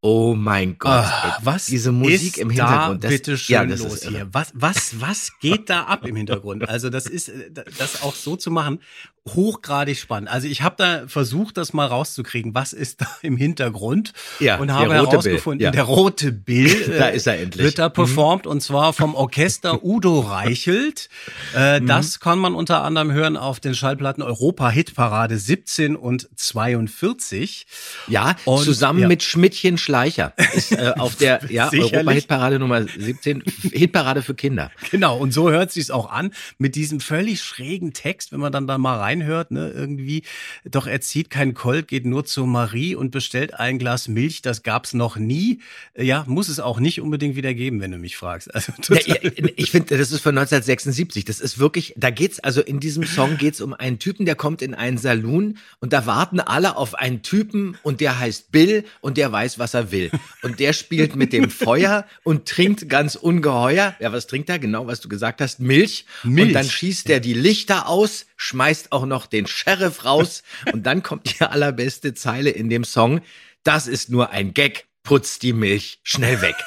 Oh 0.03 0.35
mein 0.37 0.79
Gott. 0.79 1.05
Ey, 1.25 1.31
was 1.43 1.67
Diese 1.67 1.91
Musik 1.91 2.37
ist 2.37 2.39
im 2.39 2.51
Hintergrund. 2.51 3.03
Da 3.03 3.09
das- 3.09 3.17
bitte 3.19 3.39
schön 3.39 3.55
ja, 3.55 3.65
das 3.65 3.81
los 3.81 3.95
ist 3.95 4.05
irre. 4.05 4.13
hier. 4.13 4.29
Was, 4.33 4.53
was, 4.55 5.01
was 5.01 5.33
geht 5.41 5.69
da 5.71 5.85
ab 5.85 6.07
im 6.07 6.15
Hintergrund? 6.17 6.69
Also 6.69 6.91
das 6.91 7.07
ist, 7.07 7.29
äh, 7.29 7.51
das 7.79 8.03
auch 8.03 8.15
so 8.15 8.37
zu 8.37 8.51
machen, 8.51 8.79
hochgradig 9.35 9.99
spannend. 9.99 10.29
Also 10.31 10.47
ich 10.49 10.63
habe 10.63 10.75
da 10.79 11.03
versucht, 11.09 11.57
das 11.57 11.73
mal 11.73 11.87
rauszukriegen. 11.87 12.55
Was 12.55 12.73
ist 12.73 13.01
da 13.01 13.07
im 13.23 13.37
Hintergrund? 13.37 14.13
Ja, 14.41 14.57
und 14.59 14.73
habe 14.73 14.95
herausgefunden, 14.95 15.59
Bill, 15.59 15.65
ja. 15.67 15.71
der 15.71 15.83
rote 15.85 16.33
Bill. 16.33 16.67
Da 16.99 17.09
ist 17.09 17.27
er 17.27 17.39
endlich. 17.41 17.65
Wird 17.65 17.79
da 17.79 17.89
Mhm. 17.89 17.93
performt 17.93 18.47
und 18.47 18.63
zwar 18.63 18.93
vom 18.93 19.15
Orchester 19.15 19.83
Udo 19.85 20.21
Reichelt. 20.21 21.09
Äh, 21.55 21.81
Mhm. 21.81 21.87
Das 21.89 22.21
kann 22.21 22.39
man 22.39 22.55
unter 22.55 22.83
anderem 22.83 23.13
hören 23.13 23.37
auf 23.37 23.61
den 23.61 23.75
Schallplatten 23.75 24.23
Europa 24.23 24.71
Hitparade 24.71 25.37
17 25.39 25.97
und 25.97 26.29
42. 26.37 27.67
Ja, 28.09 28.37
Und- 28.45 28.65
zusammen 28.65 29.01
ja. 29.01 29.09
mit 29.09 29.23
Schmidtchen 29.23 29.79
Schleicher 29.79 30.33
ist 30.55 30.73
äh, 30.73 30.93
auf 30.97 31.17
der 31.17 31.41
ja, 31.51 31.69
Sicherlich. 31.69 31.93
Europa-Hitparade 31.95 32.59
Nummer 32.59 32.83
17, 32.87 33.43
Hitparade 33.73 34.23
für 34.23 34.35
Kinder. 34.35 34.71
Genau, 34.91 35.17
und 35.19 35.33
so 35.33 35.51
hört 35.51 35.73
sich's 35.73 35.91
auch 35.91 36.11
an, 36.11 36.31
mit 36.59 36.75
diesem 36.75 37.01
völlig 37.01 37.43
schrägen 37.43 37.93
Text, 37.93 38.33
wenn 38.33 38.41
man 38.41 38.53
dann 38.53 38.67
da 38.67 38.79
mal 38.79 38.99
reinhört, 39.17 39.51
ne, 39.51 39.71
irgendwie, 39.75 40.23
doch 40.65 40.87
er 40.87 41.01
zieht 41.01 41.31
kein 41.31 41.55
Colt, 41.55 41.89
geht 41.89 42.07
nur 42.07 42.25
zu 42.25 42.47
Marie 42.47 42.95
und 42.95 43.11
bestellt 43.11 43.55
ein 43.55 43.79
Glas 43.79 44.09
Milch, 44.09 44.43
das 44.43 44.63
gab's 44.63 44.95
noch 44.95 45.17
nie. 45.17 45.61
Ja, 45.97 46.25
muss 46.27 46.49
es 46.49 46.61
auch 46.61 46.81
nicht 46.81 47.01
unbedingt 47.01 47.37
wieder 47.37 47.55
geben, 47.55 47.81
wenn 47.81 47.91
du 47.91 47.99
mich 47.99 48.17
fragst. 48.17 48.55
Also, 48.55 48.73
ja, 49.07 49.17
ich 49.57 49.71
finde, 49.71 49.97
das 49.97 50.11
ist 50.11 50.21
von 50.21 50.37
1976. 50.37 51.25
Das 51.25 51.41
ist 51.41 51.59
wirklich, 51.59 51.95
da 51.97 52.11
geht's, 52.11 52.41
also 52.41 52.61
in 52.61 52.81
diesem 52.81 53.05
Song 53.05 53.37
geht's 53.37 53.61
um 53.61 53.75
einen 53.75 53.99
Typen, 53.99 54.27
der 54.27 54.35
kommt 54.35 54.63
in 54.63 54.75
einen 54.75 54.99
Saloon 54.99 55.59
und 55.81 55.93
da 55.93 56.07
warten 56.07 56.41
alle 56.41 56.77
auf 56.77 56.95
einen 56.95 57.23
Typen 57.23 57.77
und 57.83 58.01
der 58.01 58.19
heißt 58.19 58.53
Bill 58.53 58.85
und 59.01 59.17
der 59.17 59.33
weiß, 59.33 59.59
was 59.59 59.75
er 59.75 59.91
will. 59.93 60.11
Und 60.43 60.61
der 60.61 60.73
spielt 60.73 61.17
mit 61.17 61.33
dem 61.33 61.51
Feuer 61.51 62.07
und 62.23 62.47
trinkt 62.47 62.89
ganz 62.89 63.15
ungeheuer. 63.15 63.95
Ja, 64.01 64.13
was 64.13 64.27
trinkt 64.27 64.49
er? 64.49 64.59
Genau, 64.59 64.87
was 64.87 65.01
du 65.01 65.09
gesagt 65.09 65.41
hast. 65.41 65.61
Milch. 65.61 66.07
Milch. 66.23 66.49
Und 66.49 66.53
dann 66.53 66.69
schießt 66.69 67.09
er 67.11 67.21
die 67.21 67.35
Lichter 67.35 67.89
aus, 67.89 68.27
schmeißt 68.37 68.93
auch 68.93 69.07
noch 69.07 69.27
den 69.27 69.47
Sheriff 69.47 70.05
raus 70.05 70.43
und 70.73 70.85
dann 70.85 71.03
kommt 71.03 71.39
die 71.39 71.45
allerbeste 71.45 72.15
Zeile 72.15 72.51
in 72.51 72.69
dem 72.69 72.85
Song. 72.85 73.21
Das 73.63 73.87
ist 73.87 74.11
nur 74.11 74.31
ein 74.31 74.55
Gag. 74.55 74.87
Putz 75.03 75.39
die 75.39 75.53
Milch 75.53 76.01
schnell 76.03 76.41
weg. 76.41 76.57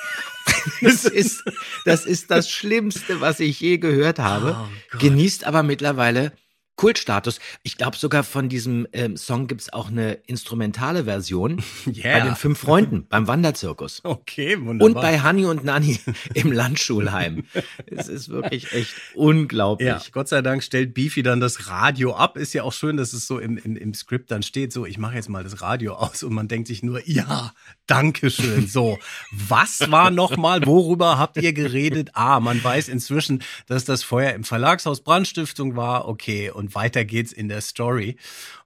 Das 0.82 1.06
ist, 1.06 1.44
das 1.86 2.06
ist 2.06 2.32
das 2.32 2.50
Schlimmste, 2.50 3.22
was 3.22 3.40
ich 3.40 3.60
je 3.60 3.78
gehört 3.78 4.18
habe. 4.18 4.68
Genießt 4.98 5.44
aber 5.44 5.62
mittlerweile 5.62 6.32
Kultstatus. 6.80 7.40
Ich 7.62 7.76
glaube 7.76 7.98
sogar 7.98 8.24
von 8.24 8.48
diesem 8.48 8.88
ähm, 8.94 9.18
Song 9.18 9.48
gibt's 9.48 9.74
auch 9.74 9.90
eine 9.90 10.14
instrumentale 10.28 11.04
Version 11.04 11.62
Yeah. 11.86 12.20
bei 12.20 12.26
den 12.26 12.36
fünf 12.38 12.60
Freunden 12.60 13.06
beim 13.10 13.28
Wanderzirkus. 13.28 14.00
okay, 14.06 14.58
wunderbar. 14.58 14.86
Und 14.86 14.94
bei 14.94 15.20
Hanni 15.20 15.44
und 15.44 15.64
Nanni 15.66 16.00
im 16.36 16.54
Landschulheim. 16.54 17.44
Es 17.86 18.08
ist 18.08 18.30
wirklich 18.30 18.72
echt 18.72 18.94
unglaublich. 19.14 19.90
Ja, 19.90 20.02
Gott 20.14 20.30
sei 20.30 20.42
Dank 20.42 20.64
stellt 20.64 20.94
Beefy 20.94 21.22
dann 21.22 21.42
das 21.42 21.68
Radio 21.68 22.16
ab. 22.16 22.38
Ist 22.38 22.54
ja 22.54 22.64
auch 22.64 22.72
schön, 22.72 22.96
dass 22.96 23.12
es 23.12 23.28
so 23.28 23.40
im, 23.40 23.58
im, 23.58 23.76
im 23.76 23.94
Skript 23.94 24.32
dann 24.32 24.42
steht, 24.42 24.72
so, 24.72 24.86
ich 24.86 24.98
mache 24.98 25.16
jetzt 25.16 25.28
mal 25.28 25.44
das 25.44 25.62
Radio 25.62 25.96
aus 25.96 26.24
und 26.24 26.34
man 26.34 26.48
denkt 26.48 26.70
sich 26.70 26.82
nur, 26.82 27.06
ja, 27.06 27.52
danke 27.88 28.30
schön. 28.30 28.68
So, 28.68 29.00
was 29.32 29.92
war 29.92 30.12
nochmal, 30.12 30.66
worüber 30.66 31.18
habt 31.18 31.36
ihr 31.42 31.52
geredet? 31.52 32.12
Ah, 32.14 32.40
man 32.40 32.64
weiß 32.64 32.88
inzwischen, 32.88 33.44
dass 33.68 33.84
das 33.84 34.02
Feuer 34.02 34.32
im 34.32 34.46
Verlagshaus 34.46 35.02
Brandstiftung 35.02 35.76
war. 35.76 36.08
Okay, 36.08 36.50
und 36.52 36.69
weiter 36.74 37.06
geht's 37.06 37.32
in 37.32 37.50
der 37.50 37.62
Story. 37.62 38.18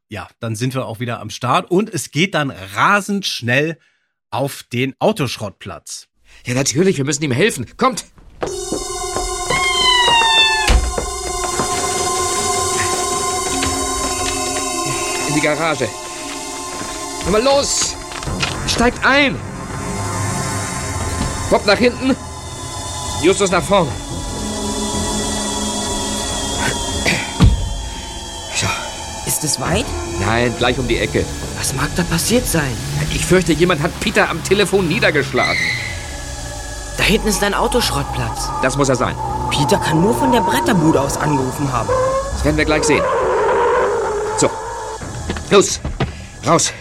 ja, 0.10 0.28
dann 0.40 0.56
sind 0.56 0.76
wir 0.76 0.86
auch 0.86 1.00
wieder 1.00 1.20
am 1.20 1.30
Start 1.30 1.72
und 1.72 1.90
es 1.90 2.12
geht 2.12 2.36
dann 2.36 2.52
rasend 2.52 3.26
schnell 3.26 3.80
auf 4.30 4.64
den 4.64 4.94
Autoschrottplatz. 5.00 6.08
Ja, 6.46 6.54
natürlich, 6.54 6.98
wir 6.98 7.06
müssen 7.06 7.24
ihm 7.24 7.32
helfen. 7.32 7.66
Kommt! 7.78 8.06
In 15.28 15.36
die 15.36 15.42
Garage. 15.42 15.88
Na 17.26 17.32
mal 17.32 17.44
los! 17.44 17.96
Steigt 18.68 19.04
ein! 19.06 19.36
Bob 21.50 21.66
nach 21.66 21.78
hinten. 21.78 22.16
Justus 23.24 23.52
nach 23.52 23.64
vorn. 23.64 23.88
Ist 29.44 29.58
es 29.58 29.60
weit? 29.60 29.84
Nein, 30.22 30.56
gleich 30.58 30.80
um 30.80 30.88
die 30.88 30.98
Ecke. 30.98 31.26
Was 31.58 31.74
mag 31.74 31.90
da 31.98 32.04
passiert 32.04 32.48
sein? 32.48 32.72
Ich 33.14 33.26
fürchte, 33.26 33.52
jemand 33.52 33.82
hat 33.82 33.92
Peter 34.00 34.30
am 34.30 34.42
Telefon 34.42 34.88
niedergeschlagen. 34.88 35.62
Da 36.98 37.04
hinten 37.04 37.28
ist 37.28 37.44
ein 37.44 37.54
Autoschrottplatz. 37.54 38.48
Das 38.62 38.78
muss 38.78 38.88
er 38.88 38.96
sein. 38.96 39.18
Peter 39.50 39.80
kann 39.80 40.00
nur 40.00 40.16
von 40.16 40.32
der 40.32 40.40
Bretterbude 40.40 41.02
aus 41.02 41.18
angerufen 41.18 41.74
haben. 41.74 41.90
Das 42.32 42.46
werden 42.46 42.56
wir 42.56 42.64
gleich 42.64 42.86
sehen. 42.86 43.04
So. 44.38 44.50
Los. 45.50 45.82
Raus. 46.48 46.72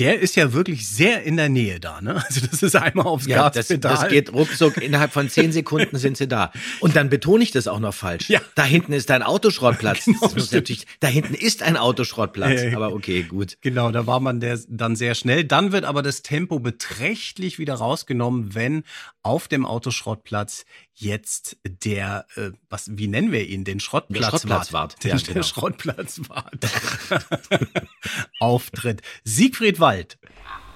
Der 0.00 0.18
ist 0.18 0.34
ja 0.34 0.54
wirklich 0.54 0.88
sehr 0.88 1.22
in 1.24 1.36
der 1.36 1.50
Nähe 1.50 1.78
da, 1.78 2.00
ne? 2.00 2.24
Also 2.26 2.40
das 2.50 2.62
ist 2.62 2.74
einmal 2.74 3.06
aufs 3.06 3.26
Ja, 3.26 3.50
das, 3.50 3.68
Gaspedal. 3.68 3.94
das 3.94 4.08
geht 4.08 4.32
ruckzuck. 4.32 4.78
Innerhalb 4.78 5.12
von 5.12 5.28
zehn 5.28 5.52
Sekunden 5.52 5.98
sind 5.98 6.16
sie 6.16 6.26
da. 6.26 6.52
Und 6.80 6.96
dann 6.96 7.10
betone 7.10 7.42
ich 7.42 7.50
das 7.50 7.68
auch 7.68 7.80
noch 7.80 7.92
falsch. 7.92 8.30
Ja. 8.30 8.40
Da 8.54 8.64
hinten 8.64 8.94
ist 8.94 9.10
ein 9.10 9.22
Autoschrottplatz. 9.22 10.00
Genau, 10.10 10.20
das 10.22 10.34
muss 10.34 10.52
natürlich, 10.52 10.86
da 11.00 11.08
hinten 11.08 11.34
ist 11.34 11.62
ein 11.62 11.76
Autoschrottplatz. 11.76 12.62
Ja, 12.62 12.68
ja. 12.70 12.76
Aber 12.76 12.92
okay, 12.94 13.22
gut. 13.22 13.58
Genau, 13.60 13.90
da 13.90 14.06
war 14.06 14.18
man 14.20 14.40
der, 14.40 14.58
dann 14.68 14.96
sehr 14.96 15.14
schnell. 15.14 15.44
Dann 15.44 15.72
wird 15.72 15.84
aber 15.84 16.02
das 16.02 16.22
Tempo 16.22 16.58
beträchtlich 16.58 17.58
wieder 17.58 17.74
rausgenommen, 17.74 18.54
wenn 18.54 18.84
auf 19.22 19.48
dem 19.48 19.66
Autoschrottplatz 19.66 20.64
jetzt 20.94 21.56
der, 21.64 22.26
äh, 22.36 22.50
was, 22.68 22.90
wie 22.92 23.08
nennen 23.08 23.32
wir 23.32 23.46
ihn, 23.46 23.64
den 23.64 23.80
Schrottplatz 23.80 24.30
Schrottplatzwart. 24.30 25.02
Der, 25.04 25.10
Ja, 25.12 25.16
der 25.18 25.34
genau. 25.34 25.46
Schrottplatzwart 25.46 26.54
auftritt. 28.40 29.02
Siegfried 29.24 29.80
Wald. 29.80 30.18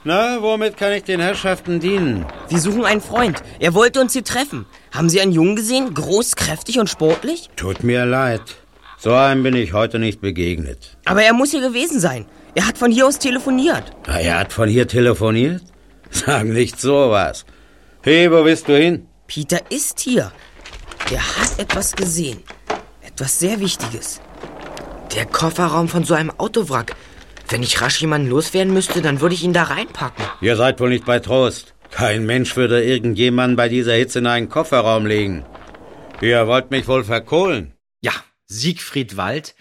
Na, 0.07 0.43
womit 0.43 0.77
kann 0.77 0.93
ich 0.93 1.05
den 1.05 1.21
Herrschaften 1.21 1.81
dienen? 1.81 2.27
Wir 2.51 2.59
suchen 2.59 2.85
einen 2.85 3.01
Freund. 3.01 3.43
Er 3.59 3.73
wollte 3.73 4.01
uns 4.01 4.13
hier 4.13 4.25
treffen. 4.25 4.67
Haben 4.93 5.09
Sie 5.09 5.21
einen 5.21 5.33
Jungen 5.33 5.57
gesehen? 5.57 5.95
Groß, 5.95 6.37
kräftig 6.37 6.79
und 6.79 6.91
sportlich? 6.91 7.49
Tut 7.57 7.83
mir 7.83 8.05
leid. 8.05 8.43
So 8.99 9.15
einem 9.15 9.43
bin 9.43 9.57
ich 9.57 9.73
heute 9.73 9.99
nicht 9.99 10.21
begegnet. 10.21 10.99
Aber 11.07 11.23
er 11.23 11.33
muss 11.33 11.53
hier 11.53 11.63
gewesen 11.63 12.01
sein. 12.01 12.27
Er 12.55 12.67
hat 12.67 12.77
von 12.77 12.91
hier 12.93 13.07
aus 13.07 13.19
telefoniert. 13.19 13.93
Na, 14.07 14.19
er 14.21 14.39
hat 14.41 14.53
von 14.53 14.69
hier 14.69 14.87
telefoniert? 14.87 15.63
Sag 16.11 16.45
nicht 16.45 16.79
sowas. 16.79 17.47
Hey, 18.07 18.31
wo 18.31 18.43
bist 18.45 18.69
du 18.69 18.77
hin? 18.77 19.09
Peter 19.27 19.61
ist 19.71 19.99
hier. 19.99 20.31
Er 21.11 21.23
hat 21.39 21.59
etwas 21.59 21.97
gesehen. 21.97 22.43
Etwas 23.01 23.39
sehr 23.39 23.61
Wichtiges. 23.61 24.21
Der 25.17 25.25
Kofferraum 25.25 25.89
von 25.89 26.05
so 26.05 26.13
einem 26.13 26.31
Autowrack. 26.37 26.95
Wenn 27.49 27.63
ich 27.63 27.81
rasch 27.81 28.03
jemanden 28.03 28.29
loswerden 28.29 28.75
müsste, 28.75 29.01
dann 29.01 29.23
würde 29.23 29.35
ich 29.35 29.43
ihn 29.43 29.55
da 29.55 29.63
reinpacken. 29.63 30.23
Ihr 30.43 30.55
seid 30.57 30.81
wohl 30.81 30.91
nicht 30.91 31.07
bei 31.07 31.19
Trost. 31.19 31.73
Kein 31.91 32.27
Mensch 32.27 32.55
würde 32.57 32.85
irgendjemanden 32.85 33.57
bei 33.57 33.71
dieser 33.71 33.95
Hitze 33.95 34.19
in 34.19 34.27
einen 34.27 34.51
Kofferraum 34.51 35.07
legen. 35.07 35.47
Ihr 36.21 36.47
wollt 36.47 36.71
mich 36.71 36.87
wohl 36.87 37.05
verkohlen. 37.05 37.73
Ja, 38.03 38.13
Siegfried 38.45 39.17
Wald 39.17 39.55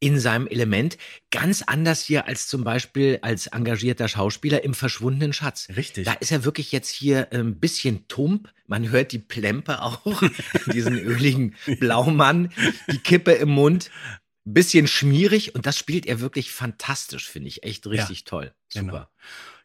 in 0.00 0.18
seinem 0.18 0.46
Element. 0.46 0.98
Ganz 1.30 1.62
anders 1.62 2.02
hier 2.02 2.26
als 2.26 2.48
zum 2.48 2.64
Beispiel 2.64 3.18
als 3.22 3.46
engagierter 3.48 4.08
Schauspieler 4.08 4.64
im 4.64 4.74
verschwundenen 4.74 5.32
Schatz. 5.32 5.68
Richtig. 5.76 6.06
Da 6.06 6.14
ist 6.14 6.32
er 6.32 6.44
wirklich 6.44 6.72
jetzt 6.72 6.88
hier 6.88 7.28
ein 7.32 7.60
bisschen 7.60 8.08
tump. 8.08 8.52
Man 8.66 8.90
hört 8.90 9.12
die 9.12 9.18
Plempe 9.18 9.82
auch, 9.82 10.22
diesen 10.72 10.98
öligen 10.98 11.54
Blaumann, 11.78 12.50
die 12.90 12.98
Kippe 12.98 13.32
im 13.32 13.50
Mund. 13.50 13.90
Bisschen 14.44 14.88
schmierig 14.88 15.54
und 15.54 15.66
das 15.66 15.76
spielt 15.78 16.06
er 16.06 16.20
wirklich 16.20 16.50
fantastisch, 16.50 17.28
finde 17.28 17.48
ich. 17.48 17.62
Echt 17.62 17.86
richtig 17.86 18.24
toll. 18.24 18.54
Super. 18.68 18.86
Genau. 18.86 19.06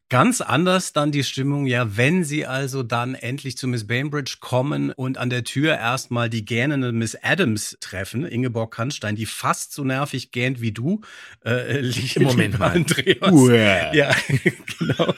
Ganz 0.10 0.40
anders 0.40 0.94
dann 0.94 1.12
die 1.12 1.24
Stimmung, 1.24 1.66
ja, 1.66 1.98
wenn 1.98 2.24
sie 2.24 2.46
also 2.46 2.84
dann 2.84 3.16
endlich 3.16 3.58
zu 3.58 3.68
Miss 3.68 3.88
Bainbridge 3.88 4.38
kommen 4.40 4.92
und 4.92 5.18
an 5.18 5.32
der 5.32 5.44
Tür 5.44 5.74
erstmal 5.78 6.30
die 6.30 6.46
gähnende 6.46 6.92
Miss 6.92 7.18
Adams 7.24 7.76
treffen, 7.82 8.24
Ingeborg 8.24 8.72
Kannstein, 8.72 9.16
die 9.16 9.26
fast 9.26 9.74
so 9.74 9.84
nervig 9.84 10.30
gähnt 10.30 10.62
wie 10.62 10.72
du. 10.72 11.02
Äh, 11.44 11.80
Im 12.16 12.24
Moment 12.24 12.60
mal. 12.60 12.72
Andreas. 12.76 13.32
Uäh. 13.32 13.98
Ja, 13.98 14.16
genau. 14.80 15.16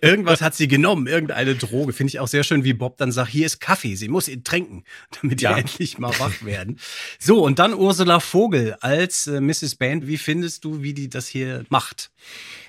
Irgendwas 0.00 0.40
hat 0.40 0.54
sie 0.54 0.66
genommen, 0.66 1.06
irgendeine 1.08 1.54
Droge. 1.54 1.92
Finde 1.92 2.08
ich 2.08 2.18
auch 2.18 2.28
sehr 2.28 2.42
schön, 2.42 2.64
wie 2.64 2.72
Bob 2.72 2.96
dann 2.96 3.12
sagt, 3.12 3.30
hier 3.30 3.44
ist 3.44 3.60
Kaffee, 3.60 3.96
sie 3.96 4.08
muss 4.08 4.28
ihn 4.28 4.44
trinken, 4.44 4.84
damit 5.20 5.42
Ja. 5.42 5.52
die 5.52 5.60
endlich 5.60 5.98
mal 5.98 6.18
wach 6.18 6.42
werden. 6.42 6.78
So, 7.18 7.44
und 7.44 7.58
dann 7.58 7.74
Ursula 7.74 8.18
Vogel 8.18 8.76
als 8.80 9.26
äh, 9.26 9.42
Mrs. 9.42 9.74
Bain. 9.74 10.06
Wie 10.06 10.16
findest 10.16 10.64
du, 10.64 10.82
wie 10.82 10.94
die 10.94 11.10
das 11.10 11.26
hier 11.28 11.66
macht? 11.68 12.10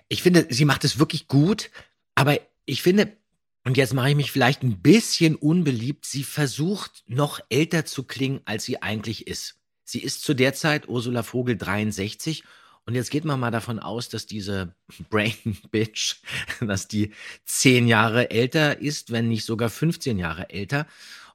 Ich 0.09 0.21
finde, 0.21 0.47
sie 0.49 0.65
macht 0.65 0.83
es 0.83 0.99
wirklich 0.99 1.27
gut, 1.27 1.71
aber 2.15 2.39
ich 2.65 2.81
finde, 2.81 3.15
und 3.63 3.77
jetzt 3.77 3.93
mache 3.93 4.09
ich 4.09 4.15
mich 4.15 4.31
vielleicht 4.31 4.63
ein 4.63 4.81
bisschen 4.81 5.35
unbeliebt, 5.35 6.05
sie 6.05 6.23
versucht 6.23 7.03
noch 7.07 7.39
älter 7.49 7.85
zu 7.85 8.03
klingen, 8.03 8.41
als 8.45 8.65
sie 8.65 8.81
eigentlich 8.81 9.27
ist. 9.27 9.55
Sie 9.83 9.99
ist 9.99 10.23
zu 10.23 10.33
der 10.33 10.53
Zeit 10.53 10.87
Ursula 10.87 11.23
Vogel 11.23 11.57
63 11.57 12.43
und 12.85 12.95
jetzt 12.95 13.11
geht 13.11 13.23
man 13.23 13.39
mal 13.39 13.51
davon 13.51 13.79
aus, 13.79 14.09
dass 14.09 14.25
diese 14.25 14.75
Brain 15.09 15.57
Bitch, 15.71 16.17
dass 16.59 16.87
die 16.87 17.11
zehn 17.45 17.87
Jahre 17.87 18.31
älter 18.31 18.79
ist, 18.81 19.11
wenn 19.11 19.29
nicht 19.29 19.45
sogar 19.45 19.69
15 19.69 20.19
Jahre 20.19 20.49
älter. 20.49 20.87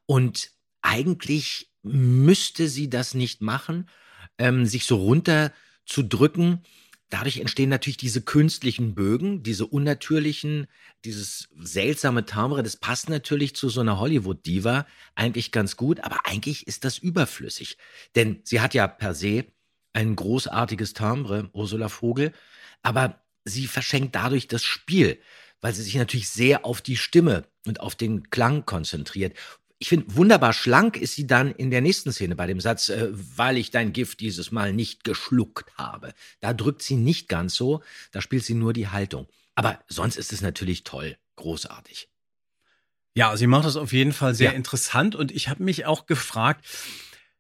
Und 0.06 0.50
eigentlich 0.82 1.70
müsste 1.82 2.68
sie 2.68 2.90
das 2.90 3.14
nicht 3.14 3.40
machen, 3.40 3.88
ähm, 4.36 4.66
sich 4.66 4.84
so 4.84 4.96
runter 4.96 5.52
zu 5.86 6.02
drücken. 6.02 6.62
Dadurch 7.10 7.38
entstehen 7.38 7.70
natürlich 7.70 7.96
diese 7.96 8.20
künstlichen 8.20 8.94
Bögen, 8.94 9.42
diese 9.42 9.66
unnatürlichen, 9.66 10.66
dieses 11.04 11.48
seltsame 11.58 12.26
Timbre. 12.26 12.62
Das 12.62 12.76
passt 12.76 13.08
natürlich 13.08 13.56
zu 13.56 13.70
so 13.70 13.80
einer 13.80 13.98
Hollywood-Diva 13.98 14.86
eigentlich 15.14 15.50
ganz 15.50 15.76
gut, 15.76 16.00
aber 16.00 16.18
eigentlich 16.24 16.66
ist 16.66 16.84
das 16.84 16.98
überflüssig. 16.98 17.78
Denn 18.14 18.40
sie 18.44 18.60
hat 18.60 18.74
ja 18.74 18.86
per 18.86 19.14
se 19.14 19.46
ein 19.94 20.16
großartiges 20.16 20.92
Timbre, 20.92 21.48
Ursula 21.54 21.88
Vogel, 21.88 22.32
aber 22.82 23.22
sie 23.44 23.66
verschenkt 23.66 24.14
dadurch 24.14 24.46
das 24.46 24.62
Spiel, 24.62 25.18
weil 25.62 25.72
sie 25.74 25.82
sich 25.82 25.94
natürlich 25.94 26.28
sehr 26.28 26.66
auf 26.66 26.82
die 26.82 26.96
Stimme 26.96 27.44
und 27.66 27.80
auf 27.80 27.94
den 27.94 28.28
Klang 28.28 28.66
konzentriert. 28.66 29.34
Ich 29.80 29.88
finde, 29.88 30.14
wunderbar 30.16 30.52
schlank 30.52 30.96
ist 30.96 31.14
sie 31.14 31.26
dann 31.26 31.52
in 31.52 31.70
der 31.70 31.80
nächsten 31.80 32.10
Szene 32.12 32.34
bei 32.34 32.46
dem 32.48 32.60
Satz, 32.60 32.88
äh, 32.88 33.08
weil 33.12 33.56
ich 33.56 33.70
dein 33.70 33.92
Gift 33.92 34.18
dieses 34.20 34.50
Mal 34.50 34.72
nicht 34.72 35.04
geschluckt 35.04 35.70
habe. 35.76 36.14
Da 36.40 36.52
drückt 36.52 36.82
sie 36.82 36.96
nicht 36.96 37.28
ganz 37.28 37.54
so, 37.54 37.82
da 38.10 38.20
spielt 38.20 38.44
sie 38.44 38.54
nur 38.54 38.72
die 38.72 38.88
Haltung. 38.88 39.28
Aber 39.54 39.78
sonst 39.88 40.16
ist 40.16 40.32
es 40.32 40.40
natürlich 40.40 40.82
toll, 40.84 41.16
großartig. 41.36 42.08
Ja, 43.14 43.36
sie 43.36 43.46
macht 43.46 43.66
das 43.66 43.76
auf 43.76 43.92
jeden 43.92 44.12
Fall 44.12 44.34
sehr 44.34 44.50
Ja. 44.50 44.56
interessant 44.56 45.14
und 45.14 45.30
ich 45.32 45.48
habe 45.48 45.62
mich 45.62 45.86
auch 45.86 46.06
gefragt, 46.06 46.64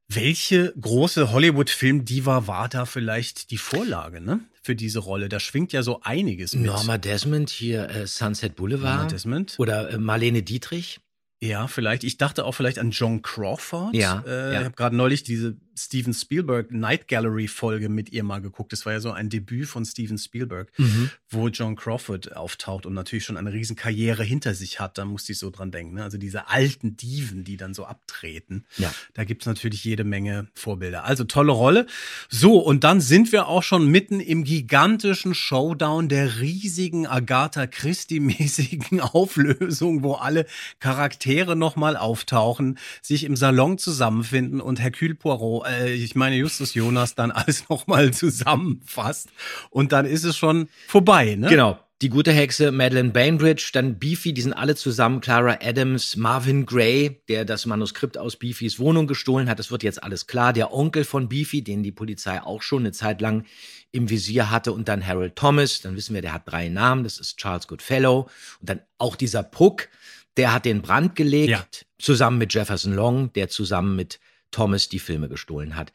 welche 0.08 0.72
große 0.80 1.32
Hollywood-Film-Diva 1.32 2.46
war 2.46 2.68
da 2.68 2.86
vielleicht 2.86 3.50
die 3.50 3.58
Vorlage, 3.58 4.20
ne? 4.20 4.40
Für 4.62 4.74
diese 4.74 5.00
Rolle. 5.00 5.28
Da 5.28 5.38
schwingt 5.38 5.72
ja 5.72 5.82
so 5.82 6.00
einiges 6.02 6.54
mit. 6.54 6.66
Norma 6.66 6.98
Desmond 6.98 7.50
hier 7.50 7.88
äh, 7.90 8.06
Sunset 8.06 8.56
Boulevard 8.56 8.96
Norma 8.96 9.10
Desmond. 9.10 9.54
oder 9.58 9.90
äh, 9.90 9.98
Marlene 9.98 10.42
Dietrich. 10.42 11.00
Ja, 11.40 11.68
vielleicht. 11.68 12.04
Ich 12.04 12.18
dachte 12.18 12.44
auch 12.44 12.52
vielleicht 12.52 12.78
an 12.78 12.90
John 12.90 13.22
Crawford. 13.22 13.94
Ja, 13.94 14.22
Äh, 14.26 14.52
ja. 14.54 14.58
Ich 14.60 14.64
habe 14.64 14.74
gerade 14.74 14.96
neulich 14.96 15.22
diese 15.22 15.56
Steven 15.78 16.12
Spielberg 16.12 16.70
Night 16.72 17.08
Gallery 17.08 17.48
Folge 17.48 17.88
mit 17.88 18.10
ihr 18.10 18.24
mal 18.24 18.40
geguckt. 18.40 18.72
Das 18.72 18.84
war 18.84 18.92
ja 18.92 19.00
so 19.00 19.10
ein 19.12 19.28
Debüt 19.30 19.66
von 19.68 19.84
Steven 19.84 20.18
Spielberg, 20.18 20.70
Mhm. 20.76 21.10
wo 21.30 21.48
John 21.48 21.76
Crawford 21.76 22.36
auftaucht 22.36 22.84
und 22.86 22.94
natürlich 22.94 23.24
schon 23.24 23.36
eine 23.36 23.52
riesen 23.52 23.76
Karriere 23.76 24.24
hinter 24.24 24.54
sich 24.54 24.80
hat. 24.80 24.98
Da 24.98 25.04
musste 25.04 25.32
ich 25.32 25.38
so 25.38 25.50
dran 25.50 25.70
denken. 25.70 25.94
Ne? 25.94 26.02
Also 26.04 26.18
diese 26.18 26.48
alten 26.48 26.96
Diven, 26.96 27.44
die 27.44 27.56
dann 27.56 27.74
so 27.74 27.84
abtreten. 27.84 28.64
Ja. 28.76 28.92
Da 29.14 29.24
gibt's 29.24 29.46
natürlich 29.46 29.84
jede 29.84 30.04
Menge 30.04 30.48
Vorbilder. 30.54 31.04
Also 31.04 31.24
tolle 31.24 31.52
Rolle. 31.52 31.86
So, 32.28 32.58
und 32.58 32.84
dann 32.84 33.00
sind 33.00 33.32
wir 33.32 33.46
auch 33.48 33.62
schon 33.62 33.86
mitten 33.86 34.20
im 34.20 34.44
gigantischen 34.44 35.34
Showdown 35.34 36.08
der 36.08 36.40
riesigen 36.40 37.06
Agatha 37.06 37.66
Christie-mäßigen 37.66 39.00
Auflösung, 39.00 40.02
wo 40.02 40.14
alle 40.14 40.46
Charaktere 40.80 41.56
nochmal 41.56 41.96
auftauchen, 41.96 42.78
sich 43.02 43.24
im 43.24 43.36
Salon 43.36 43.78
zusammenfinden 43.78 44.60
und 44.60 44.80
Hercule 44.80 45.14
Poirot, 45.14 45.66
äh, 45.68 45.92
ich 45.92 46.14
meine 46.14 46.36
Justus 46.36 46.74
Jonas, 46.74 47.14
dann 47.14 47.30
alles 47.30 47.68
nochmal 47.68 48.12
zusammenfasst. 48.12 49.28
Und 49.70 49.92
dann 49.92 50.06
ist 50.06 50.24
es 50.24 50.36
schon 50.36 50.68
vorbei, 50.86 51.34
ne? 51.36 51.48
Genau. 51.48 51.78
die 52.02 52.08
gute 52.10 52.32
Hexe 52.32 52.70
Madeleine 52.70 53.10
Bainbridge, 53.10 53.70
dann 53.72 53.98
Beefy, 53.98 54.32
die 54.32 54.40
sind 54.42 54.52
alle 54.52 54.76
zusammen, 54.76 55.20
Clara 55.20 55.58
Adams, 55.62 56.16
Marvin 56.16 56.64
Gray, 56.64 57.20
der 57.28 57.44
das 57.44 57.66
Manuskript 57.66 58.16
aus 58.16 58.36
Beefys 58.36 58.78
Wohnung 58.78 59.06
gestohlen 59.08 59.48
hat, 59.48 59.58
das 59.58 59.70
wird 59.72 59.82
jetzt 59.82 60.02
alles 60.02 60.26
klar, 60.28 60.52
der 60.52 60.72
Onkel 60.72 61.02
von 61.04 61.28
Beefy, 61.28 61.62
den 61.62 61.82
die 61.82 61.90
Polizei 61.92 62.40
auch 62.40 62.62
schon 62.62 62.82
eine 62.82 62.92
Zeit 62.92 63.20
lang 63.20 63.44
im 63.90 64.10
Visier 64.10 64.50
hatte 64.50 64.72
und 64.72 64.86
dann 64.86 65.04
Harold 65.04 65.34
Thomas, 65.34 65.80
dann 65.80 65.96
wissen 65.96 66.14
wir, 66.14 66.22
der 66.22 66.34
hat 66.34 66.42
drei 66.46 66.68
Namen, 66.68 67.02
das 67.04 67.18
ist 67.18 67.36
Charles 67.38 67.66
Goodfellow 67.66 68.28
und 68.60 68.68
dann 68.68 68.80
auch 68.98 69.16
dieser 69.16 69.42
Puck, 69.42 69.88
der 70.36 70.52
hat 70.52 70.66
den 70.66 70.82
Brand 70.82 71.16
gelegt, 71.16 71.48
Ja. 71.48 71.64
zusammen 71.98 72.38
mit 72.38 72.54
Jefferson 72.54 72.92
Long, 72.92 73.32
der 73.32 73.48
zusammen 73.48 73.96
mit 73.96 74.20
Thomas 74.50 74.88
die 74.88 74.98
Filme 74.98 75.28
gestohlen 75.28 75.76
hat, 75.76 75.92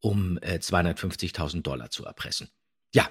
um 0.00 0.38
äh, 0.42 0.58
250.000 0.58 1.62
Dollar 1.62 1.90
zu 1.90 2.04
erpressen. 2.04 2.48
Ja, 2.94 3.08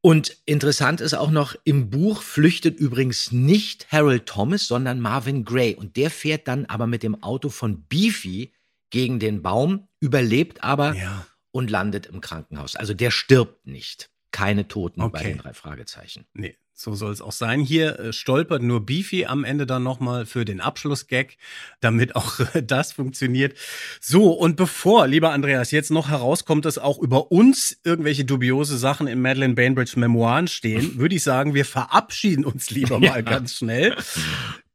und 0.00 0.36
interessant 0.46 1.00
ist 1.00 1.14
auch 1.14 1.30
noch, 1.30 1.54
im 1.64 1.88
Buch 1.90 2.22
flüchtet 2.22 2.78
übrigens 2.78 3.30
nicht 3.30 3.90
Harold 3.92 4.26
Thomas, 4.26 4.66
sondern 4.66 5.00
Marvin 5.00 5.44
Gray. 5.44 5.74
Und 5.76 5.96
der 5.96 6.10
fährt 6.10 6.48
dann 6.48 6.66
aber 6.66 6.86
mit 6.88 7.02
dem 7.04 7.22
Auto 7.22 7.50
von 7.50 7.84
Beefy 7.86 8.52
gegen 8.90 9.20
den 9.20 9.42
Baum, 9.42 9.86
überlebt 10.00 10.64
aber 10.64 10.94
Ja. 10.94 11.26
und 11.52 11.70
landet 11.70 12.06
im 12.06 12.20
Krankenhaus. 12.20 12.74
Also 12.76 12.94
der 12.94 13.10
stirbt 13.12 13.66
nicht. 13.66 14.10
Keine 14.32 14.66
Toten 14.66 15.00
bei 15.00 15.06
Okay. 15.06 15.24
den 15.24 15.38
drei 15.38 15.52
Fragezeichen. 15.54 16.26
Nee, 16.32 16.56
so 16.74 16.94
soll 16.94 17.12
es 17.12 17.20
auch 17.20 17.32
sein. 17.32 17.60
Hier 17.60 17.98
äh, 17.98 18.12
stolpert 18.12 18.62
nur 18.62 18.84
Beefy 18.84 19.26
am 19.26 19.44
Ende 19.44 19.66
dann 19.66 19.82
nochmal 19.82 20.26
für 20.26 20.44
den 20.44 20.60
Abschlussgag, 20.60 21.36
damit 21.80 22.16
auch 22.16 22.40
äh, 22.54 22.62
das 22.62 22.92
funktioniert. 22.92 23.56
So, 24.00 24.32
und 24.32 24.56
bevor, 24.56 25.06
lieber 25.06 25.30
Andreas, 25.32 25.70
jetzt 25.70 25.90
noch 25.90 26.08
herauskommt, 26.08 26.64
dass 26.64 26.78
auch 26.78 26.98
über 26.98 27.30
uns 27.30 27.78
irgendwelche 27.84 28.24
dubiose 28.24 28.78
Sachen 28.78 29.06
in 29.06 29.20
Madeleine 29.20 29.54
Bainbridge 29.54 29.98
Memoiren 29.98 30.48
stehen, 30.48 30.96
würde 30.98 31.14
ich 31.14 31.22
sagen, 31.22 31.54
wir 31.54 31.64
verabschieden 31.64 32.44
uns 32.44 32.70
lieber 32.70 32.98
mal 32.98 33.22
ganz 33.22 33.56
schnell. 33.56 33.94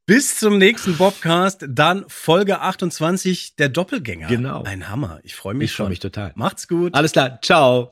Bis 0.06 0.39
zum 0.39 0.58
nächsten 0.58 0.95
Bobcast, 0.95 1.66
dann 1.68 2.06
Folge 2.08 2.62
28, 2.62 3.58
der 3.58 3.68
Doppelgänger. 3.68 4.28
Genau. 4.28 4.64
Ein 4.64 4.88
Hammer. 4.88 5.20
Ich 5.24 5.36
freue 5.36 5.54
mich 5.54 5.66
Ich 5.72 5.76
freue 5.76 5.86
schon. 5.88 5.89
mich 5.89 6.00
total. 6.00 6.32
Macht's 6.36 6.70
gut. 6.70 6.95
Alles 6.95 7.12
klar, 7.12 7.39
ciao. 7.41 7.91